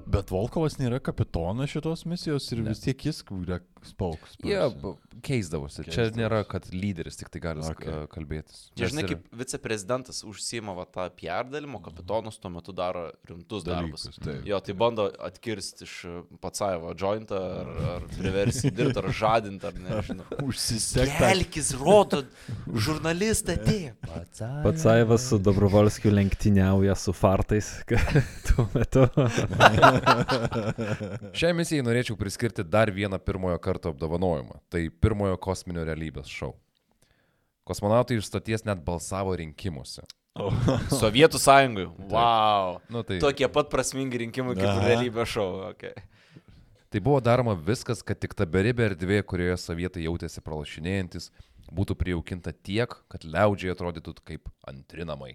Bet 0.09 0.30
Volkovas 0.32 0.78
nėra 0.80 1.03
kapitonas 1.05 1.68
šitos 1.74 2.07
misijos 2.09 2.47
ir 2.55 2.62
vis 2.64 2.80
tiek 2.80 3.03
jis 3.05 3.20
yra 3.43 3.59
Spauks. 3.87 4.37
Jie 4.45 4.59
b- 4.83 4.95
keisdavosi. 5.22 5.83
Čia 5.91 6.11
nėra, 6.14 6.45
kad 6.47 6.68
lyderis 6.72 7.16
tik 7.18 7.29
tai 7.35 7.41
gali 7.43 7.59
Okay. 7.68 7.91
okay. 7.91 8.07
kalbėtis. 8.14 8.68
Čia 8.79 8.87
žinai, 8.93 9.03
kaip 9.11 9.24
viceprezidentas 9.35 10.22
užsima 10.26 10.72
va 10.79 10.85
tą 10.87 11.09
PR 11.18 11.45
dalimo, 11.51 11.81
kapitonus 11.83 12.39
tuo 12.39 12.51
metu 12.55 12.70
daro 12.72 13.09
rimtus 13.26 13.64
darbus. 13.66 14.03
Dalykus, 14.07 14.22
taip. 14.24 14.47
Jo, 14.47 14.61
tai 14.62 14.74
bando 14.79 15.09
atkirsti 15.26 15.85
iš 15.89 15.95
Patsaivo 16.41 16.95
jointą, 16.99 17.39
ar, 17.62 17.68
ar 17.97 18.03
priversti 18.14 18.70
dirbti, 18.70 18.99
ar 19.03 19.11
žadinti, 19.12 19.66
ar 19.68 19.74
nežinau. 19.85 20.24
Užsisekta. 20.49 21.18
Kelkis, 21.33 21.72
rodo, 21.79 22.22
žurnalistą 22.74 23.53
atėjo. 23.59 23.93
Pats 24.64 24.87
Aivas 24.89 25.22
su 25.29 25.39
Dobrovolskiu 25.43 26.11
lenktyniauja 26.14 26.95
su 26.99 27.12
fartais 27.16 27.66
tuo 28.49 28.68
metu. 28.74 29.07
Šiai 31.39 31.53
misijai 31.57 31.85
norėčiau 31.87 32.16
priskirti 32.18 32.62
dar 32.64 32.91
vieną 32.95 33.18
pirmojo 33.22 33.59
karto 33.59 33.68
apdovanojimą. 33.77 34.61
Tai 34.73 34.83
pirmojo 35.03 35.37
kosminio 35.41 35.85
realybės 35.85 36.31
šou. 36.33 36.55
Kosmonautai 37.69 38.16
iš 38.16 38.31
stoties 38.31 38.64
net 38.64 38.81
balsavo 38.85 39.35
rinkimuose. 39.37 40.07
Sovietų 41.01 41.41
sąjungai. 41.43 41.89
Wow. 42.11 42.79
Nu, 42.89 43.03
tai, 43.05 43.19
Tokie 43.23 43.49
pat 43.53 43.71
prasmingi 43.73 44.23
rinkimai 44.25 44.55
kaip 44.57 44.71
Aha. 44.71 44.87
realybės 44.87 45.35
šou. 45.35 45.49
Okay. 45.73 45.93
tai 46.89 47.03
buvo 47.05 47.21
daroma 47.21 47.53
viskas, 47.53 48.01
kad 48.07 48.21
tik 48.21 48.37
ta 48.39 48.47
beribė 48.49 48.87
erdvė, 48.93 49.21
kurioje 49.27 49.59
sovietai 49.61 50.07
jautėsi 50.07 50.41
pralašinėjantis, 50.45 51.29
būtų 51.75 51.99
prijaukinta 52.01 52.55
tiek, 52.55 52.95
kad 53.12 53.27
liaudžiai 53.29 53.75
atrodytų 53.75 54.14
kaip 54.25 54.49
antrinamai. 54.69 55.35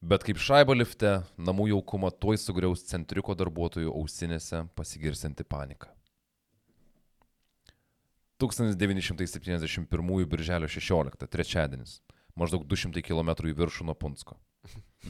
Bet 0.00 0.22
kaip 0.24 0.38
šaibo 0.40 0.72
lifte, 0.72 1.18
namų 1.36 1.72
jaukumą 1.74 2.08
tuoj 2.16 2.38
sugriaus 2.40 2.86
centriko 2.88 3.34
darbuotojų 3.36 3.90
ausinėse 3.92 4.62
pasigirsinti 4.78 5.44
panika. 5.44 5.90
1971 8.40 10.26
birželio 10.30 10.68
16, 10.68 11.26
trečiadienis, 11.30 12.00
maždaug 12.38 12.64
200 12.68 13.04
km 13.04 13.34
į 13.50 13.54
viršų 13.60 13.86
nuo 13.90 13.96
Punsko. 13.98 14.38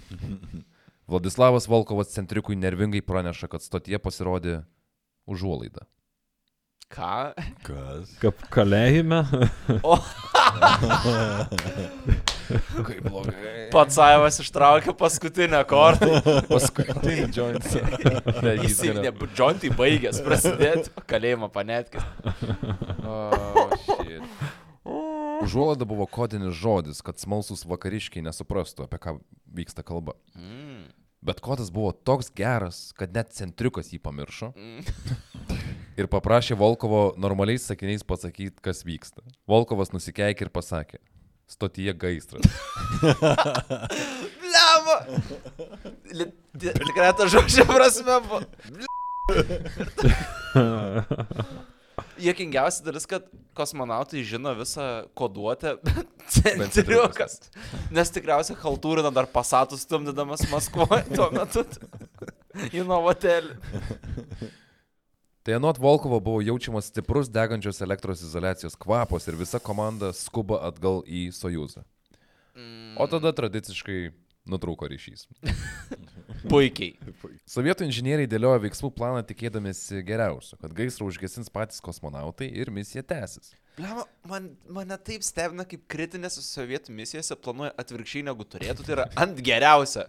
Vladislavas 1.10 1.66
Volkovas 1.66 2.12
centrikui 2.14 2.54
nervingai 2.58 3.02
praneša, 3.02 3.48
kad 3.50 3.64
stotie 3.64 3.98
pasirodė 3.98 4.60
užuolaida. 5.26 5.86
Ką? 6.90 7.30
Kas? 7.66 8.12
Kaip 8.18 8.40
kalėjime. 8.50 9.20
Kaip 12.86 13.04
blogai. 13.06 13.59
Patsaivas 13.72 14.40
ištraukė 14.42 14.94
paskutinę 14.98 15.62
kortą. 15.70 16.20
Paskutinį 16.52 17.26
jointą. 17.36 17.82
Jis 18.62 18.80
ne, 18.98 19.12
džointai 19.36 19.72
baigęs 19.78 20.22
prasidėti, 20.26 20.92
kalėjimą 21.10 21.50
panetkis. 21.54 22.06
Oh, 23.04 23.76
shit. 23.86 24.24
Užuolaida 25.40 25.86
buvo 25.88 26.06
kodinis 26.06 26.54
žodis, 26.56 27.00
kad 27.04 27.20
smalsus 27.20 27.64
vakariškiai 27.68 28.24
nesuprastų, 28.26 28.84
apie 28.84 29.00
ką 29.00 29.16
vyksta 29.56 29.84
kalba. 29.86 30.16
Mm. 30.36 30.90
Bet 31.24 31.40
kodas 31.44 31.68
buvo 31.72 31.92
toks 31.92 32.30
geras, 32.36 32.90
kad 32.96 33.12
net 33.12 33.32
centriukas 33.36 33.92
jį 33.92 34.00
pamiršo 34.04 34.52
Mm. 34.56 34.84
ir 36.00 36.08
paprašė 36.10 36.56
Volkovo 36.60 37.14
normaliais 37.20 37.64
sakiniais 37.68 38.04
pasakyti, 38.06 38.60
kas 38.64 38.84
vyksta. 38.86 39.24
Volkovas 39.48 39.92
nusikeikė 39.92 40.46
ir 40.46 40.52
pasakė, 40.52 41.00
stotyje 41.50 41.92
gaisras. 41.98 42.46
Ti- 46.60 46.72
Tikrai 46.74 47.12
ta 47.16 47.26
žodžio 47.30 47.64
prasme 47.68 48.16
buvo. 48.26 48.40
Jokingiausia 52.20 52.84
dalis, 52.84 53.06
kad 53.08 53.24
kosmonautai 53.56 54.22
žino 54.26 54.52
visą 54.58 54.86
koduotę, 55.16 55.74
bet 55.84 56.06
centriukas. 56.68 57.38
Nes 57.94 58.12
tikriausiai 58.12 58.58
haltūrina 58.60 59.12
dar 59.14 59.28
pasatus 59.30 59.84
stumdydamas 59.86 60.44
Maskvoje 60.52 61.04
tuo 61.14 61.30
metu. 61.34 61.64
Į 62.76 62.82
Novotelį. 62.88 63.54
Tai 65.42 65.54
anot 65.56 65.78
Volkovo 65.80 66.20
buvo 66.20 66.42
jaučiamas 66.44 66.90
stiprus 66.92 67.30
degančios 67.32 67.80
elektros 67.80 68.20
izolacijos 68.20 68.76
kvapas 68.76 69.28
ir 69.28 69.38
visa 69.40 69.58
komanda 69.58 70.12
skuba 70.12 70.58
atgal 70.68 71.00
į 71.08 71.30
Sojuzą. 71.32 71.84
O 73.00 73.06
tada 73.08 73.32
tradiciškai 73.32 74.10
nutrūko 74.50 74.88
ryšys. 74.90 75.24
Puikiai. 76.50 76.96
Sovietų 77.48 77.86
inžinieriai 77.88 78.28
dėliojo 78.28 78.60
veiksmų 78.66 78.90
planą 78.96 79.22
tikėdamėsi 79.28 80.02
geriausio, 80.06 80.58
kad 80.60 80.74
gaisrą 80.76 81.08
užgesins 81.08 81.52
patys 81.52 81.80
kosmonautai 81.84 82.48
ir 82.48 82.72
misija 82.74 83.04
tęsis. 83.06 83.54
Bliama, 83.78 84.04
man, 84.28 84.50
mane 84.68 84.96
taip 85.06 85.24
stebina, 85.24 85.64
kaip 85.68 85.86
kritinėse 85.88 86.42
sovietų 86.44 86.92
misijose 86.96 87.36
planuoja 87.40 87.72
atvirkščiai 87.80 88.26
negu 88.28 88.44
turėtų. 88.44 88.84
Tai 88.84 88.96
yra 88.96 89.08
ant 89.20 89.40
geriausia. 89.44 90.08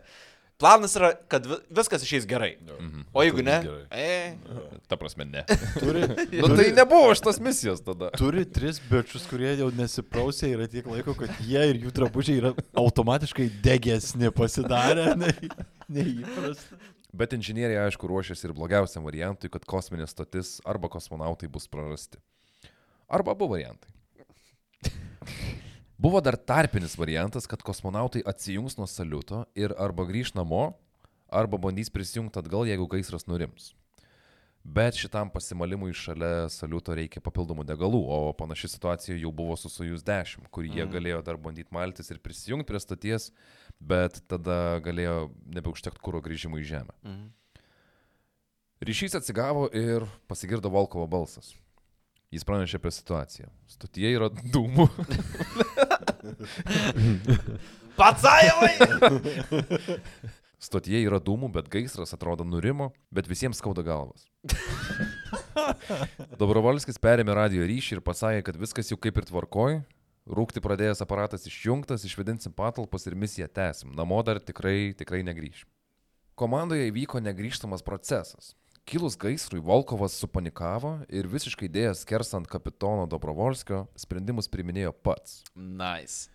Planas 0.61 0.93
yra, 0.99 1.09
kad 1.31 1.45
vi- 1.49 1.57
viskas 1.73 2.03
išeis 2.05 2.27
gerai. 2.29 2.51
O 3.17 3.23
jeigu 3.25 3.41
ne? 3.43 3.57
Gerai. 3.65 3.85
E, 3.91 4.77
Ta 4.91 4.97
prasme, 4.99 5.25
ne. 5.25 5.41
Turi, 5.79 6.03
nu 6.43 6.49
tai 6.55 6.67
nebuvo 6.77 7.11
šitos 7.17 7.39
misijos 7.43 7.81
tada. 7.85 8.11
turi 8.19 8.43
tris 8.45 8.77
bičius, 8.91 9.25
kurie 9.29 9.55
jau 9.59 9.71
nesiprausė 9.73 10.51
yra 10.53 10.67
tiek 10.71 10.85
laiko, 10.91 11.15
kad 11.17 11.33
jie 11.47 11.61
ir 11.73 11.79
jų 11.85 11.93
drabužiai 11.97 12.39
yra 12.43 12.51
automatiškai 12.77 13.49
degesni 13.65 14.29
pasidarę 14.35 15.13
nei, 15.23 15.49
nei 15.89 16.09
įprasta. 16.21 16.77
Bet 17.11 17.33
inžinieriai 17.35 17.87
aišku 17.89 18.07
ruošiasi 18.07 18.45
ir 18.47 18.53
blogiausiam 18.55 19.03
variantui, 19.03 19.49
kad 19.51 19.65
kosminė 19.67 20.05
stotis 20.07 20.59
arba 20.63 20.87
kosmonautai 20.93 21.49
bus 21.51 21.65
prarasti. 21.67 22.21
Arba 23.11 23.33
abu 23.35 23.49
variantai. 23.51 23.89
Buvo 26.01 26.17
dar 26.21 26.33
tarpinis 26.33 26.95
variantas, 26.97 27.45
kad 27.45 27.61
kosmonautai 27.61 28.23
atsijungs 28.25 28.73
nuo 28.79 28.87
saliuto 28.89 29.43
ir 29.53 29.75
arba 29.77 30.07
grįž 30.09 30.31
namo, 30.33 30.71
arba 31.29 31.59
bandys 31.61 31.93
prisijungti 31.93 32.41
atgal, 32.41 32.65
jeigu 32.65 32.87
gaisras 32.89 33.27
nurims. 33.29 33.67
Bet 34.63 34.97
šitam 34.97 35.29
pasimalimui 35.29 35.93
šalia 35.93 36.47
saliuto 36.49 36.95
reikia 36.97 37.21
papildomų 37.21 37.67
degalų, 37.69 38.01
o 38.01 38.17
panaši 38.37 38.71
situacija 38.73 39.19
jau 39.21 39.29
buvo 39.29 39.53
su 39.57 39.69
Sojus 39.69 40.01
10, 40.07 40.49
kur 40.49 40.65
jie 40.65 40.89
galėjo 40.89 41.21
dar 41.27 41.37
bandyti 41.37 41.69
maltis 41.69 42.09
ir 42.09 42.21
prisijungti 42.25 42.71
prie 42.71 42.81
stoties, 42.81 43.29
bet 43.77 44.23
tada 44.25 44.79
galėjo 44.81 45.29
nebeužtekti 45.53 46.01
kūro 46.01 46.21
grįžimui 46.25 46.63
į 46.65 46.69
Žemę. 46.73 46.97
Mhm. 47.05 47.29
Ryšys 48.89 49.21
atsigavo 49.21 49.69
ir 49.69 50.09
pasigirdo 50.25 50.73
Volkovo 50.73 51.05
balsas. 51.05 51.53
Jis 52.33 52.45
pranešė 52.47 52.79
apie 52.79 52.95
situaciją. 52.95 53.53
Stotyje 53.69 54.15
yra 54.17 54.33
dūmų. 54.33 54.89
Patsajavai! 57.99 58.75
Stotyje 60.61 60.99
yra 61.07 61.17
dūmų, 61.17 61.49
bet 61.55 61.69
gaisras 61.73 62.13
atrodo 62.13 62.45
nurimo, 62.45 62.91
bet 63.09 63.25
visiems 63.29 63.57
skauda 63.57 63.81
galvas. 63.85 64.27
Dobrovolskis 66.41 67.01
perėmė 67.01 67.33
radio 67.37 67.65
ryšį 67.65 67.97
ir 67.97 68.03
pasakė, 68.05 68.43
kad 68.45 68.59
viskas 68.61 68.91
jau 68.93 68.97
kaip 69.01 69.17
ir 69.17 69.25
tvarkoj. 69.31 69.79
Rūkti 70.29 70.61
pradėjęs 70.61 71.01
aparatas 71.01 71.47
išjungtas, 71.49 72.05
išvedinsim 72.05 72.53
patalpas 72.53 73.07
ir 73.09 73.17
misiją 73.17 73.49
tęsim. 73.49 73.95
Namo 73.97 74.21
dar 74.21 74.37
tikrai, 74.37 74.93
tikrai 74.97 75.23
negryš. 75.25 75.65
Komandoje 76.37 76.91
įvyko 76.91 77.19
negryžtamas 77.25 77.81
procesas. 77.85 78.53
Kilus 78.91 79.15
gaisrui, 79.15 79.61
Volkovas 79.63 80.17
supanikavo 80.19 80.97
ir 81.07 81.27
visiškai 81.31 81.69
dėjęs 81.71 82.01
kersant 82.09 82.49
kapitono 82.51 83.05
Dobrovolskio, 83.07 83.85
sprendimus 83.95 84.49
priminėjo 84.51 84.91
pats. 85.05 85.37
Nice. 85.55 86.27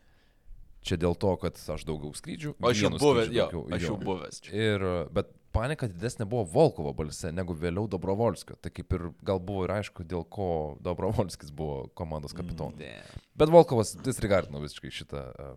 Čia 0.87 0.97
dėl 1.03 1.17
to, 1.21 1.35
kad 1.43 1.59
aš 1.75 1.85
daugiau 1.85 2.15
skrydžių. 2.17 2.55
O 2.57 2.71
aš 2.71 2.81
jau 2.87 2.93
buvęs, 2.95 3.29
jo, 3.35 3.49
daugiau, 3.51 3.75
aš 3.77 3.85
jau 3.89 3.97
buvęs 4.01 4.41
čia. 4.47 4.55
Ir, 4.57 4.85
bet 5.13 5.35
panika 5.57 5.89
didesnė 5.91 6.25
buvo 6.31 6.47
Volkovo 6.49 6.95
balse 6.97 7.33
negu 7.35 7.57
vėliau 7.59 7.85
Dobrovolskio. 7.93 8.57
Tai 8.63 8.73
kaip 8.73 8.97
ir 8.97 9.09
gal 9.27 9.43
buvo 9.43 9.67
ir 9.67 9.75
aišku, 9.77 10.07
dėl 10.09 10.25
ko 10.25 10.49
Dobrovolskis 10.81 11.53
buvo 11.53 11.91
komandos 11.99 12.33
kapitonas. 12.39 12.79
Damn. 12.81 13.25
Bet 13.37 13.53
Volkovas 13.53 13.93
disregardino 14.01 14.63
visiškai 14.65 14.95
šitą. 15.03 15.27
e, 15.37 15.53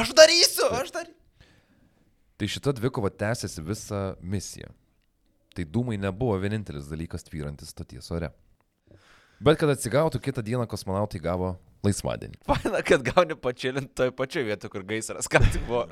Aš 0.00 0.14
darysiu, 0.18 0.66
aš 0.80 0.90
darysiu. 0.98 1.16
Tai 2.40 2.48
šita 2.48 2.72
dvikova 2.80 3.10
tęsiasi 3.12 3.62
visą 3.62 4.04
misiją. 4.24 4.72
Tai 5.56 5.66
dūmai 5.66 5.98
nebuvo 5.98 6.36
vienintelis 6.38 6.88
dalykas 6.90 7.26
tvyrantis 7.26 7.72
stoties 7.74 8.10
ore. 8.14 8.30
Bet 9.40 9.56
kad 9.60 9.72
atsigautų, 9.72 10.20
kitą 10.22 10.44
dieną 10.44 10.66
kosmonautai 10.68 11.20
gavo 11.24 11.54
laisvadienį. 11.86 12.42
Paina, 12.50 12.82
kad 12.86 13.04
gauni 13.06 13.36
pačilinti 13.40 13.94
toje 13.96 14.14
pačioje 14.16 14.50
vietoje, 14.50 14.72
kur 14.74 14.84
gaisras 14.86 15.30
ką 15.30 15.40
tik 15.46 15.64
buvo. 15.68 15.86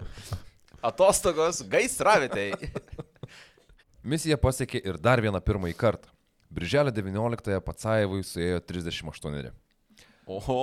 Atostogos 0.85 1.63
gaisravitėjai. 1.67 2.71
Misija 4.09 4.39
pasiekė 4.41 4.83
ir 4.85 5.01
dar 5.03 5.23
vieną 5.25 5.41
pirmąjį 5.45 5.79
kartą. 5.81 6.13
Birželio 6.55 6.93
19-ąją 6.95 7.61
Patsajevui 7.65 8.23
suėjo 8.25 8.61
38. 8.65 9.51
Oho. 10.33 10.61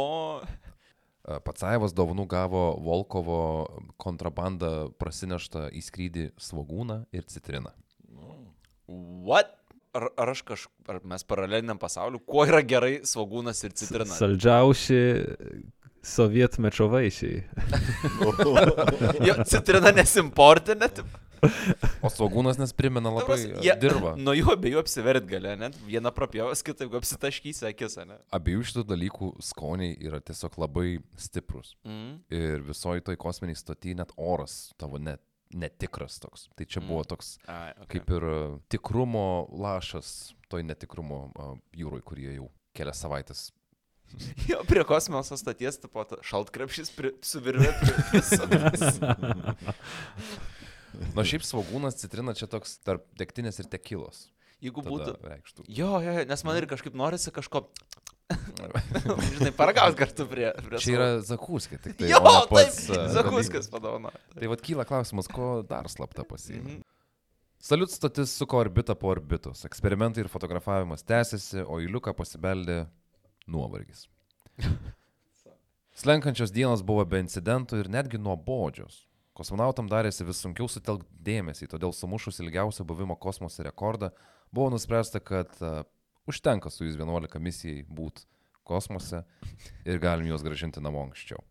Patsajevas 1.46 1.93
dovanų 1.98 2.28
gavo 2.30 2.64
Volkovo 2.86 3.39
kontrabandą 4.02 4.91
prasineštą 5.02 5.68
į 5.74 5.82
skrydį 5.82 6.26
svagūną 6.41 7.00
ir 7.14 7.26
citriną. 7.30 7.74
What? 8.88 9.54
ar, 9.96 10.10
ar 10.20 10.32
aš 10.34 10.44
kažkaip, 10.46 10.90
ar 10.92 11.02
mes 11.08 11.24
paraleliniam 11.28 11.80
pasauliu, 11.80 12.20
kuo 12.20 12.46
yra 12.48 12.62
gerai 12.68 12.98
svagūnas 13.08 13.64
ir 13.68 13.76
citrina? 13.78 14.12
Saldžiausi 14.18 15.00
sovietmečio 16.06 16.90
vaisiai. 16.92 17.44
Jo, 19.26 19.40
citrina 19.48 19.92
nesimportinė. 19.96 20.90
O 22.06 22.10
svagūnas 22.10 22.58
nes 22.58 22.72
primena 22.78 23.12
labai 23.14 23.38
jie... 23.42 23.52
jie- 23.66 23.76
dirba. 23.82 24.14
Nuo 24.18 24.34
jų 24.38 24.54
abiejų 24.56 24.80
apsivert 24.82 25.28
gali, 25.30 25.52
net 25.60 25.76
vieną 25.86 26.12
prapjovas, 26.16 26.64
kitą 26.66 26.88
apsitaškysi 27.00 27.68
akis, 27.70 27.98
ne? 28.08 28.18
Abiejų 28.36 28.66
šitų 28.70 28.86
dalykų 28.92 29.32
skoniai 29.46 29.94
yra 30.08 30.22
tiesiog 30.26 30.58
labai 30.62 30.88
stiprus. 31.22 31.76
Mm. 31.86 32.18
Ir 32.34 32.66
visoji 32.66 33.06
toj 33.06 33.20
kosminiai 33.22 33.58
stoty 33.60 33.96
net 33.98 34.14
oras 34.18 34.72
tavo 34.82 35.02
net 35.02 35.22
netikras 35.56 36.20
toks. 36.22 36.47
Tai 36.60 36.66
čia 36.68 36.82
Mm. 36.84 36.88
buvo 36.91 37.03
toks 37.08 37.38
Ai, 37.47 37.72
okay. 37.80 37.95
kaip 37.95 38.10
ir 38.18 38.26
uh, 38.28 38.58
tikrumo 38.70 39.47
lašas 39.56 40.34
toj 40.51 40.66
netikrumo 40.68 41.20
uh, 41.34 41.56
jūroj, 41.74 42.03
kurie 42.06 42.36
jau 42.36 42.49
kelias 42.76 42.99
savaitės. 43.01 43.47
Jo, 44.51 44.60
prie 44.70 44.84
kosmoso 44.86 45.34
stoties, 45.39 45.80
tipo, 45.82 46.03
šaltkrepšys 46.22 46.91
pri, 46.93 47.16
su 47.26 47.41
virve. 47.41 47.72
Prie, 47.82 48.22
prie 48.22 48.22
Na 51.16 51.26
šiaip 51.28 51.43
svagūnas 51.43 51.97
citrina 51.99 52.36
čia 52.38 52.47
toks 52.47 52.78
tarp 52.86 53.03
degtinės 53.20 53.60
ir 53.60 53.68
tekilos. 53.72 54.28
Jeigu 54.64 54.82
būtų. 54.86 55.18
reikštų. 55.20 55.66
Jo, 55.68 55.97
jo, 56.01 56.14
jo, 56.16 56.24
nes 56.30 56.43
man 56.47 56.58
ir 56.58 56.66
kažkaip 56.70 56.95
norisi 56.97 57.34
kažko, 57.36 57.66
žinai, 59.36 59.52
paragaus 59.56 59.96
kartu 59.98 60.26
prie... 60.30 60.48
prie 60.66 60.82
Čia 60.82 60.94
yra 60.96 61.08
zakuskė, 61.26 61.78
tik 61.82 61.98
tai. 62.00 62.10
Jo, 62.10 62.22
taip, 62.26 62.52
pats, 62.54 62.82
uh, 62.92 63.06
zakuskas 63.14 63.68
dalykas. 63.68 63.72
padovano. 63.74 64.12
Tai 64.34 64.52
vad 64.52 64.64
kyla 64.66 64.86
klausimas, 64.90 65.30
ko 65.32 65.60
dar 65.68 65.90
slapta 65.92 66.26
pasiėmė. 66.28 66.80
Mhm. 66.80 66.84
Saliut 67.66 67.90
stotis 67.90 68.34
suko 68.38 68.60
orbitą 68.62 68.94
po 69.00 69.10
orbitos. 69.10 69.64
Eksperimentai 69.66 70.26
ir 70.26 70.30
fotografavimas 70.30 71.06
tęsiasi, 71.08 71.64
o 71.66 71.80
į 71.82 71.88
liuką 71.96 72.14
pasibeldė 72.18 72.84
nuovargis. 73.50 74.06
Slenkančios 75.96 76.52
dienos 76.54 76.84
buvo 76.86 77.06
be 77.10 77.24
incidentų 77.24 77.80
ir 77.82 77.90
netgi 77.90 78.20
nuobodžios. 78.22 79.06
Kosmonautam 79.36 79.88
darėsi 79.92 80.28
vis 80.28 80.42
sunkiau 80.44 80.68
sutelkti 80.72 81.10
dėmesį, 81.26 81.68
todėl 81.72 81.96
sumušus 81.96 82.38
ilgiausią 82.44 82.86
buvimo 82.88 83.18
kosmose 83.20 83.66
rekordą 83.66 84.12
buvo 84.56 84.70
nuspręsta, 84.76 85.20
kad 85.20 85.52
uh, 85.62 85.84
užtenka 86.30 86.72
su 86.74 86.86
jais 86.88 86.98
11 87.00 87.40
misijai 87.42 87.84
būti 87.88 88.26
kosmose 88.66 89.24
ir 89.86 90.00
galim 90.02 90.28
juos 90.32 90.44
gražinti 90.46 90.82
namo 90.82 91.04
anksčiau. 91.06 91.44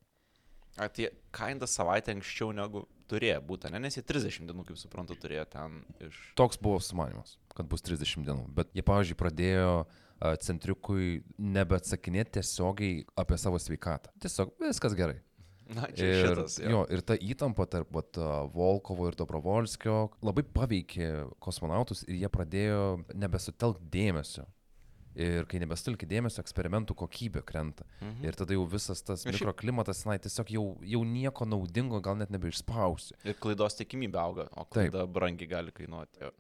A, 0.77 0.89
tai 0.91 1.12
kainda 1.35 1.68
savaitę 1.70 2.11
anksčiau 2.16 2.51
negu 2.55 2.83
turėjo 3.11 3.39
būti, 3.47 3.70
ne? 3.70 3.79
Nes 3.85 3.95
jie 3.95 4.03
30 4.03 4.49
dienų, 4.49 4.64
kaip 4.66 4.79
suprantu, 4.81 5.14
turėjo 5.22 5.45
ten 5.53 5.77
iš... 6.03 6.16
Toks 6.39 6.59
buvo 6.59 6.81
sumanimas, 6.83 7.37
kad 7.55 7.68
bus 7.70 7.85
30 7.87 8.27
dienų. 8.27 8.49
Bet 8.57 8.72
jie, 8.75 8.83
pavyzdžiui, 8.83 9.18
pradėjo 9.20 9.75
centriukui 10.43 11.20
nebeatsakinėti 11.39 12.39
tiesiogiai 12.39 13.05
apie 13.20 13.39
savo 13.39 13.61
sveikatą. 13.61 14.11
Tiesiog 14.25 14.55
viskas 14.64 14.97
gerai. 14.99 15.20
Na, 15.70 15.87
čia 15.97 16.09
Ir, 16.11 16.27
šitas. 16.29 16.59
jo, 16.61 16.83
ir 16.93 17.01
ta 17.07 17.14
įtampa 17.16 17.64
tarp 17.70 17.93
vat, 17.95 18.18
Volkovo 18.53 19.07
ir 19.09 19.14
Dobrovolskio 19.16 20.11
labai 20.25 20.43
paveikė 20.45 21.07
kosmonautus 21.41 22.03
ir 22.05 22.18
jie 22.20 22.29
pradėjo 22.33 22.83
nebesutelkti 23.16 23.89
dėmesio. 23.95 24.45
Ir 25.14 25.44
kai 25.46 25.60
nebesutelki 25.62 26.08
dėmesio, 26.10 26.42
eksperimentų 26.42 26.94
kokybė 26.98 27.44
krenta. 27.46 27.84
Mhm. 28.00 28.24
Ir 28.26 28.32
tada 28.32 28.52
jau 28.56 28.64
visas 28.66 29.00
tas 29.02 29.22
šiaip- 29.24 29.36
mikroklimatas, 29.38 30.04
na, 30.06 30.18
tiesiog 30.18 30.50
jau, 30.50 30.64
jau 30.82 31.04
nieko 31.04 31.46
naudingo 31.46 32.00
gal 32.02 32.16
net 32.16 32.30
nebeišspausi. 32.30 33.14
Ir 33.24 33.34
klaidos 33.34 33.78
tikimybė 33.78 34.18
auga, 34.18 34.48
o 34.56 34.64
Taip. 34.64 34.90
klaida 34.90 35.06
brangiai 35.06 35.48
gali 35.48 35.70
kainuoti. 35.70 36.32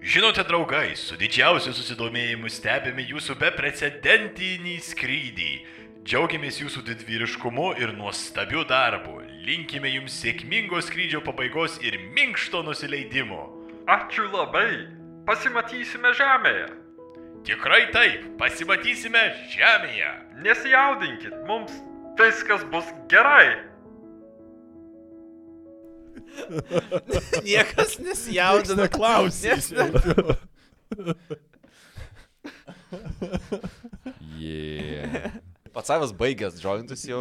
Žinote, 0.00 0.44
draugai, 0.48 0.96
su 0.96 1.16
didžiausiu 1.20 1.72
susidomėjimu 1.76 2.48
stebime 2.48 3.04
jūsų 3.04 3.36
beprecedentinį 3.40 4.76
skrydį. 4.80 5.50
Džiaugiamės 6.04 6.60
jūsų 6.62 6.84
didvyriškumu 6.86 7.74
ir 7.78 7.92
nuostabiu 7.92 8.64
darbu. 8.64 9.18
Linkime 9.44 9.90
jums 9.92 10.16
sėkmingos 10.22 10.88
skrydžio 10.88 11.20
pabaigos 11.24 11.76
ir 11.84 11.98
minkšto 12.16 12.62
nusileidimo. 12.64 13.42
Ačiū 13.86 14.30
labai. 14.32 14.99
Pasimatysime 15.26 16.14
žemėje. 16.16 16.68
Tikrai 17.46 17.86
taip, 17.94 18.24
pasimatysime 18.40 19.20
Žemėje. 19.54 20.10
Nesijaudinkit, 20.44 21.36
mums 21.48 21.72
viskas 22.20 22.64
bus 22.72 22.88
gerai. 23.08 23.56
Niekas 27.46 27.98
nesijaudina. 28.04 28.84
Neklausys. 28.84 29.72
Yeah. 34.40 35.30
Pats 35.74 36.12
baigęs 36.18 36.62
jointus 36.62 37.04
jau. 37.06 37.20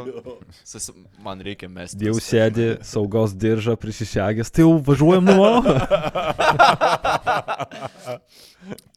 Susi... 0.65 0.93
Man 1.23 1.41
reikia 1.45 1.69
mesti. 1.69 2.05
Jau 2.05 2.19
sėdi 2.23 2.77
saugos 2.85 3.33
diržą 3.37 3.75
prisišegęs, 3.77 4.51
tai 4.51 4.61
jau 4.65 4.79
važiuojam 4.85 5.25
namo. 5.29 5.63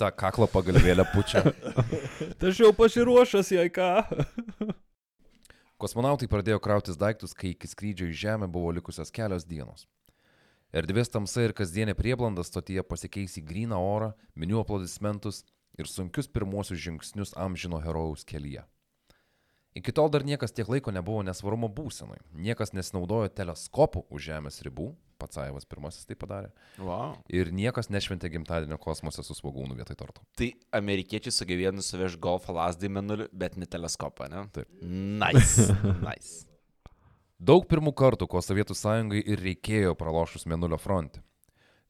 Ta 0.01 0.11
kaklo 0.11 0.47
pagalvėlė 0.51 1.05
pučia. 1.13 1.45
Tai 2.39 2.51
aš 2.51 2.57
jau 2.65 2.73
pasiruošęs, 2.77 3.49
jei 3.55 3.71
ką. 3.73 3.91
Kosmonautai 5.83 6.29
pradėjo 6.31 6.59
krautis 6.63 6.99
daiktus, 6.99 7.35
kai 7.35 7.49
iki 7.55 7.67
skrydžio 7.71 8.07
į 8.11 8.19
Žemę 8.25 8.47
buvo 8.51 8.73
likusios 8.75 9.11
kelios 9.15 9.45
dienos. 9.49 9.87
Erdvės 10.73 11.13
tamsa 11.13 11.45
ir 11.45 11.53
kasdienė 11.57 11.95
prieblanda 11.99 12.43
stotyje 12.47 12.83
pasikeis 12.87 13.37
į 13.41 13.43
gryną 13.49 13.79
orą, 13.83 14.13
minių 14.39 14.63
aplodismentus 14.63 15.43
ir 15.79 15.87
sunkius 15.91 16.31
pirmuosius 16.33 16.81
žingsnius 16.81 17.35
amžino 17.37 17.81
herojaus 17.83 18.25
kelyje. 18.29 18.65
Iki 19.73 19.93
tol 19.97 20.11
dar 20.13 20.25
niekas 20.29 20.53
tiek 20.53 20.69
laiko 20.69 20.93
nebuvo 20.93 21.23
nesvarumo 21.25 21.71
būsenai. 21.73 22.19
Niekas 22.37 22.75
nesinaudojo 22.77 23.31
teleskopu 23.33 24.05
už 24.13 24.27
Žemės 24.29 24.61
ribų, 24.67 24.91
pats 25.23 25.41
Aivas 25.41 25.65
pirmasis 25.69 26.05
tai 26.09 26.17
padarė. 26.19 26.51
Wow. 26.77 27.17
Ir 27.33 27.49
niekas 27.57 27.89
nešventė 27.89 28.29
gimtadienio 28.35 28.77
kosmose 28.83 29.25
su 29.25 29.37
svagūnu 29.39 29.79
vietoj 29.79 29.97
torto. 29.97 30.27
Tai 30.37 30.51
amerikiečiai 30.77 31.33
sugebėjo 31.33 31.73
nusiveš 31.79 32.19
golfą 32.21 32.53
lasdai 32.59 32.93
menulį, 32.93 33.31
bet 33.33 33.57
ne 33.57 33.69
teleskopą, 33.71 34.29
ne? 34.33 34.45
Taip. 34.53 34.69
Nice. 34.85 35.73
nice. 36.09 36.43
Daug 37.43 37.65
pirmų 37.67 37.95
kartų, 37.99 38.29
ko 38.31 38.45
Sovietų 38.45 38.77
sąjungai 38.79 39.25
ir 39.25 39.41
reikėjo 39.43 39.97
pralošus 39.99 40.45
Menulio 40.51 40.77
fronte. 40.79 41.25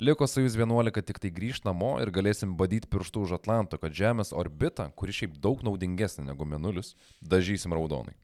Liko 0.00 0.26
Sojus 0.26 0.56
11 0.56 1.02
tik 1.06 1.18
tai 1.22 1.30
grįžti 1.30 1.68
namo 1.68 1.94
ir 2.02 2.10
galėsim 2.10 2.56
badyti 2.58 2.88
pirštų 2.90 3.26
už 3.26 3.34
Atlanto, 3.36 3.78
kad 3.78 3.94
Žemės 3.94 4.32
orbitą, 4.34 4.88
kuri 4.98 5.14
šiaip 5.14 5.36
daug 5.38 5.62
naudingesnė 5.62 6.24
negu 6.30 6.46
Menulis, 6.48 6.94
dažysim 7.20 7.74
raudonai. 7.76 8.16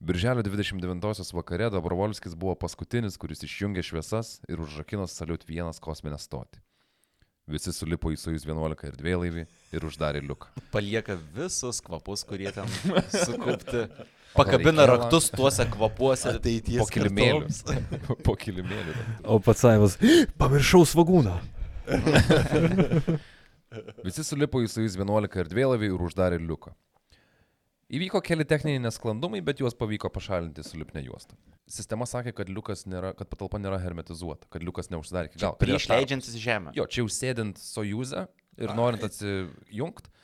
Birželio 0.00 0.42
29 0.42 1.32
vakare 1.36 1.70
Dobrovolskis 1.70 2.34
buvo 2.34 2.54
paskutinis, 2.56 3.18
kuris 3.20 3.44
išjungė 3.44 3.84
šviesas 3.84 4.38
ir 4.48 4.60
užrakino 4.64 5.06
Saliut 5.08 5.44
vienas 5.48 5.80
kosminę 5.80 6.16
stotį. 6.20 6.60
Visi 7.50 7.72
sulipo 7.74 8.12
į 8.12 8.16
Sojus 8.20 8.46
11 8.46 8.86
ir 8.88 8.96
dvielaivį 8.96 9.44
ir 9.74 9.84
uždarė 9.84 10.22
liuką. 10.22 10.52
Palieka 10.72 11.16
visus 11.34 11.82
kvapus, 11.84 12.22
kurie 12.28 12.52
ten 12.54 12.68
sukaupti. 13.26 13.88
Pakabina 14.34 14.86
raktus 14.86 15.30
tuose 15.34 15.66
kvapuose. 15.70 16.36
Ateities 16.36 16.78
Po 16.78 16.86
kilimėliu. 16.90 17.48
po 18.26 18.36
kilimėliu. 18.38 18.94
O 19.26 19.40
pats 19.42 19.64
Aivas, 19.68 19.96
pamiršau 20.40 20.86
svagūną. 20.88 21.38
Visi 24.06 24.24
sulipo 24.26 24.62
į 24.62 24.70
Sojus 24.70 24.96
11 24.98 25.42
ir 25.42 25.50
dvielaivį 25.50 25.92
ir 25.92 26.06
uždarė 26.06 26.38
liuką. 26.42 26.72
Įvyko 27.90 28.20
keli 28.22 28.46
techniniai 28.46 28.82
nesklandumai, 28.84 29.40
bet 29.42 29.62
juos 29.62 29.74
pavyko 29.74 30.12
pašalinti 30.14 30.62
su 30.62 30.78
lipne 30.78 31.02
juosta. 31.02 31.34
Sistema 31.70 32.06
sakė, 32.06 32.32
kad, 32.38 32.50
liukas 32.50 32.84
nėra, 32.86 33.10
kad 33.18 33.26
patalpa 33.30 33.58
nėra 33.58 33.80
hermetizuota, 33.82 34.46
kad 34.50 34.62
liukas 34.62 34.92
neužsidarė 34.94 35.32
iki 35.32 35.42
galo. 35.42 35.58
Prieš 35.58 35.88
leidžiantis 35.90 36.36
į 36.38 36.44
žemę. 36.44 36.74
Jo, 36.78 36.86
čia 36.86 37.02
jau 37.02 37.10
sėdint 37.10 37.58
Sojuzę 37.58 38.28
ir 38.62 38.74
norint 38.78 39.02
atsijungti, 39.06 40.14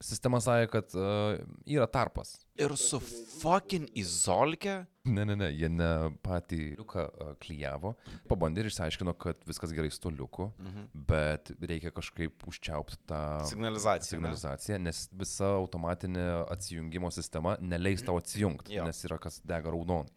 sistema 0.00 0.38
sakė, 0.42 0.68
kad 0.70 0.94
uh, 0.94 1.38
yra 1.66 1.86
tarpas. 1.90 2.36
Ir 2.58 2.70
su 2.78 3.00
fucking 3.00 3.88
izolke. 3.98 4.84
Ne, 5.08 5.24
ne, 5.24 5.34
ne, 5.38 5.48
jie 5.56 5.68
ne 5.72 5.88
patį 6.24 6.58
liuką 6.76 7.04
uh, 7.08 7.30
klyjavo, 7.42 7.94
pabandė 8.30 8.62
ir 8.64 8.68
išsiaiškino, 8.70 9.14
kad 9.18 9.40
viskas 9.48 9.72
gerai 9.74 9.90
su 9.94 10.00
to 10.04 10.12
liuku, 10.14 10.50
Mhm. 10.60 10.88
bet 11.08 11.52
reikia 11.60 11.90
kažkaip 11.94 12.44
užčiaupti 12.50 12.98
tą 13.08 13.20
Signalizacija. 13.48 14.18
ne? 14.18 14.26
signalizacija, 14.28 14.78
nes 14.78 15.08
visa 15.12 15.52
automatinė 15.58 16.26
atsijungimo 16.52 17.10
sistema 17.14 17.56
neleis 17.60 18.02
tau 18.04 18.18
atsijungti, 18.20 18.74
Jo. 18.78 18.84
nes 18.84 19.02
yra 19.04 19.18
kas 19.18 19.40
dega 19.44 19.70
raudonai. 19.70 20.10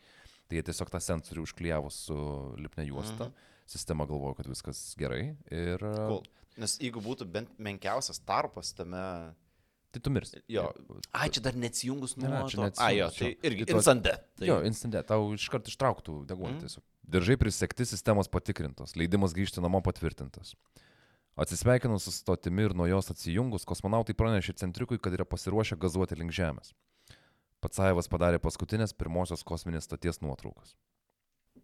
Tai 0.52 0.58
jie 0.60 0.64
tiesiog 0.68 0.90
tą 0.92 1.00
sensorių 1.00 1.46
užklyjavo 1.48 1.90
su 1.92 2.16
lipne 2.60 2.84
juosta, 2.90 3.30
Mhm. 3.32 3.34
sistema 3.66 4.06
galvojo, 4.06 4.36
kad 4.36 4.46
viskas 4.48 4.96
gerai 5.00 5.38
ir... 5.50 5.78
Cool. 5.80 6.24
Nes 6.58 6.78
jeigu 6.78 7.00
būtų 7.00 7.24
bent 7.32 7.50
menkiausias 7.58 8.20
tarpas 8.20 8.74
tame... 8.76 9.34
Tai 9.92 10.00
tu 10.00 10.12
mirsi. 10.14 10.40
Jo. 10.48 10.70
Ai, 11.12 11.28
čia 11.30 11.42
dar 11.44 11.56
neatsijungus 11.60 12.14
Ne, 12.16 12.30
ne, 12.30 12.38
nuo 12.40 12.48
čia 12.52 12.70
to. 12.72 12.80
Ai, 12.84 12.94
jo, 13.02 13.10
tai 13.12 13.34
irgi 13.44 13.66
Tai 13.68 13.76
instantė. 13.76 14.14
Tai... 14.40 14.48
Jo, 14.48 14.62
instantė, 14.64 15.02
tau 15.08 15.26
iškart 15.36 15.68
ištrauktų 15.68 16.22
deguonį 16.30 16.54
Mhm. 16.56 16.62
tiesiog. 16.64 16.84
Diržai 17.12 17.36
prisekti, 17.42 17.84
sistemos 17.90 18.30
patikrintos, 18.32 18.96
leidimas 18.96 19.34
grįžti 19.36 19.60
namo 19.60 19.82
patvirtintas. 19.84 20.54
Atsisveikinus 21.36 22.04
su 22.08 22.12
stotimi 22.12 22.64
ir 22.70 22.74
nuo 22.76 22.88
jos 22.88 23.12
atsijungus, 23.12 23.66
kosmonautai 23.68 24.14
pranešė 24.16 24.56
centriukui, 24.64 25.00
kad 25.00 25.12
yra 25.16 25.26
pasiruošę 25.26 25.76
gazuoti 25.80 26.16
link 26.20 26.32
Žemės. 26.32 26.72
Patsajevas 27.62 28.08
padarė 28.12 28.40
paskutinės 28.40 28.94
pirmosios 28.98 29.44
kosminės 29.44 29.86
stoties 29.88 30.22
nuotraukas. 30.22 30.76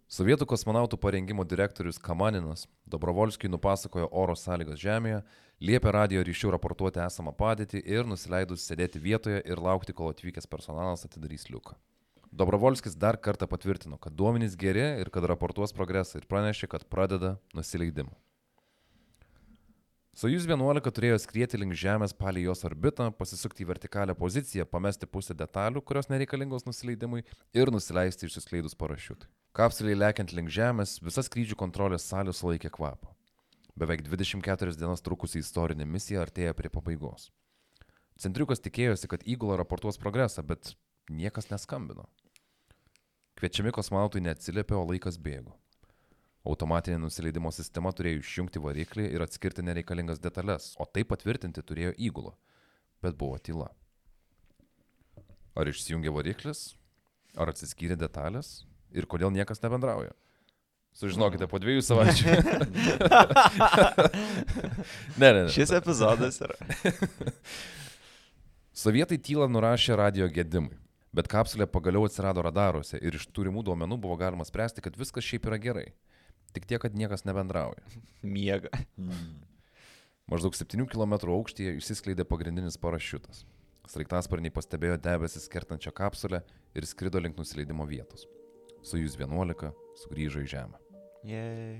Sovietų 0.07 0.45
kosmonautų 0.47 0.95
parengimo 1.03 1.43
direktorius 1.43 1.97
Kamaninas 1.99 2.61
Dobrovolskiui 2.87 3.49
nupasakojo 3.51 4.07
oro 4.15 4.37
sąlygas 4.39 4.79
Žemėje, 4.79 5.17
liepė 5.59 5.91
radio 5.91 6.21
ryšių 6.23 6.53
raportuoti 6.53 7.01
esamą 7.03 7.33
padėtį 7.35 7.81
ir 7.83 8.07
nusileidus 8.07 8.63
sėdėti 8.69 9.01
vietoje 9.03 9.41
ir 9.43 9.59
laukti, 9.59 9.91
kol 9.91 10.13
atvykęs 10.13 10.47
personalas 10.47 11.03
atidarys 11.03 11.49
liuką. 11.51 11.75
Dobrovolskis 12.31 12.95
dar 12.95 13.19
kartą 13.19 13.49
patvirtino, 13.51 13.99
kad 13.99 14.15
duomenys 14.15 14.55
geri 14.55 14.85
ir 15.01 15.11
kad 15.11 15.27
raportuos 15.27 15.75
progresą 15.75 16.21
ir 16.21 16.31
pranešė, 16.31 16.71
kad 16.71 16.87
pradeda 16.87 17.35
nusileidimą. 17.51 18.15
Sojus 20.17 20.47
11 20.49 20.81
turėjo 20.97 21.17
skrieti 21.21 21.59
link 21.61 21.75
Žemės 21.77 22.15
palį 22.17 22.47
jos 22.47 22.63
orbitą, 22.65 23.11
pasisukti 23.13 23.61
į 23.61 23.67
vertikalią 23.69 24.15
poziciją, 24.17 24.63
pamesti 24.65 25.05
pusę 25.05 25.35
detalių, 25.37 25.83
kurios 25.85 26.09
nereikalingos 26.09 26.65
nusileidimui 26.65 27.21
ir 27.53 27.69
nusileisti 27.69 28.25
išsiskleidus 28.25 28.73
parašiutui. 28.81 29.29
Kapsuliai 29.53 29.99
lekiant 29.99 30.33
link 30.33 30.49
Žemės, 30.49 30.95
visa 31.05 31.21
skrydžių 31.21 31.59
kontrolės 31.61 32.07
salė 32.09 32.33
sulaikė 32.33 32.71
kvapą. 32.79 33.13
Beveik 33.77 34.01
24 34.07 34.73
dienas 34.79 35.05
trukusi 35.05 35.43
istorinė 35.43 35.85
misija 35.85 36.25
artėja 36.25 36.57
prie 36.57 36.73
pabaigos. 36.73 37.29
Centriukas 38.17 38.65
tikėjosi, 38.65 39.11
kad 39.13 39.21
įgula 39.21 39.61
raportuos 39.61 40.01
progresą, 40.01 40.41
bet 40.41 40.73
niekas 41.13 41.51
neskambino. 41.53 42.09
Kviečiami 43.37 43.69
kosmonautai 43.69 44.25
neatsiliepė, 44.25 44.81
o 44.81 44.85
laikas 44.89 45.21
bėgo. 45.21 45.53
Automatinė 46.47 47.01
nusileidimo 47.03 47.51
sistema 47.51 47.91
turėjo 47.91 48.21
išjungti 48.21 48.61
variklį 48.63 49.09
ir 49.11 49.23
atskirti 49.25 49.65
nereikalingas 49.65 50.21
detalės, 50.23 50.71
o 50.79 50.85
tai 50.87 51.03
patvirtinti 51.03 51.63
turėjo 51.65 51.91
įgula. 52.07 52.31
Bet 53.03 53.17
buvo 53.19 53.35
tyla. 53.43 53.67
Ar 55.57 55.67
išsijungė 55.67 56.13
variklis, 56.13 56.69
ar 57.35 57.51
atsiskyrė 57.51 57.97
detalės 57.99 58.61
ir 58.95 59.09
kodėl 59.09 59.33
niekas 59.35 59.59
nebendrauja. 59.63 60.13
Sužinokite 60.97 61.45
po 61.51 61.59
dviejų 61.61 61.83
savaičių. 61.85 62.25
ne, 65.21 65.27
ne, 65.27 65.41
ne. 65.43 65.49
Šis 65.53 65.73
epizodas 65.77 66.39
yra. 66.41 66.55
Sovietai 68.81 69.19
tylą 69.21 69.45
nurašė 69.51 69.97
radio 69.99 70.29
gedimui, 70.31 70.73
bet 71.13 71.29
kapsulė 71.29 71.67
pagaliau 71.69 72.07
atsirado 72.07 72.41
radaruose 72.45 72.97
ir 72.97 73.17
iš 73.19 73.27
turimų 73.29 73.65
duomenų 73.67 73.99
buvo 74.01 74.17
galima 74.17 74.45
spręsti, 74.47 74.81
kad 74.85 74.97
viskas 74.97 75.25
šiaip 75.27 75.45
yra 75.51 75.61
gerai. 75.61 75.87
Tik 76.57 76.65
tiek, 76.65 76.81
kad 76.81 76.95
niekas 76.97 77.21
nebendrauja. 77.21 77.83
Miega. 78.25 78.71
Maždaug 80.25 80.55
7 80.57 80.87
km 80.89 81.13
aukštyje 81.35 81.75
išsiskleidė 81.77 82.25
pagrindinis 82.25 82.79
parašiutas. 82.81 83.43
Sraigtasparniai 83.87 84.51
pastebėjo 84.55 84.95
debesis 84.97 85.45
kertančią 85.53 85.93
kapsulę 85.93 86.41
ir 86.73 86.87
skrido 86.89 87.21
link 87.21 87.37
nusileidimo 87.37 87.85
vietos. 87.85 88.25
Sojus 88.81 89.19
11 89.21 89.69
sugrįžo 90.01 90.41
į 90.41 90.49
Žemę. 90.55 90.81
Jei. 91.29 91.77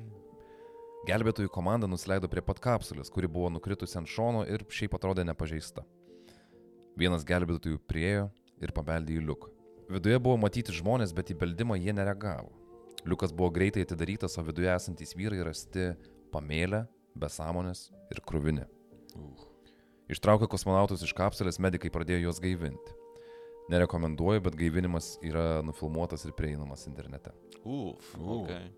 Gelbėtojų 1.10 1.50
komanda 1.58 1.90
nusileido 1.90 2.30
prie 2.30 2.46
pat 2.46 2.62
kapsulės, 2.62 3.10
kuri 3.10 3.32
buvo 3.32 3.50
nukritusi 3.58 3.98
ant 3.98 4.14
šono 4.14 4.46
ir 4.46 4.62
šiaip 4.70 4.94
atrodė 4.94 5.26
nepažeista. 5.26 5.88
Vienas 7.02 7.26
gelbėtojų 7.26 7.82
priejo 7.90 8.30
ir 8.62 8.78
pabeldė 8.78 9.18
į 9.18 9.26
liuką. 9.26 9.52
Viduje 9.90 10.22
buvo 10.22 10.38
matyti 10.46 10.78
žmonės, 10.78 11.18
bet 11.18 11.34
į 11.34 11.42
beldimą 11.42 11.82
jie 11.82 11.98
nereagavo. 11.98 12.67
Liukas 13.06 13.34
buvo 13.36 13.52
greitai 13.54 13.86
atidarytas, 13.86 14.38
o 14.40 14.44
viduje 14.44 14.70
esantys 14.74 15.14
vyrai 15.18 15.44
rasti 15.46 15.92
pamėlę, 16.34 16.86
besąmonės 17.18 17.90
ir 18.14 18.22
krūvinė. 18.26 18.66
Ištraukę 20.12 20.48
kosmonautus 20.50 21.04
iš 21.04 21.14
kapsulės, 21.18 21.60
medikai 21.60 21.92
pradėjo 21.94 22.28
juos 22.28 22.42
gaivinti. 22.44 22.96
Nerekomenduoju, 23.72 24.42
bet 24.46 24.56
gaivinimas 24.56 25.18
yra 25.26 25.60
nufilmuotas 25.68 26.24
ir 26.24 26.36
prieinamas 26.38 26.86
internete. 26.88 27.34
Uf, 27.68 28.14
okay. 28.16 28.70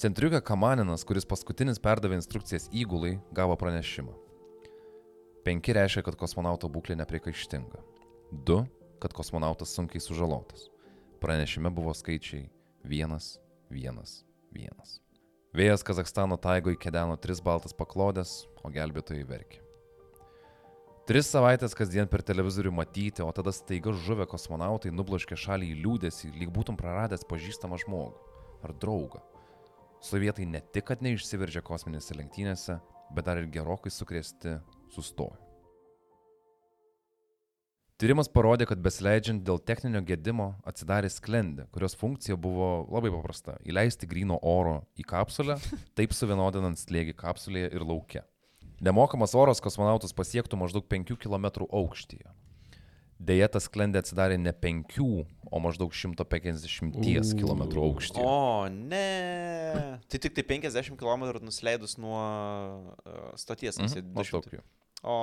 Centriukė 0.00 0.40
Kamaninas, 0.44 1.04
kuris 1.08 1.28
paskutinis 1.28 1.80
perdavė 1.80 2.16
instrukcijas 2.16 2.70
įgulai, 2.72 3.18
gavo 3.36 3.56
pranešimą. 3.60 4.16
Penki 5.44 5.76
reiškia, 5.76 6.02
kad 6.08 6.16
kosmonauto 6.18 6.68
būklė 6.72 6.96
nepriekaištinga. 7.02 7.84
Du, 8.48 8.62
kad 9.00 9.12
kosmonautas 9.16 9.76
sunkiai 9.76 10.02
sužalotas. 10.02 10.70
Pranešime 11.20 11.70
buvo 11.72 11.92
skaičiai 11.96 12.48
1, 12.86 13.18
1, 13.70 14.02
1. 14.54 14.98
Vėjas 15.56 15.82
Kazakstano 15.82 16.36
taigoje 16.38 16.78
kedeno 16.78 17.16
tris 17.18 17.40
baltas 17.42 17.74
paklodės, 17.74 18.44
o 18.62 18.70
gelbėtojai 18.70 19.24
verkė. 19.26 19.62
Tris 21.06 21.30
savaitės 21.30 21.74
kasdien 21.78 22.06
per 22.10 22.22
televizorių 22.26 22.72
matyti, 22.74 23.22
o 23.22 23.30
tada 23.34 23.52
staiga 23.54 23.94
žuvę 23.94 24.26
kosmonautai 24.30 24.90
nubloškė 24.94 25.38
šalį 25.38 25.70
į 25.72 25.78
liūdėsi, 25.82 26.32
lyg 26.34 26.50
būtum 26.54 26.78
praradęs 26.78 27.26
pažįstamą 27.30 27.78
žmogų 27.82 28.22
ar 28.66 28.74
draugą. 28.74 29.22
Sovietai 30.02 30.46
ne 30.50 30.60
tik, 30.60 30.86
kad 30.90 31.02
neišsiveržė 31.02 31.62
kosminėse 31.66 32.14
lenktynėse, 32.18 32.78
bet 33.14 33.26
dar 33.26 33.42
ir 33.42 33.50
gerokai 33.54 33.90
sukrėsti 33.90 34.58
sustojo. 34.94 35.45
Tyrimas 37.96 38.28
parodė, 38.28 38.66
kad 38.68 38.80
besileidžiant 38.84 39.40
dėl 39.40 39.56
techninio 39.64 40.02
gedimo 40.04 40.50
atsidarė 40.68 41.08
sklendė, 41.08 41.64
kurios 41.72 41.94
funkcija 41.96 42.36
buvo 42.36 42.84
labai 42.92 43.08
paprasta- 43.14 43.54
įleisti 43.70 44.04
grino 44.10 44.36
oro 44.42 44.82
į 45.00 45.06
kapsulę, 45.08 45.56
taip 45.96 46.12
suvienodinant 46.12 46.76
slėgį 46.76 47.14
kapsulėje 47.16 47.70
ir 47.72 47.80
laukia. 47.80 48.26
Nemokamas 48.84 49.32
oras 49.32 49.62
kosmonautus 49.64 50.12
pasiektų 50.12 50.58
maždaug 50.60 50.84
5 50.84 51.16
km 51.16 51.64
aukštyje. 51.72 52.28
Deja, 53.16 53.48
tas 53.48 53.64
sklendė 53.64 54.02
atsidarė 54.02 54.36
ne 54.36 54.52
5, 54.52 55.24
o 55.50 55.58
maždaug 55.58 55.94
150 55.96 57.32
km 57.40 57.62
aukštyje. 57.80 58.20
O, 58.20 58.68
ne. 58.68 59.98
Tai 60.06 60.18
tik 60.20 60.34
tai 60.36 60.44
50 60.44 61.00
km 61.00 61.40
nusileidus 61.40 61.96
nuo 61.96 62.20
uh, 62.20 63.32
stoties. 63.40 63.80
Mhm, 63.80 64.12
maždaug 64.12 64.44
200. 64.44 64.60
jau. 64.60 64.64
O, 65.00 65.16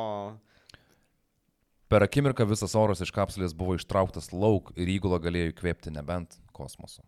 Per 1.94 2.02
akimirką 2.02 2.48
visas 2.50 2.74
oras 2.74 3.04
iš 3.06 3.12
kapsulės 3.14 3.52
buvo 3.54 3.76
ištrauktas 3.78 4.32
lauk 4.34 4.72
ir 4.74 4.90
įgula 4.90 5.20
galėjo 5.22 5.52
įkvėpti 5.52 5.92
nebent 5.94 6.40
kosmoso. 6.50 7.04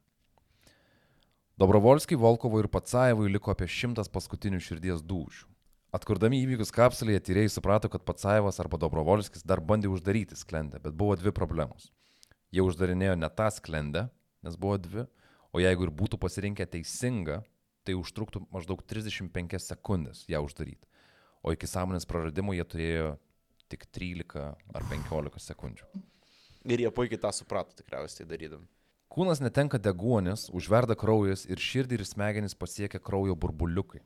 Dobrovolskiai, 1.57 2.19
Volkovui 2.21 2.61
ir 2.61 2.69
Patsajevui 2.69 3.31
liko 3.33 3.49
apie 3.49 3.65
šimtas 3.65 4.13
paskutinių 4.13 4.61
širdies 4.61 5.01
dūžių. 5.01 5.49
Atkurdami 5.97 6.43
įvykius 6.43 6.69
kapsulėje, 6.75 7.23
tyrėjai 7.25 7.55
suprato, 7.55 7.89
kad 7.89 8.05
Patsajevas 8.05 8.61
arba 8.61 8.77
Dobrovolskis 8.85 9.41
dar 9.41 9.57
bandė 9.57 9.89
uždaryti 9.89 10.37
sklendę, 10.37 10.77
bet 10.85 10.93
buvo 10.93 11.17
dvi 11.17 11.33
problemos. 11.33 11.89
Jie 12.53 12.61
uždarinėjo 12.61 13.17
ne 13.17 13.33
tą 13.33 13.49
sklendę, 13.57 14.11
nes 14.45 14.53
buvo 14.53 14.77
dvi, 14.77 15.09
o 15.49 15.65
jeigu 15.65 15.89
ir 15.89 15.97
būtų 15.97 16.21
pasirinkę 16.21 16.69
teisingą, 16.77 17.41
tai 17.81 17.97
užtruktų 17.97 18.45
maždaug 18.53 18.85
35 18.85 19.57
sekundės 19.65 20.27
ją 20.29 20.45
uždaryti. 20.45 20.85
O 21.41 21.57
iki 21.57 21.65
sąmonės 21.73 22.05
praradimo 22.05 22.53
jie 22.53 22.69
turėjo 22.69 23.15
tik 23.71 23.85
13 23.95 24.41
ar 24.75 24.87
15 24.91 25.41
sekundžių. 25.43 25.85
ir 26.73 26.81
jie 26.85 26.91
puikiai 26.91 27.21
tą 27.21 27.31
suprato 27.33 27.75
tikriausiai 27.77 28.23
tai 28.23 28.31
darydami. 28.31 28.67
Kūnas 29.15 29.39
netenka 29.39 29.77
deguonis, 29.79 30.49
užverda 30.49 30.95
kraujas 30.97 31.45
ir 31.45 31.61
širdį 31.61 31.99
ir 31.99 32.05
smegenis 32.09 32.57
pasiekia 32.57 32.99
kraujo 32.99 33.35
burbuliukai. 33.37 34.01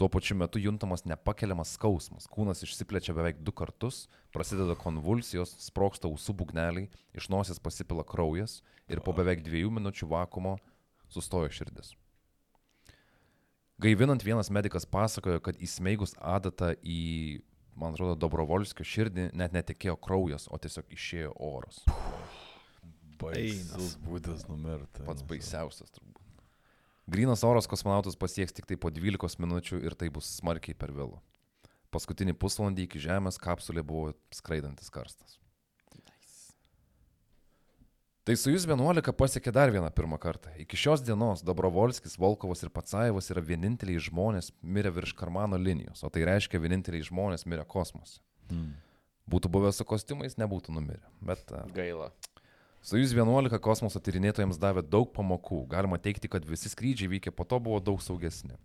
Tuo 0.00 0.08
pačiu 0.08 0.34
metu 0.36 0.58
juntamas 0.58 1.04
nepakeliamas 1.04 1.74
skausmas, 1.76 2.26
kūnas 2.28 2.64
išsiplečia 2.64 3.12
beveik 3.16 3.42
du 3.44 3.52
kartus, 3.52 4.06
prasideda 4.32 4.72
konvulsijos, 4.80 5.52
sproksta 5.60 6.08
ausų 6.08 6.34
būgneliai, 6.40 6.88
iš 7.12 7.28
nosies 7.28 7.60
pasipila 7.60 8.04
kraujas 8.08 8.62
ir 8.88 9.02
po 9.04 9.12
beveik 9.12 9.44
dviejų 9.44 9.72
minučių 9.76 10.08
vakumo 10.08 10.56
sustoja 11.12 11.52
širdis. 11.52 11.92
Gaivinant 13.80 14.24
vienas 14.24 14.50
medikas 14.52 14.84
pasakojo, 14.84 15.40
kad 15.40 15.60
įsmeigus 15.60 16.16
adatą 16.16 16.74
į, 16.80 17.40
man 17.80 17.96
atrodo, 17.96 18.16
Dobrovolskio 18.20 18.84
širdį 18.86 19.30
net 19.36 19.54
netekėjo 19.56 19.96
kraujas, 20.04 20.46
o 20.52 20.58
tiesiog 20.60 20.92
išėjo 20.96 21.34
oras. 21.40 21.82
Baisus 23.20 23.96
būdas 24.04 24.46
numirti. 24.48 25.04
Pats 25.04 25.24
baisiausias 25.28 25.92
turbūt. 25.92 26.20
Grinas 27.10 27.42
oras 27.44 27.66
kosmonautus 27.66 28.16
pasieks 28.16 28.54
tik 28.54 28.68
tai 28.70 28.78
po 28.78 28.92
12 28.94 29.40
minučių 29.42 29.80
ir 29.82 29.96
tai 29.98 30.12
bus 30.14 30.28
smarkiai 30.38 30.76
per 30.78 30.92
vėlų. 30.94 31.18
Paskutinį 31.90 32.36
pusvalandį 32.38 32.86
iki 32.86 33.02
Žemės 33.02 33.40
kapsulė 33.42 33.82
buvo 33.82 34.12
skraidantis 34.34 34.92
karstas. 34.94 35.40
Tai 38.28 38.34
su 38.36 38.52
jūs 38.52 38.66
11 38.68 39.14
pasiekė 39.16 39.52
dar 39.56 39.70
vieną 39.72 39.88
pirmą 39.96 40.18
kartą. 40.20 40.52
Iki 40.60 40.76
šios 40.76 41.00
dienos 41.00 41.40
Dobrovolskis, 41.46 42.18
Volkovas 42.20 42.60
ir 42.60 42.72
Patsajevas 42.74 43.30
yra 43.32 43.40
vieninteliai 43.40 44.02
žmonės 44.10 44.50
mirę 44.60 44.92
virš 44.92 45.14
Karmano 45.16 45.56
linijos, 45.56 46.02
o 46.04 46.10
tai 46.12 46.26
reiškia 46.28 46.60
vieninteliai 46.60 47.06
žmonės 47.08 47.46
mirę 47.48 47.64
kosmose. 47.64 48.20
Hmm. 48.50 48.74
Būtų 49.30 49.48
buvę 49.54 49.70
su 49.72 49.86
kostiumais, 49.88 50.36
nebūtų 50.36 50.74
numirę. 50.76 51.06
Bet 51.24 51.48
a, 51.56 51.62
Gaila. 51.72 52.10
Sojus 52.84 53.14
11 53.16 53.56
kosmoso 53.64 54.00
tyrinėtojams 54.04 54.60
davė 54.60 54.84
daug 54.84 55.08
pamokų. 55.16 55.62
Galima 55.72 55.96
teikti, 56.00 56.28
kad 56.32 56.44
visi 56.44 56.68
skrydžiai 56.72 57.08
vykę 57.16 57.32
po 57.32 57.48
to 57.48 57.56
buvo 57.62 57.80
daug 57.80 58.04
saugesni. 58.04 58.56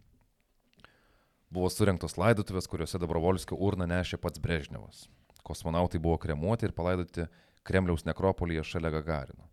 Buvo 1.52 1.72
surinktos 1.72 2.18
laidotuvės, 2.20 2.68
kuriuose 2.68 3.00
Dobrovolskio 3.00 3.56
urną 3.56 3.88
nešė 3.88 4.20
pats 4.20 4.42
Brežnevas. 4.44 5.06
Kosmonautai 5.48 6.02
buvo 6.02 6.18
kremuoti 6.20 6.68
ir 6.68 6.74
palaidoti 6.76 7.28
Kremliaus 7.66 8.06
nekropolyje 8.06 8.64
šalia 8.64 8.94
Gagarino. 8.94 9.50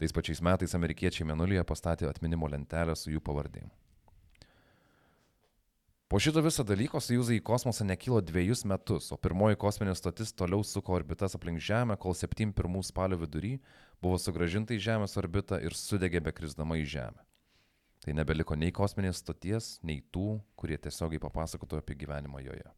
Tais 0.00 0.12
pačiais 0.12 0.40
metais 0.42 0.74
amerikiečiai 0.74 1.26
Menulyje 1.28 1.62
pastatė 1.68 2.08
atminimo 2.08 2.48
lentelę 2.50 2.96
su 2.96 3.12
jų 3.12 3.20
pavardėm. 3.22 3.68
Po 6.08 6.20
šito 6.20 6.42
viso 6.44 6.64
dalyko 6.66 7.00
Sojuzai 7.02 7.38
į 7.40 7.42
kosmosą 7.44 7.84
nekilo 7.88 8.20
dviejus 8.22 8.64
metus, 8.70 9.10
o 9.12 9.16
pirmoji 9.18 9.58
kosminė 9.60 9.94
stotis 9.98 10.32
toliau 10.36 10.64
suko 10.64 10.94
orbitas 10.96 11.34
aplink 11.34 11.62
Žemę, 11.64 11.96
kol 12.00 12.14
7-1 12.14 12.82
spalio 12.86 13.18
vidury 13.18 13.56
buvo 14.02 14.18
sugražinta 14.20 14.76
į 14.76 14.82
Žemės 14.84 15.16
orbitą 15.20 15.58
ir 15.64 15.76
sudegė 15.76 16.22
bekrisdama 16.24 16.78
į 16.80 16.86
Žemę. 16.96 17.24
Tai 18.04 18.14
nebeliko 18.20 18.56
nei 18.56 18.72
kosminės 18.72 19.22
stoties, 19.24 19.78
nei 19.82 20.02
tų, 20.12 20.38
kurie 20.60 20.76
tiesiogiai 20.78 21.22
papasakotų 21.22 21.80
apie 21.80 21.96
gyvenimą 22.04 22.44
joje. 22.44 22.68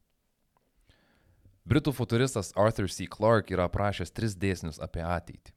Britų 1.66 1.90
futuristas 1.90 2.52
Arthur 2.54 2.86
C. 2.86 3.08
Clarke 3.10 3.50
yra 3.50 3.64
aprašęs 3.66 4.12
tris 4.14 4.36
dėsnius 4.38 4.76
apie 4.78 5.00
ateitį. 5.02 5.50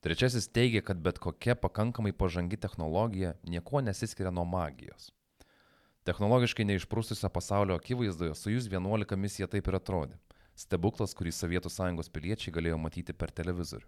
Trečiasis 0.00 0.46
teigia, 0.48 0.80
kad 0.80 1.02
bet 1.04 1.18
kokia 1.20 1.52
pakankamai 1.60 2.14
pažangi 2.16 2.56
technologija 2.56 3.34
niekuo 3.44 3.82
nesiskiria 3.84 4.32
nuo 4.32 4.46
magijos. 4.48 5.10
Technologiškai 6.08 6.64
neišprūstusio 6.70 7.28
pasaulio 7.28 7.76
akivaizdoje 7.76 8.32
Sojus 8.34 8.70
11 8.72 9.20
misija 9.20 9.50
taip 9.52 9.68
ir 9.68 9.76
atrodė. 9.76 10.16
Stebuklas, 10.56 11.12
kurį 11.12 11.34
Sovietų 11.36 11.68
sąjungos 11.68 12.08
piliečiai 12.08 12.54
galėjo 12.56 12.80
matyti 12.80 13.12
per 13.12 13.30
televizorių. 13.30 13.84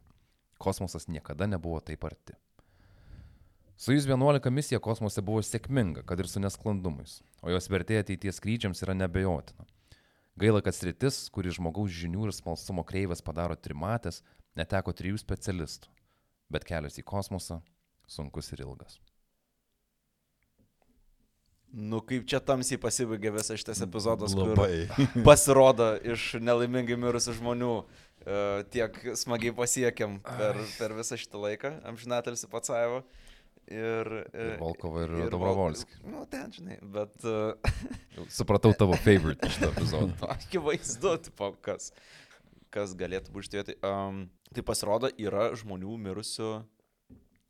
Kosmosas 0.61 1.09
niekada 1.09 1.49
nebuvo 1.49 1.81
taip 1.81 2.05
arti. 2.05 2.37
Sojus 3.81 4.05
11 4.05 4.53
misija 4.53 4.85
kosmose 4.85 5.25
buvo 5.25 5.41
sėkminga, 5.41 6.05
kad 6.05 6.21
ir 6.21 6.29
su 6.29 6.45
nesklandumais, 6.45 7.23
o 7.41 7.57
jos 7.57 7.73
vertė 7.73 8.05
ateities 8.05 8.37
skrydžiams 8.37 8.85
yra 8.85 9.01
nebejotina. 9.01 9.65
Gaila, 10.41 10.61
kad 10.67 10.75
sritis, 10.75 11.29
kuri 11.31 11.53
žmogaus 11.55 11.93
žinių 11.95 12.27
ir 12.27 12.35
smalsumo 12.35 12.83
kreivės 12.87 13.23
padaro 13.23 13.55
trimatės, 13.55 14.23
neteko 14.59 14.95
trijų 14.97 15.21
specialistų, 15.23 15.91
bet 16.51 16.67
kelias 16.67 16.99
į 16.99 17.05
kosmosą 17.07 17.61
sunkus 18.11 18.51
ir 18.55 18.65
ilgas. 18.67 18.99
Nu, 21.75 21.99
kaip 22.07 22.27
čia 22.31 22.39
tamsiai 22.39 22.79
pasibaigė 22.79 23.33
visas 23.35 23.59
šitas 23.59 23.81
epizodas, 23.83 24.35
kur 24.35 24.53
Labai. 24.53 25.07
pasirodo 25.29 25.89
iš 26.07 26.37
nelaimingai 26.39 26.95
mirusių 27.03 27.35
žmonių 27.41 27.71
e, 27.83 28.37
tiek 28.75 29.01
smagiai 29.19 29.55
pasiekėm 29.55 30.21
per, 30.23 30.61
per 30.79 30.95
visą 30.95 31.19
šitą 31.19 31.41
laiką, 31.43 31.73
amžinatelsi 31.91 32.51
pats 32.51 32.71
savo. 32.71 33.03
Ir, 33.73 34.09
e, 34.35 34.43
Ir 34.55 34.59
Volkovą, 34.61 35.05
ir, 35.07 35.13
ir 35.25 35.31
Dobrovolskį. 35.33 36.01
Vol- 36.03 36.11
Nu, 36.13 36.25
ten, 36.29 36.51
žinai, 36.53 36.77
bet... 36.83 37.15
e, 37.25 38.27
Supratau 38.33 38.75
tavo 38.77 38.97
favorite 39.01 39.49
šitą 39.49 39.71
epizodą. 39.73 40.11
Nu, 40.21 40.29
Akivaizdu, 40.35 41.15
tipo, 41.29 41.49
kas, 41.65 41.91
kas 42.75 42.93
galėtų 43.01 43.33
būti 43.33 43.49
šitie. 43.49 43.63
Tai, 43.71 43.77
um, 43.89 44.19
tai 44.53 44.65
pasirodo, 44.69 45.09
yra 45.17 45.47
žmonių 45.57 45.97
mirusių 46.09 46.51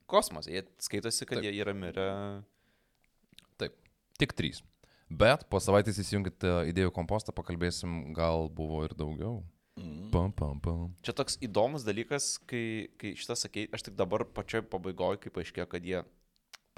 kosmose. 0.07 0.53
Jie 0.55 0.63
skaitosi, 0.87 1.27
kad 1.27 1.41
Taip. 1.41 1.49
Taip. 1.49 1.51
jie 1.51 1.65
yra 1.65 1.75
mirę. 1.75 2.07
Taip, 3.59 3.75
tik 4.21 4.37
trys. 4.39 4.63
Bet 5.11 5.45
po 5.53 5.59
savaitės 5.63 5.99
įsijungit 6.01 6.43
e, 6.47 6.53
idėjų 6.73 6.91
kompostą, 6.97 7.35
pakalbėsim, 7.37 8.13
gal 8.17 8.49
buvo 8.51 8.85
ir 8.87 8.95
daugiau. 8.99 9.43
Pam, 10.15 10.31
pam, 10.33 10.61
pam. 10.63 10.83
Čia 11.03 11.13
toks 11.19 11.35
įdomus 11.43 11.83
dalykas, 11.87 12.37
kai, 12.51 12.87
kai 13.01 13.15
šitas 13.19 13.43
sakė, 13.47 13.67
aš 13.75 13.89
tik 13.89 13.97
dabar 13.99 14.23
pačioj 14.37 14.63
pabaigoje, 14.71 15.19
kai 15.25 15.33
paaiškėjo, 15.35 15.67
kad 15.73 15.89
jie 15.91 16.05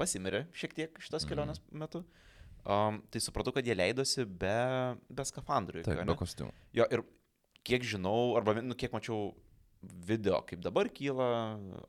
pasimirė 0.01 0.47
šiek 0.57 0.73
tiek 0.77 0.97
šitas 1.05 1.25
Mhm. 1.27 1.31
kelionės 1.35 1.61
metu. 1.73 2.05
Um, 2.67 3.03
tai 3.13 3.21
supratau, 3.23 3.53
kad 3.55 3.65
jie 3.69 3.77
leidosi 3.77 4.25
be, 4.27 4.97
be 5.09 5.23
skafandrų. 5.29 5.85
Taip, 5.87 6.01
ane? 6.03 6.09
be 6.11 6.17
kostiumų. 6.19 6.53
Jo, 6.75 6.87
ir 6.91 7.05
kiek 7.63 7.85
žinau, 7.87 8.37
arba 8.41 8.57
nu, 8.63 8.75
kiek 8.75 8.91
mačiau 8.97 9.35
video, 10.07 10.41
kaip 10.47 10.61
dabar 10.65 10.89
kyla 10.93 11.27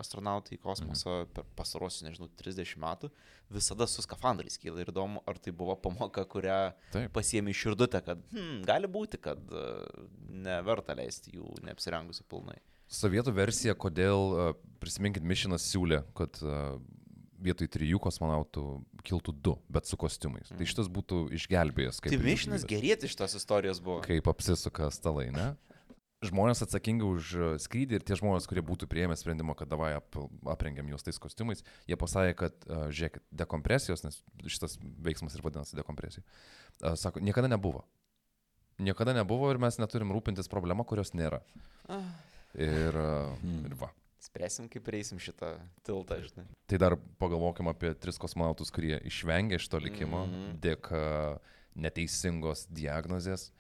astronautai 0.02 0.58
į 0.58 0.62
kosmosą 0.64 1.24
Mhm. 1.24 1.32
per 1.34 1.44
pastarosius, 1.56 2.04
nežinau, 2.08 2.30
30 2.38 2.78
metų, 2.78 3.10
visada 3.50 3.88
su 3.88 4.02
skafandrais 4.02 4.58
kyla. 4.58 4.82
Ir 4.82 4.92
įdomu, 4.94 5.22
ar 5.28 5.38
tai 5.40 5.52
buvo 5.52 5.76
pamoka, 5.76 6.26
kurią 6.26 6.74
Taip. 6.92 7.12
pasiemi 7.14 7.54
širdutę, 7.54 8.04
kad 8.04 8.18
hmm, 8.32 8.64
gali 8.66 8.88
būti, 8.88 9.20
kad 9.22 9.38
uh, 9.52 9.86
neverta 10.30 10.94
leisti 10.96 11.32
jų 11.38 11.64
neapsirengusi 11.64 12.24
pilnai. 12.28 12.58
Sovietų 12.88 13.34
versija, 13.36 13.74
kodėl, 13.76 14.30
e, 14.32 14.54
prisiminkit, 14.80 15.22
Mišinas 15.28 15.66
siūlė, 15.68 16.06
kad 16.16 16.38
e, 16.40 16.80
vietoj 17.44 17.68
trijų 17.68 18.00
kosmonautų 18.00 18.62
kiltų 19.04 19.34
du, 19.44 19.58
bet 19.70 19.86
su 19.86 19.98
kostiumais. 20.00 20.48
Tai 20.56 20.66
šitas 20.66 20.88
būtų 20.88 21.26
išgelbėjęs. 21.36 22.00
Tai 22.02 22.18
Mišinas 22.24 22.64
gerėti 22.64 23.10
šitos 23.12 23.36
istorijos 23.36 23.82
buvo. 23.84 24.00
Kaip 24.08 24.28
apsisuka 24.32 24.88
stalai, 24.96 25.28
ne? 25.36 25.50
Žmonės 26.28 26.64
atsakingi 26.66 27.06
už 27.08 27.34
e, 27.34 27.50
skrydį 27.64 28.00
ir 28.00 28.06
tie 28.08 28.18
žmonės, 28.20 28.48
kurie 28.50 28.64
būtų 28.66 28.90
prieėmę 28.92 29.18
sprendimą, 29.20 29.56
kad 29.58 29.70
davai 29.72 29.94
ap, 29.98 30.18
aprengiam 30.50 30.90
juos 30.92 31.06
tais 31.06 31.20
kostiumais, 31.22 31.64
jie 31.90 31.98
pasakė, 32.00 32.34
kad, 32.42 32.58
uh, 32.70 32.88
žiūrėkit, 32.94 33.24
dekompresijos, 33.44 34.04
nes 34.06 34.20
šitas 34.46 34.78
veiksmas 34.82 35.38
ir 35.38 35.46
vadinasi 35.46 35.78
dekompresija, 35.80 36.26
uh, 36.26 36.98
sako, 37.00 37.24
niekada 37.24 37.52
nebuvo. 37.52 37.86
Niekada 38.78 39.16
nebuvo 39.18 39.50
ir 39.50 39.62
mes 39.62 39.80
neturim 39.82 40.12
rūpintis 40.14 40.52
problema, 40.52 40.86
kurios 40.86 41.16
nėra. 41.18 41.42
Ir, 42.58 42.94
uh, 42.94 43.34
ir 43.66 43.78
va. 43.80 43.90
Spręsim, 44.22 44.66
kaip 44.70 44.88
reisim 44.90 45.20
šitą 45.22 45.54
tiltą, 45.86 46.18
žinai. 46.26 46.48
Tai 46.68 46.80
dar 46.82 46.96
pagalvokim 47.22 47.70
apie 47.70 47.94
tris 48.02 48.18
kosmonautus, 48.22 48.74
kurie 48.74 48.98
išvengė 49.08 49.60
šito 49.62 49.80
likimo 49.82 50.26
mm. 50.26 50.34
-hmm. 50.34 50.58
dėka 50.64 51.04
neteisingos 51.78 52.66
diagnozės 52.74 53.52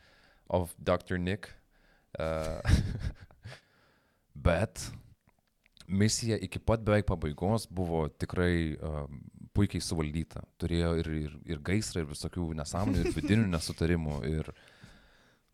of 0.50 0.74
Dr. 0.80 1.20
Nick. 1.20 1.54
Bet 4.48 4.88
misija 5.88 6.38
iki 6.38 6.60
pat 6.60 6.84
beveik 6.86 7.08
pabaigos 7.08 7.68
buvo 7.70 8.08
tikrai 8.10 8.76
uh, 8.76 9.04
puikiai 9.56 9.82
suvaldyta. 9.82 10.44
Turėjo 10.62 10.94
ir, 11.02 11.12
ir, 11.26 11.38
ir 11.56 11.62
gaisrą, 11.66 12.04
ir 12.04 12.12
visokių 12.12 12.50
nesąmonių, 12.60 13.06
ir 13.06 13.16
vidinių 13.16 13.48
nesutarimų, 13.56 14.18
ir 14.30 14.52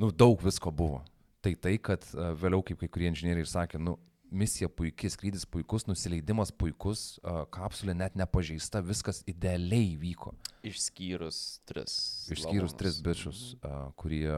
nu, 0.02 0.12
daug 0.12 0.42
visko 0.44 0.74
buvo. 0.74 1.04
Tai 1.44 1.54
tai, 1.60 1.78
kad 1.84 2.08
uh, 2.16 2.32
vėliau, 2.40 2.64
kaip 2.66 2.82
kai 2.82 2.90
kurie 2.92 3.12
inžinieriai 3.12 3.48
sakė, 3.50 3.82
nu, 3.82 3.98
misija 4.34 4.70
puikiai, 4.72 5.12
skrydis 5.14 5.46
puikus, 5.46 5.86
nusileidimas 5.86 6.50
puikus, 6.58 7.20
uh, 7.22 7.44
kapsulė 7.54 7.94
net 7.98 8.16
nepažeista, 8.18 8.82
viskas 8.82 9.22
idealiai 9.30 9.94
vyko. 10.02 10.34
Išskyrus 10.66 11.40
tris. 11.70 11.96
Išskyrus 12.34 12.74
lavonus. 12.74 12.78
tris 12.80 13.02
bičius, 13.06 13.44
uh, 13.62 13.92
kurie 14.00 14.32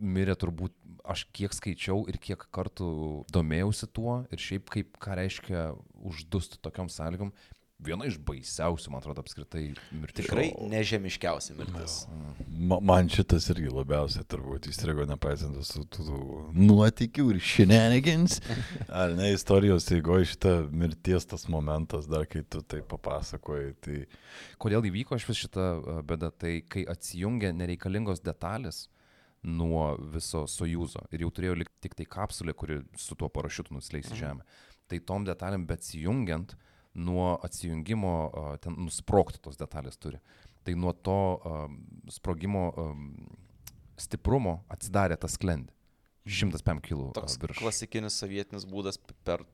mirė 0.00 0.36
turbūt, 0.40 0.74
aš 1.04 1.26
kiek 1.36 1.54
skaičiau 1.54 2.04
ir 2.10 2.18
kiek 2.22 2.48
kartų 2.54 2.90
domėjausi 3.32 3.88
tuo 3.92 4.20
ir 4.32 4.42
šiaip 4.42 4.68
kaip 4.72 5.00
ką 5.00 5.16
reiškia 5.20 5.70
uždust 6.10 6.60
tokiam 6.64 6.90
sąlygom. 6.92 7.34
Viena 7.80 8.04
iš 8.04 8.18
baisiausių, 8.28 8.90
man 8.92 9.00
atrodo, 9.00 9.22
apskritai 9.24 9.62
mirčių. 9.96 10.16
Tikrai 10.18 10.50
nežemiškiausia 10.68 11.54
mirtis. 11.56 11.94
Ma, 12.44 12.76
man 12.84 13.08
šitas 13.08 13.46
irgi 13.54 13.70
labiausiai 13.72 14.26
turbūt 14.28 14.68
įstrigo 14.68 15.06
nepaisant 15.08 15.56
visų 15.56 15.86
tų, 15.88 16.04
tų 16.10 16.18
nuotikių 16.60 17.24
ir 17.32 17.40
shenanigans. 17.40 18.36
Ar 19.00 19.16
ne, 19.16 19.30
istorijos 19.32 19.88
eigoje 19.96 20.28
šitą 20.34 20.54
mirties 20.68 21.24
tas 21.32 21.48
momentas, 21.48 22.04
dar 22.10 22.28
kai 22.28 22.44
tu 22.44 22.60
tai 22.60 22.82
papasakoji, 22.84 23.72
tai 23.80 23.98
Kodėl 24.60 24.84
įvyko 24.90 25.16
iš 25.16 25.30
vis 25.30 25.40
šitą 25.46 25.70
bėdą, 26.04 26.34
tai 26.36 26.58
kai 26.68 26.84
atsijungia 26.84 27.54
nereikalingos 27.56 28.20
detalės 28.20 28.90
nuo 29.42 29.94
viso 30.12 30.44
sojūzo 30.50 31.06
ir 31.14 31.24
jau 31.24 31.30
turėjo 31.32 31.56
likti 31.62 31.86
tik 31.86 31.96
tai 31.98 32.06
kapsulė, 32.08 32.54
kuri 32.54 32.80
su 32.98 33.16
tuo 33.16 33.30
parašiutu 33.32 33.74
nusileis 33.76 34.10
į 34.12 34.20
žemę. 34.20 34.44
Tai 34.90 34.98
tom 35.06 35.24
detalėm 35.24 35.64
beatsijungiant, 35.68 36.56
nuo 36.94 37.36
atsijungimo 37.46 38.14
ten 38.64 38.76
nusprokti 38.84 39.40
tos 39.42 39.58
detalės 39.60 40.00
turi. 40.00 40.20
Tai 40.66 40.74
nuo 40.76 40.92
to 40.92 41.18
um, 41.38 41.78
sprogimo 42.12 42.66
um, 42.76 43.04
stiprumo 44.00 44.60
atsidarė 44.72 45.16
tas 45.20 45.38
sklendė. 45.38 45.72
105 46.30 46.82
kg 46.84 47.14
Toks 47.16 47.38
virš. 47.40 47.58
klasikinis 47.62 48.18
sovietinis 48.20 48.66
būdas 48.68 48.98
per 49.24 49.46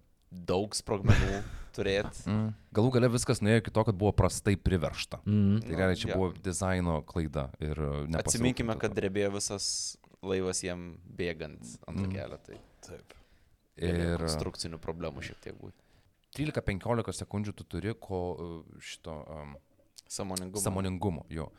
daug 0.49 0.74
sprogmenų 0.76 1.43
turėti. 1.76 2.24
Mm. 2.30 2.47
Galų 2.72 2.91
gale 2.95 3.09
viskas 3.12 3.43
nuėjo 3.45 3.61
iki 3.61 3.70
to, 3.76 3.82
kad 3.84 3.97
buvo 4.01 4.11
prastai 4.16 4.55
priveršta. 4.57 5.18
Mm. 5.28 5.59
Tai 5.62 5.74
realiai 5.76 5.99
čia 6.01 6.09
Jo. 6.11 6.16
buvo 6.18 6.30
dizaino 6.43 6.95
klaida 7.07 7.51
ir 7.61 7.76
uh, 7.84 8.07
Atsiminkime, 8.20 8.74
kad 8.80 8.95
drebėjo 8.97 9.34
visas 9.37 9.66
laivas 10.24 10.62
jam 10.64 10.95
bėgant 11.05 11.61
ant 11.87 12.01
Mm. 12.01 12.11
kelio. 12.14 12.39
Tai 12.49 12.57
taip. 12.89 13.12
Ir 13.76 14.16
konstrukcinių 14.22 14.80
problemų 14.80 15.20
šiek 15.28 15.39
tiek 15.45 15.59
būti. 15.61 15.76
13-15 16.41 17.12
sekundžių 17.20 17.53
tu 17.61 17.64
turi 17.76 17.93
ko 18.01 18.20
uh, 18.32 18.80
šito 18.80 19.14
um, 19.28 19.55
Samoningumo. 20.09 20.62
samoningumo, 20.64 21.24
jo. 21.32 21.51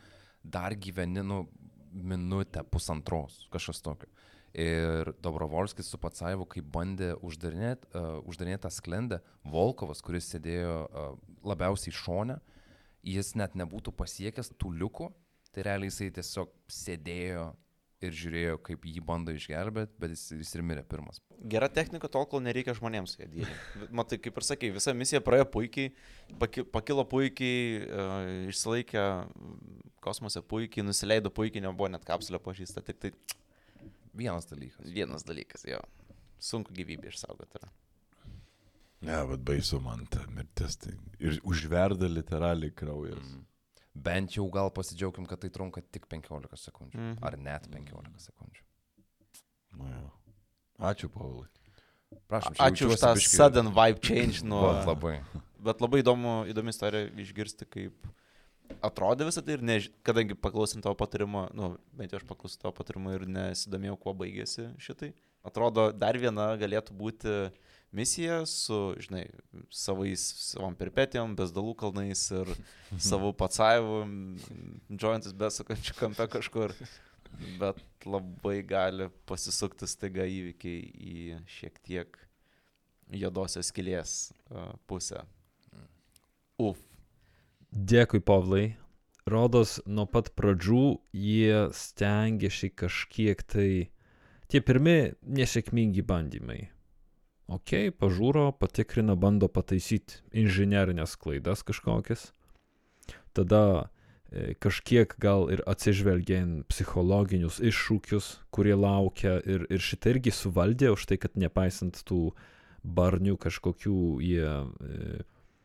Dar 0.42 0.74
gyveni, 0.74 1.22
nu, 1.22 1.44
minutę, 1.92 2.62
pusantros, 2.70 3.46
kažkas 3.52 3.80
tokio. 3.82 4.08
Ir 4.56 5.12
Dobrovolskis 5.22 5.90
su 5.92 5.98
Patsaivu, 6.00 6.46
kai 6.48 6.62
bandė 6.64 7.12
uždarinėti 7.20 7.90
uh, 7.92 8.18
uždarinėt 8.28 8.64
tą 8.64 8.70
sklendę, 8.72 9.20
Volkovas, 9.44 10.00
kuris 10.02 10.30
sėdėjo 10.32 10.76
uh, 10.88 11.10
labiausiai 11.46 11.92
šone, 11.94 12.38
jis 13.04 13.34
net 13.38 13.54
nebūtų 13.60 13.92
pasiekęs 13.98 14.54
tų 14.56 14.72
liukų, 14.80 15.10
Tai 15.58 15.64
realiai 15.64 15.88
jisai 15.90 16.12
tiesiog 16.14 16.50
sėdėjo 16.70 17.48
ir 18.04 18.12
žiūrėjo, 18.14 18.58
kaip 18.62 18.84
jį 18.86 19.00
bando 19.02 19.32
išgelbėti, 19.34 19.96
bet 19.98 20.12
jis, 20.12 20.20
jis 20.38 20.52
ir 20.54 20.62
mirė 20.62 20.84
pirmas. 20.86 21.18
Gera 21.50 21.66
technika 21.72 22.06
tol, 22.12 22.28
kol 22.30 22.44
nereikia 22.44 22.76
žmonėms 22.78 23.16
su 23.16 23.24
ja 23.24 23.26
dėti. 23.32 23.56
Matai, 23.98 24.20
kaip 24.22 24.38
ir 24.38 24.46
sakai, 24.46 24.70
visa 24.76 24.94
misija 24.94 25.18
praėjo 25.24 25.48
puikiai, 25.56 25.90
paki, 26.38 26.62
pakilo 26.76 27.02
puikiai, 27.10 27.88
uh, 27.88 28.28
išsilaikė 28.52 29.08
kosmose 30.04 30.44
puikiai, 30.46 30.86
nusileido 30.86 31.32
puikiai, 31.34 31.64
nebuvo 31.64 31.90
net 31.90 32.06
kapsulio 32.06 32.38
pažįsta, 32.44 32.84
tik 32.86 33.02
tai 33.02 33.12
Vienas 34.18 34.48
dalykas. 34.50 34.86
vienas 34.94 35.24
dalykas, 35.26 35.64
jo. 35.68 35.80
Sunku 36.42 36.74
gyvybę 36.74 37.10
išsaugoti 37.12 37.58
yra. 37.60 37.68
Ne, 39.00 39.18
bet 39.30 39.44
baisu 39.46 39.78
man 39.80 40.06
ta 40.10 40.24
mirtis. 40.34 40.76
Tai 40.82 40.92
ir 41.22 41.38
užverda 41.46 42.08
literaliai 42.10 42.72
kraujas. 42.74 43.22
Mm. 43.22 43.44
Bent 44.08 44.34
jau 44.36 44.46
gal 44.54 44.70
pasidžiaugim, 44.74 45.26
kad 45.26 45.40
tai 45.42 45.50
trunka 45.54 45.82
tik 45.82 46.06
15 46.10 46.58
sekundžių. 46.68 46.98
Mhm. 46.98 47.22
Ar 47.22 47.36
net 47.38 47.66
15 47.70 48.26
sekundžių. 48.28 48.62
Nu, 49.78 49.88
jo. 49.90 50.10
Ačiū, 50.90 51.08
Paulai. 51.10 51.48
Prašom, 52.30 52.54
čia 52.54 52.66
Ačiū 52.68 52.86
už 52.92 53.00
tą 53.02 53.10
biškį- 53.18 53.34
sudden 53.36 53.70
vibe 53.74 54.00
change 54.00 54.44
nuo... 54.46 54.62
Vat 54.72 54.86
labai. 54.86 55.16
Bet 55.58 55.82
labai 55.82 56.00
įdomu, 56.04 56.34
įdomi 56.50 56.70
istorija 56.74 57.10
išgirsti, 57.18 57.66
kaip 57.68 58.06
atrodė 58.84 59.28
visą 59.28 59.42
tai 59.44 59.56
ir 59.58 59.64
než... 59.64 59.88
kadangi 60.06 60.36
paklausant 60.38 60.84
tavo 60.84 60.96
patarimo, 60.98 61.46
nu, 61.56 61.72
bent 61.98 62.12
jau 62.12 62.20
aš 62.20 62.26
paklausiau 62.28 62.62
tavo 62.66 62.74
patarimo 62.78 63.14
ir 63.14 63.26
nesidomėjau, 63.28 63.96
kuo 64.02 64.14
baigėsi 64.18 64.68
šitai. 64.82 65.12
Atrodo, 65.46 65.88
dar 65.94 66.18
viena 66.18 66.50
galėtų 66.60 66.94
būti 66.98 67.34
misija 67.94 68.42
su, 68.46 68.78
žinai, 69.00 69.24
savais, 69.72 70.24
savom 70.50 70.76
peripetijom, 70.78 71.36
bezdalų 71.38 71.74
kalnais 71.78 72.26
ir 72.34 72.50
savo 73.10 73.32
patsaivu, 73.36 74.02
džointis 74.92 75.36
besukančiu 75.36 75.96
kampe 75.98 76.28
kažkur. 76.38 76.74
Bet 77.60 77.80
labai 78.08 78.62
gali 78.64 79.10
pasisukti 79.28 79.86
staiga 79.86 80.24
įvykiai 80.24 80.80
į 80.96 81.40
šiek 81.58 81.76
tiek 81.84 82.16
juodosios 83.12 83.68
skilės 83.68 84.14
uh, 84.48 84.72
pusę. 84.88 85.20
Uf. 86.58 86.87
Dėkui, 87.72 88.20
Pavlai. 88.24 88.78
Rodos, 89.28 89.76
nuo 89.84 90.06
pat 90.08 90.30
pradžių 90.32 90.98
jie 91.12 91.68
stengiasi 91.76 92.72
kažkiek 92.72 93.44
tai... 93.44 93.70
Tie 94.48 94.62
pirmi 94.64 95.12
nesėkmingi 95.28 96.00
bandymai. 96.08 96.70
Ok, 97.52 97.92
pažiūro, 98.00 98.46
patikrina, 98.56 99.12
bando 99.16 99.50
pataisyti 99.52 100.22
inžinierinės 100.32 101.18
klaidas 101.20 101.60
kažkokias. 101.68 102.30
Tada 103.36 103.62
e, 104.32 104.54
kažkiek 104.56 105.12
gal 105.20 105.48
ir 105.52 105.60
atsižvelgiant 105.68 106.64
psichologinius 106.72 107.60
iššūkius, 107.60 108.30
kurie 108.48 108.76
laukia 108.76 109.36
ir, 109.44 109.68
ir 109.68 109.84
šitą 109.84 110.16
irgi 110.16 110.32
suvaldė 110.32 110.94
už 110.96 111.04
tai, 111.08 111.20
kad 111.20 111.36
nepaisant 111.36 112.00
tų 112.08 112.30
barnių 112.84 113.36
kažkokių 113.40 113.98
jie 114.24 114.48
e, 114.48 115.24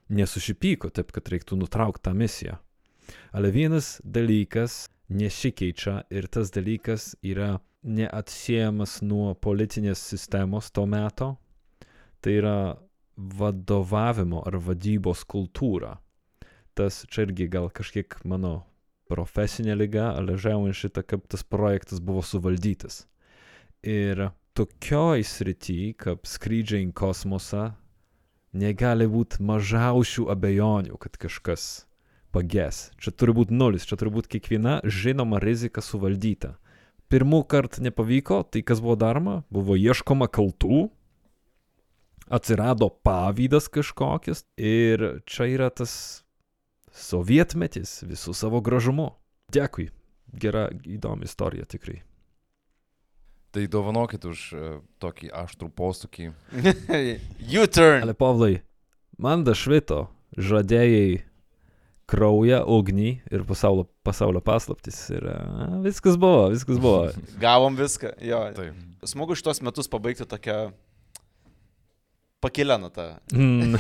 nesušipyko, 0.10 0.89
taip 0.89 1.12
kad 1.16 1.30
reiktų 1.32 1.58
nutraukti 1.62 2.08
tą 2.08 2.14
misiją. 2.18 2.58
Ale 3.36 3.51
vienas 3.51 3.99
dalykas 4.04 4.88
nesikeičia 5.10 6.04
ir 6.14 6.28
tas 6.32 6.51
dalykas 6.54 7.14
yra 7.22 7.58
neatsiejamas 7.84 9.01
nuo 9.04 9.34
politinės 9.36 10.01
sistemos 10.14 10.72
to 10.72 10.86
meto. 10.88 11.34
Tai 12.24 12.36
yra 12.39 12.58
vadovavimo 13.16 14.41
ar 14.47 14.58
vadybos 14.64 15.26
kultūra. 15.28 15.97
Tas 16.74 17.04
čia 17.12 17.28
irgi 17.28 17.49
gal 17.51 17.70
kažkiek 17.70 18.16
mano 18.26 18.64
profesinė 19.12 19.76
lyga, 19.78 20.14
ale 20.18 20.39
žiaujant 20.39 20.78
šitą, 20.78 21.04
kaip 21.06 21.28
tas 21.30 21.43
projektas 21.43 22.01
buvo 22.01 22.24
suvaldytas. 22.26 23.04
Ir 23.84 24.30
tokioj 24.58 25.26
srity, 25.28 25.93
kaip 25.99 26.26
skrydžiai 26.30 26.88
į 26.88 26.93
kosmosą, 26.97 27.74
negali 28.54 29.08
būti 29.10 29.41
mažiausių 29.43 30.30
abejonių, 30.34 30.97
kad 31.01 31.18
kažkas 31.18 31.86
pages. 32.34 32.89
Čia 33.01 33.14
turi 33.14 33.36
būti 33.36 33.56
nulis, 33.58 33.86
čia 33.89 33.97
turi 33.99 34.14
būti 34.14 34.36
kiekviena 34.36 34.80
žinoma 34.86 35.41
rizika 35.43 35.84
suvaldyta. 35.86 36.56
Pirmų 37.14 37.43
kartų 37.49 37.84
nepavyko, 37.86 38.41
tai 38.49 38.64
kas 38.66 38.82
buvo 38.82 38.95
daroma, 38.97 39.41
buvo 39.54 39.78
ieškoma 39.78 40.30
kaltų, 40.34 40.88
atsirado 42.34 42.89
pavydas 43.06 43.68
kažkokis 43.70 44.45
ir 44.58 45.22
čia 45.30 45.49
yra 45.51 45.70
tas 45.70 46.24
sovietmetis 46.93 48.01
visų 48.08 48.34
savo 48.38 48.64
gražumu. 48.66 49.12
Dėkui, 49.54 49.91
gera, 50.34 50.70
įdomi 50.86 51.30
istorija 51.30 51.68
tikrai. 51.70 52.01
Tai 53.54 53.68
dovanokit 53.70 54.24
už 54.26 54.39
uh, 54.58 54.62
tokį 54.97 55.30
aštrų 55.30 55.68
posūkį. 55.78 56.32
U-turn. 57.62 58.01
Ale 58.01 58.16
Pavlai, 58.18 58.64
man 59.22 59.45
dašvito, 59.45 60.08
žadėjai 60.34 61.22
kraują, 62.10 62.64
ugnį 62.66 63.12
ir 63.30 63.43
pasaulio, 63.47 63.86
pasaulio 64.06 64.41
paslaptis. 64.43 64.97
Ir 65.14 65.28
a, 65.30 65.38
viskas 65.86 66.18
buvo, 66.20 66.47
viskas 66.54 66.82
buvo. 66.82 67.12
Gavom 67.45 67.78
viską. 67.78 68.16
Jo. 68.26 68.41
Taip. 68.58 68.82
Smagu 69.06 69.38
šitos 69.38 69.62
metus 69.66 69.91
pabaigti 69.91 70.26
tokią 70.30 70.58
pakilę 72.43 72.80
natą. 72.82 73.10
Mm. 73.32 73.78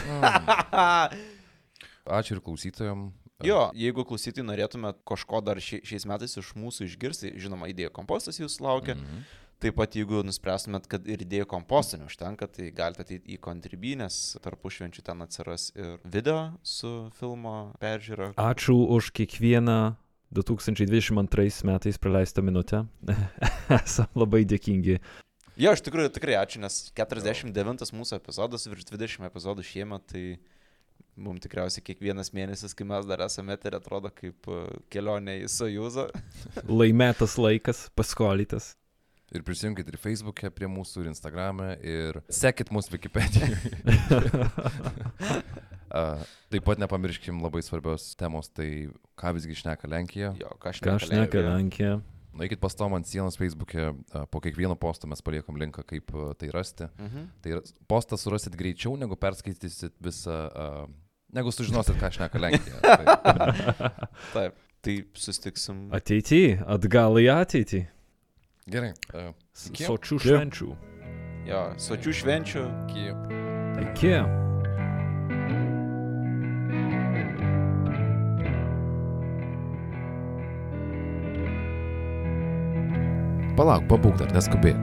Ačiū 2.19 2.37
ir 2.37 2.45
klausytojams. 2.45 3.13
Jo, 3.43 3.71
jeigu 3.75 4.05
klausytojai 4.07 4.45
norėtumėt 4.45 5.01
kažko 5.07 5.41
dar 5.43 5.59
šia, 5.59 5.81
šiais 5.83 6.05
metais 6.07 6.37
iš 6.39 6.53
mūsų 6.55 6.85
išgirsti, 6.85 7.33
žinoma, 7.41 7.67
idėjų 7.73 7.89
kompostas 7.95 8.37
jūsų 8.39 8.63
laukia. 8.63 8.95
Mm. 8.95 9.07
-hmm. 9.07 9.41
Taip 9.63 9.77
pat, 9.79 9.93
jeigu 9.95 10.19
nuspręstumėt, 10.27 10.89
kad 10.91 11.05
ir 11.07 11.21
idėjų 11.23 11.45
komposto 11.53 11.95
neužtenka, 11.95 12.49
tai 12.51 12.65
galite 12.75 13.05
ateiti 13.05 13.31
į 13.31 13.37
kontribynės, 13.45 14.17
tarpu 14.43 14.67
švenčių 14.75 15.03
ten 15.07 15.23
atsiras 15.23 15.69
ir 15.71 16.01
video 16.03 16.49
su 16.67 16.91
filmo 17.15 17.71
peržiūra. 17.79 18.33
Ačiū 18.43 18.75
už 18.97 19.13
kiekvieną 19.15 19.77
2022 20.35 21.63
metais 21.69 22.01
praleistą 22.03 22.43
minutę. 22.43 22.83
Esam 23.79 24.11
labai 24.19 24.43
dėkingi. 24.51 24.97
Jo, 25.55 25.71
iš 25.71 25.85
tikrųjų 25.87 26.11
tikrai 26.17 26.35
ačiū, 26.41 26.59
nes 26.59 26.81
49 26.99 27.95
mūsų 27.95 28.19
epizodas 28.19 28.67
virš 28.67 28.89
20 28.91 29.31
epizodų 29.31 29.63
šiemet, 29.63 30.11
tai 30.11 30.25
mums 31.15 31.47
tikriausiai 31.47 31.87
kiekvienas 31.87 32.35
mėnesis, 32.35 32.75
kai 32.75 32.91
mes 32.91 33.07
dar 33.07 33.23
esame 33.29 33.55
eterė, 33.55 33.79
atrodo 33.79 34.11
kaip 34.11 34.43
e, 34.51 34.63
kelionė 34.91 35.39
į 35.45 35.51
Sojuzą. 35.55 36.09
Laimėtas 36.67 37.39
laikas, 37.39 37.85
paskolytas. 37.95 38.73
Ir 39.33 39.41
prisijungkit 39.41 39.87
ir 39.89 39.97
Facebook'e 39.97 40.51
prie 40.53 40.67
mūsų, 40.69 41.03
ir 41.03 41.09
Instagram'e, 41.09 41.69
ir 41.81 42.19
sekit 42.29 42.69
mūsų 42.73 42.93
Wikipedijoje. 42.93 43.71
uh, 45.89 46.21
taip 46.53 46.65
pat 46.67 46.81
nepamirškim 46.83 47.41
labai 47.41 47.63
svarbios 47.65 48.11
temos, 48.19 48.51
tai 48.53 48.91
ką 49.17 49.33
visgi 49.39 49.57
šneka 49.63 49.89
Lenkija. 49.89 50.33
Jo, 50.37 50.53
ką 50.61 50.73
aš 50.73 50.81
Ką 50.85 50.97
aš 50.99 51.07
neka 51.09 51.41
Lenkija. 51.47 51.95
Nueikit 52.33 52.61
pastom 52.61 52.93
ant 52.97 53.09
sienos 53.09 53.37
Facebook'e, 53.37 53.89
uh, 53.93 54.27
po 54.29 54.41
kiekvieno 54.41 54.77
posto 54.77 55.09
mes 55.09 55.21
paliekam 55.25 55.57
linką, 55.61 55.81
kaip 55.89 56.13
uh, 56.13 56.35
tai 56.37 56.51
rasti. 56.53 56.89
Mhm. 57.01 57.25
Tai 57.41 57.57
postą 57.89 58.17
surasit 58.21 58.57
greičiau, 58.57 58.93
negu 59.01 59.17
perskaitysit 59.17 59.97
visą, 60.01 60.37
uh, 60.53 60.85
negu 61.33 61.53
sužinosit, 61.53 61.97
ką 61.97 62.13
šneka 62.19 62.41
Lenkija. 62.41 62.77
Tai, 62.85 63.17
Taip, 64.35 64.61
tai 64.85 64.97
sustiksim. 65.17 65.87
Ateity, 65.93 66.43
atgal 66.77 67.17
į 67.21 67.29
ateitį. 67.33 67.83
Gerai. 68.67 68.93
Uh, 69.13 69.33
Iki. 69.69 69.85
Sočių 69.85 70.19
švenčių. 70.23 70.71
Jo, 71.49 71.65
sočių 71.77 72.13
švenčių. 72.21 72.63
iki. 72.87 73.11
Iki. 73.83 74.15
Palauk, 83.53 83.85
pabūk 83.91 84.17
dar, 84.17 84.31
neskubėk. 84.33 84.79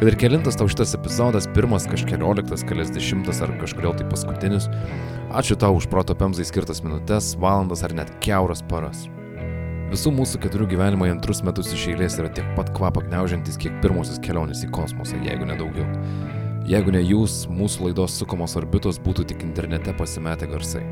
Kad 0.00 0.08
ir 0.10 0.16
kelintas 0.18 0.56
tau 0.58 0.66
šitas 0.66 0.96
epizodas, 0.98 1.46
pirmas, 1.54 1.84
kažkelioliktas, 1.86 2.64
keliasdešimtas 2.66 3.38
ar 3.46 3.52
kažkodėl 3.60 3.94
tai 4.00 4.08
paskutinis, 4.10 4.66
ačiū 5.30 5.54
tau 5.60 5.76
už 5.78 5.86
proto 5.92 6.16
pemzai 6.18 6.46
skirtas 6.48 6.82
minutės, 6.82 7.36
valandas 7.38 7.84
ar 7.86 7.94
net 7.94 8.10
keuras 8.24 8.64
paras. 8.66 9.06
Visų 9.94 10.10
mūsų 10.10 10.40
keturių 10.42 10.64
gyvenimai 10.72 11.12
antrus 11.12 11.38
metus 11.46 11.68
iš 11.70 11.84
eilės 11.92 12.16
yra 12.18 12.26
tiek 12.34 12.48
pat 12.56 12.72
kvapą 12.74 13.04
gniaužiantis, 13.04 13.54
kiek 13.62 13.76
pirmosios 13.78 14.16
kelionės 14.24 14.64
į 14.66 14.72
kosmosą, 14.74 15.20
jeigu 15.22 15.46
ne 15.46 15.54
daugiau. 15.54 15.86
Jeigu 16.66 16.90
ne 16.96 17.02
jūs, 17.04 17.44
mūsų 17.46 17.84
laidos 17.86 18.16
sukamos 18.18 18.56
orbitos 18.58 18.98
būtų 19.04 19.28
tik 19.30 19.44
internete 19.46 19.94
pasimetę 19.94 20.48
garsai. 20.50 20.82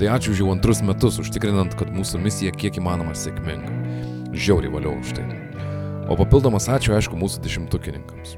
Tai 0.00 0.10
ačiū 0.16 0.34
už 0.34 0.42
jau 0.42 0.50
antrus 0.50 0.82
metus, 0.82 1.20
užtikrinant, 1.22 1.78
kad 1.78 1.94
mūsų 1.94 2.18
misija 2.24 2.50
kiek 2.56 2.80
įmanoma 2.82 3.14
sėkminga. 3.14 3.70
Žiauriai 4.34 4.74
valiau 4.74 4.98
už 4.98 5.14
tai. 5.14 5.28
O 6.10 6.18
papildomas 6.18 6.66
ačiū, 6.74 6.96
aišku, 6.98 7.14
mūsų 7.20 7.44
dešimtukininkams. 7.46 8.34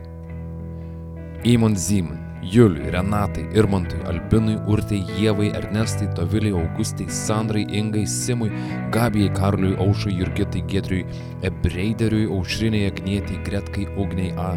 Eamon 1.49 1.81
Zeman, 1.81 2.21
Juliui, 2.43 2.89
Renatai, 2.91 3.49
Irmantui, 3.53 4.01
Albinui, 4.09 4.57
Urtai, 4.67 5.03
Jėvai, 5.19 5.51
Ernestai, 5.59 6.09
Doviliai, 6.17 6.55
Augustai, 6.57 7.09
Sandrai, 7.13 7.67
Ingai, 7.69 8.07
Simui, 8.07 8.49
Gabijai, 8.91 9.29
Karliui, 9.37 9.77
Aušai, 9.77 10.15
Jurgitai, 10.17 10.63
Gedriui, 10.67 11.05
Ebreideriui, 11.45 12.31
Aušriniai, 12.33 12.89
Agnietiai, 12.91 13.43
Gretkai, 13.45 13.87
Ugniai, 13.97 14.33
A, 14.41 14.55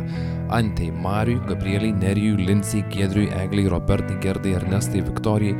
Antei, 0.56 0.92
Mariui, 0.92 1.42
Gabrieliai, 1.48 1.92
Nerijui, 1.92 2.46
Lincijai, 2.48 2.88
Gedriui, 2.90 3.28
Egliai, 3.28 3.68
Robertai, 3.68 4.18
Gerdai, 4.24 4.56
Ernestai, 4.62 5.04
Viktorijai, 5.04 5.58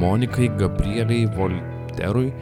Monikai, 0.00 0.50
Gabrieliai, 0.58 1.26
Volterui, 1.36 2.32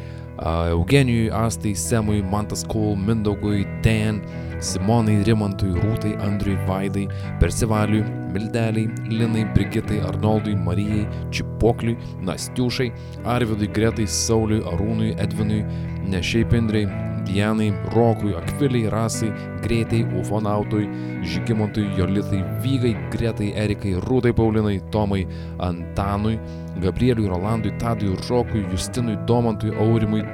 Eugenijui, 0.41 1.31
Astai, 1.31 1.75
Semui, 1.75 2.23
Mantas 2.23 2.65
Kul, 2.65 2.97
Mindaugui, 2.97 3.67
Dan, 3.83 4.23
Simonai, 4.59 5.23
Rimantui, 5.23 5.77
Rūtai, 5.77 6.17
Andriui, 6.25 6.57
Vaidai, 6.67 7.09
Persivaliui, 7.39 8.22
Mildeliai, 8.33 8.89
Linai, 9.09 9.45
Brigitai, 9.55 10.01
Arnoldui, 10.01 10.57
Marijai, 10.57 11.07
Čipokliui, 11.31 11.97
Nastiušai, 12.23 12.91
Arvidui, 13.25 13.69
Gretai, 13.73 14.07
Sauliui, 14.07 14.63
Arūnui, 14.73 15.15
Edvinui, 15.21 15.63
Nešiai 16.09 16.49
Pindrai, 16.51 16.87
Dianai, 17.27 17.71
Rokui, 17.95 18.35
Akviliai, 18.35 18.91
Rasai, 18.91 19.31
Greitai, 19.63 20.03
Ufonautui, 20.19 20.89
Žygimantui, 21.23 21.87
Jolitai, 21.97 22.43
Vygai, 22.65 22.97
Gretai, 23.13 23.53
Erikai, 23.55 23.95
Rūtai, 24.09 24.35
Paulinai, 24.35 24.81
Tomai, 24.91 25.27
Antanui, 25.59 26.39
Gabrieliui, 26.83 27.29
Rolandui, 27.29 27.77
Tadui, 27.79 28.17
Rokui, 28.29 28.67
Justinui, 28.71 29.17
Domantui, 29.27 29.71
Aurimui, 29.77 30.25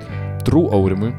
Trų 0.47 0.69
Aurimui, 0.73 1.13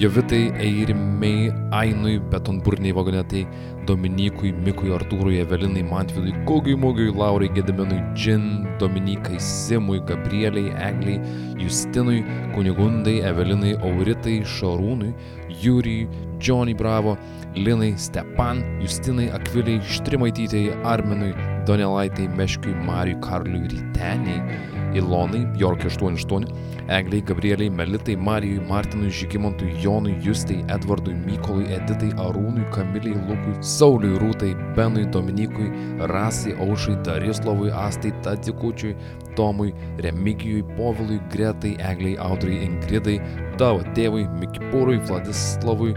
Jovitai, 0.00 0.50
Eirimai, 0.56 1.52
Ainui, 1.72 2.18
Betonburniai, 2.30 2.94
Vagonetai, 2.94 3.46
Dominikui, 3.84 4.50
Mikui, 4.50 4.88
Artūrui, 4.96 5.36
Evelinai, 5.42 5.82
Mantvidui, 5.82 6.32
Kogiui, 6.46 6.74
Mugiui, 6.74 7.12
Laurai, 7.14 7.50
Gediminui, 7.52 8.00
Džin, 8.14 8.64
Dominikai, 8.78 9.38
Simui, 9.38 10.00
Gabrieliai, 10.00 10.72
Egliai, 10.88 11.20
Justinui, 11.60 12.24
Kunigundai, 12.54 13.18
Evelinai, 13.28 13.74
Auritai, 13.84 14.40
Šarūnui, 14.40 15.12
Jūrijui, 15.60 16.08
Džonį 16.40 16.78
Bravo, 16.80 17.18
Linai, 17.54 17.92
Stepan, 18.00 18.64
Justinai, 18.80 19.28
Akviliai, 19.36 19.84
Štrimaitytei, 19.84 20.70
Arminui, 20.80 21.34
Donelaitai, 21.68 22.32
Meškiui, 22.40 22.72
Mariui, 22.88 23.20
Karliui, 23.20 23.68
Ryteniai, 23.68 24.79
Ilonai, 24.94 25.46
Jork 25.56 25.84
88, 25.84 26.46
Egliai, 26.88 27.22
Gabrieliai, 27.22 27.70
Melitai, 27.70 28.16
Marijui, 28.16 28.60
Martinui, 28.68 29.10
Žygimantui, 29.10 29.74
Jonui, 29.82 30.16
Justai, 30.24 30.64
Edvardui, 30.68 31.14
Mykolui, 31.14 31.68
Editai, 31.70 32.10
Arūnui, 32.18 32.66
Kamiliai, 32.74 33.18
Lukui, 33.28 33.54
Sauliui, 33.60 34.18
Rūtai, 34.18 34.54
Benui, 34.76 35.06
Dominikui, 35.06 35.70
Rasai, 36.10 36.56
Aušai, 36.58 36.96
Darislavui, 37.06 37.70
Astai, 37.70 38.12
Tadzikučiui, 38.22 38.96
Tomui, 39.36 39.74
Remigijui, 39.98 40.64
Povilui, 40.76 41.20
Gretai, 41.30 41.76
Egliai, 41.78 42.16
Audrai, 42.18 42.64
Ingridai, 42.66 43.20
tavo 43.58 43.84
tėvui, 43.94 44.26
Mikipūrui, 44.40 44.98
Vladislavui, 45.06 45.94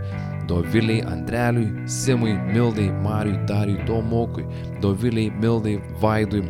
Doviliai, 0.47 1.01
Andreliui, 1.07 1.87
Simui, 1.87 2.33
Mildai, 2.51 2.91
Mariui, 3.01 3.39
Dariui, 3.47 3.81
Tomokui, 3.87 4.45
Doviliai, 4.81 5.31
Mildai, 5.41 5.79
Vaidui, 6.01 6.43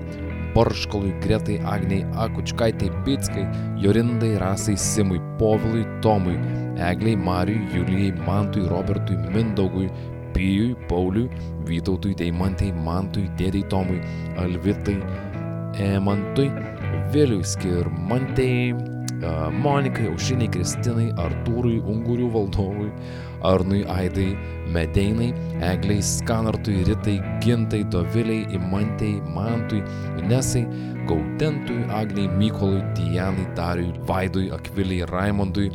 Barškalui, 0.53 1.13
Gretai, 1.21 1.59
Agniai, 1.65 2.05
Akučkaitai, 2.23 2.89
Pitskai, 3.03 3.45
Jorindai, 3.81 4.37
Rasai, 4.39 4.77
Simui, 4.77 5.21
Povilui, 5.39 5.85
Tomui, 6.01 6.37
Egliai, 6.77 7.15
Marijui, 7.15 7.67
Julijai, 7.73 8.11
Mantui, 8.27 8.67
Robertui, 8.67 9.17
Mindaugui, 9.33 9.89
Pijui, 10.33 10.75
Pauliui, 10.87 11.29
Vytautui, 11.65 12.15
Deimantai, 12.15 12.71
Mantui, 12.71 13.29
Dėdai 13.37 13.67
Tomui, 13.69 14.01
Alvitai, 14.37 14.97
Emantui, 15.77 16.49
Viliui, 17.13 17.43
Skirmantai, 17.43 18.73
Monikai, 19.63 20.09
Aušiniai, 20.11 20.51
Kristinai, 20.51 21.11
Artūrui, 21.21 21.77
Ungurių 21.79 22.29
valdovui, 22.33 22.89
Arnui, 23.43 23.83
Aidai, 23.85 24.37
Medeinai, 24.73 25.33
Egliai, 25.61 26.01
Skanartui, 26.01 26.83
Ritai, 26.83 27.21
Gintai, 27.39 27.83
Doviliai, 27.83 28.47
Imantei, 28.53 29.21
Mantui, 29.35 29.83
Inesai, 30.17 30.65
Gaudentui, 31.07 31.83
Agniai, 31.89 32.27
Mykolui, 32.27 32.81
Dianai, 32.95 33.47
Dariui, 33.55 33.93
Vaidui, 34.07 34.49
Akviliai, 34.51 35.05
Raimondui, 35.05 35.71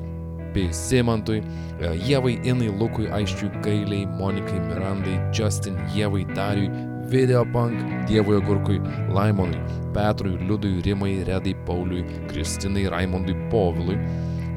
bei 0.54 0.72
Simantui, 0.72 1.42
e, 1.78 1.92
Jėvai, 2.08 2.38
Inai, 2.44 2.70
Lukui, 2.80 3.08
Aiščiui, 3.12 3.50
Gailiai, 3.62 4.06
Monikai, 4.18 4.60
Mirandai, 4.68 5.18
Justin, 5.32 5.76
Jėvai, 5.94 6.24
Dariui, 6.34 6.70
Videopunk, 7.08 8.06
Dievui 8.08 8.36
Agurkui, 8.36 8.80
Laimonui, 9.12 9.60
Petrui, 9.94 10.36
Liudui, 10.48 10.82
Rimai, 10.84 11.24
Redai, 11.24 11.54
Pauliui, 11.64 12.04
Kristinai, 12.28 12.88
Raimondui, 12.88 13.36
Povilui, 13.50 13.96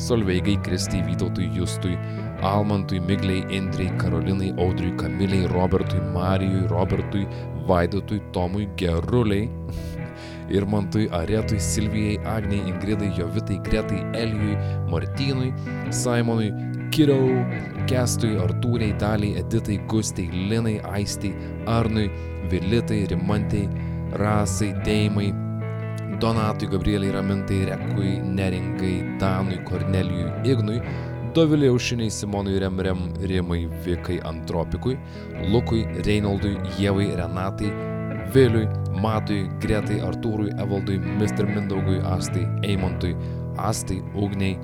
Solveigai, 0.02 0.58
Kristai, 0.64 1.02
Vytautui, 1.06 1.49
Justui, 1.56 1.97
Almantui, 2.41 2.99
Migliai, 2.99 3.45
Indrei, 3.49 3.91
Karolinai, 3.97 4.54
Audriui, 4.58 4.95
Kamiliai, 4.97 5.47
Robertui, 5.47 6.02
Marijui, 6.14 6.68
Robertui, 6.68 7.28
Vaidotui, 7.68 8.22
Tomui, 8.32 8.68
Geruliai, 8.76 9.49
Irmantui, 10.58 11.08
Aretui, 11.12 11.60
Silvijai, 11.60 12.20
Agniai, 12.26 12.68
Ingridai, 12.68 13.12
Jovitai, 13.18 13.60
Gretai, 13.64 14.02
Elijui, 14.14 14.58
Martynui, 14.89 15.54
Simonui, 15.89 16.52
Kirau, 16.91 17.30
Kestui, 17.88 18.36
Artūrai, 18.41 18.91
Daliai, 18.99 19.38
Editai, 19.39 19.78
Gustai, 19.88 20.28
Linai, 20.49 20.80
Aistai, 20.82 21.36
Arnui, 21.68 22.10
Vilitai, 22.49 23.06
Rimantai, 23.06 23.70
Rasai, 24.20 24.74
Deimai, 24.84 25.51
Donatui, 26.22 26.68
Gabrieliai, 26.68 27.12
Ramintai, 27.12 27.66
Rekui, 27.66 28.20
Neringai, 28.20 29.18
Danui, 29.18 29.58
Kornelijui, 29.66 30.28
Ignui, 30.46 30.78
Dovilė 31.34 31.72
Aušiniai, 31.74 32.12
Simonui, 32.14 32.60
Remrem, 32.62 33.08
Rimai, 33.26 33.64
Vikai, 33.82 34.20
Antropikui, 34.30 35.00
Lukui, 35.50 35.82
Reinaldui, 36.06 36.60
Jėvai, 36.78 37.08
Renatai, 37.18 37.72
Viliui, 38.36 38.68
Matui, 39.02 39.48
Gretai, 39.64 39.98
Artūrui, 40.06 40.54
Evaldui, 40.62 41.00
Mr. 41.18 41.50
Mindaugui, 41.50 41.98
Astai, 42.14 42.46
Eimantui, 42.70 43.16
Astai, 43.58 43.98
Ugniai, 44.14 44.60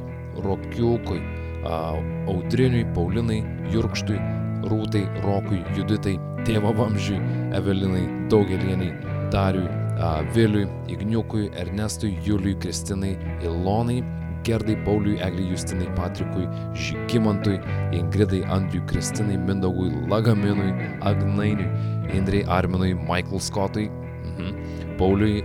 Rokiukui, 0.45 1.23
Audriniui, 1.65 2.85
Paulinai, 2.93 3.41
Jurkštui, 3.73 4.21
Rūtai, 4.69 5.07
Rokui, 5.25 5.65
Juditai, 5.73 6.19
Tėvo 6.45 6.77
Vamžiui, 6.77 7.17
Evelinai, 7.57 8.05
Daugelieniai, 8.29 8.93
Dariui, 9.33 9.86
Viliui, 10.33 10.67
Igniukui, 10.87 11.49
Ernestui, 11.55 12.17
Juliui, 12.23 12.55
Kristinai, 12.55 13.17
Ilonai, 13.41 14.03
Gerdai, 14.43 14.75
Pauliui, 14.85 15.19
Egliai, 15.19 15.49
Justinai, 15.49 15.87
Patrikui, 15.95 16.47
Žygimantui, 16.73 17.59
Ingridai, 17.91 18.43
Andriui, 18.43 18.85
Kristinai, 18.87 19.37
Mindaugui, 19.37 19.89
Lagaminui, 20.07 20.71
Agnainiui, 21.01 21.67
Indrei, 22.13 22.43
Arminui, 22.47 22.93
Michael 22.93 23.39
Scottui, 23.39 23.89
mhm, 23.89 24.97
Pauliui, 24.97 25.43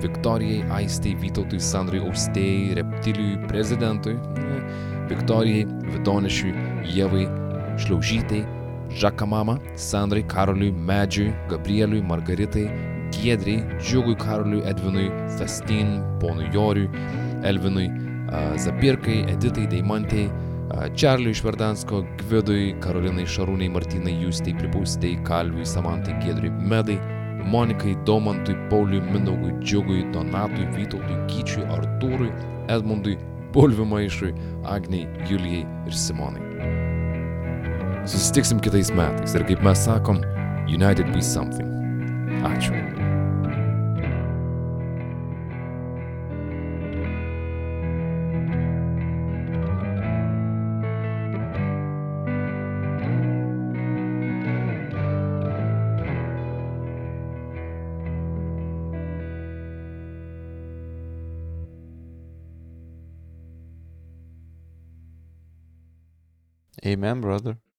Viktorijai, 0.00 0.64
Aistai, 0.70 1.14
Vytautui, 1.14 1.60
Sandrai, 1.60 2.00
Austėjai, 2.00 2.74
Reptilijui, 2.80 3.36
Prezidentui, 3.48 4.14
ne, 4.14 4.62
Viktorijai, 5.12 5.66
Vidonišiui, 5.92 6.54
Jėvai, 6.96 7.26
Šliaužytai, 7.78 8.46
Žakamama, 8.90 9.60
Sandrai, 9.76 10.24
Karoliui, 10.26 10.72
Medžiui, 10.72 11.34
Gabrieliui, 11.48 12.02
Margaritai, 12.02 12.66
Giedriai, 13.14 13.64
Džiugui, 13.78 14.16
Karoliui, 14.18 14.62
Edvinui, 14.68 15.10
Stastin, 15.34 15.98
Ponui 16.20 16.48
Joriui, 16.54 16.88
Elvinui, 17.44 17.90
Zabirkai, 18.60 19.24
Editai, 19.32 19.66
Deimantai, 19.70 20.28
Čarliui 20.94 21.34
iš 21.34 21.42
Verdansko, 21.44 22.04
Gvidui, 22.20 22.74
Karolinai, 22.82 23.26
Šarūnai, 23.26 23.70
Martinai, 23.74 24.14
Justai, 24.22 24.54
Pripūstai, 24.58 25.16
Kalviui, 25.26 25.66
Samantai, 25.66 26.14
Giedriui, 26.22 26.52
Medai, 26.54 26.98
Monikai, 27.50 27.96
Domantui, 28.06 28.54
Pauliui, 28.70 29.00
Mindaugui, 29.10 29.56
Džiugui, 29.64 30.04
Donatui, 30.14 30.68
Vytautui, 30.76 31.18
Kyčiui, 31.32 31.66
Artūrui, 31.74 32.30
Edmundui, 32.70 33.16
Bulvių 33.50 33.88
maišui, 33.90 34.30
Agniai, 34.70 35.08
Julijai 35.26 35.64
ir 35.88 35.96
Simonai. 35.96 36.44
Susitiksim 38.06 38.62
kitais 38.62 38.92
metais 38.94 39.34
ir 39.34 39.48
kaip 39.48 39.66
mes 39.66 39.84
sakom, 39.88 40.22
United 40.70 41.10
be 41.12 41.20
something. 41.20 41.66
Ačiū. 42.46 42.99
Amen, 66.90 67.20
brother. 67.22 67.60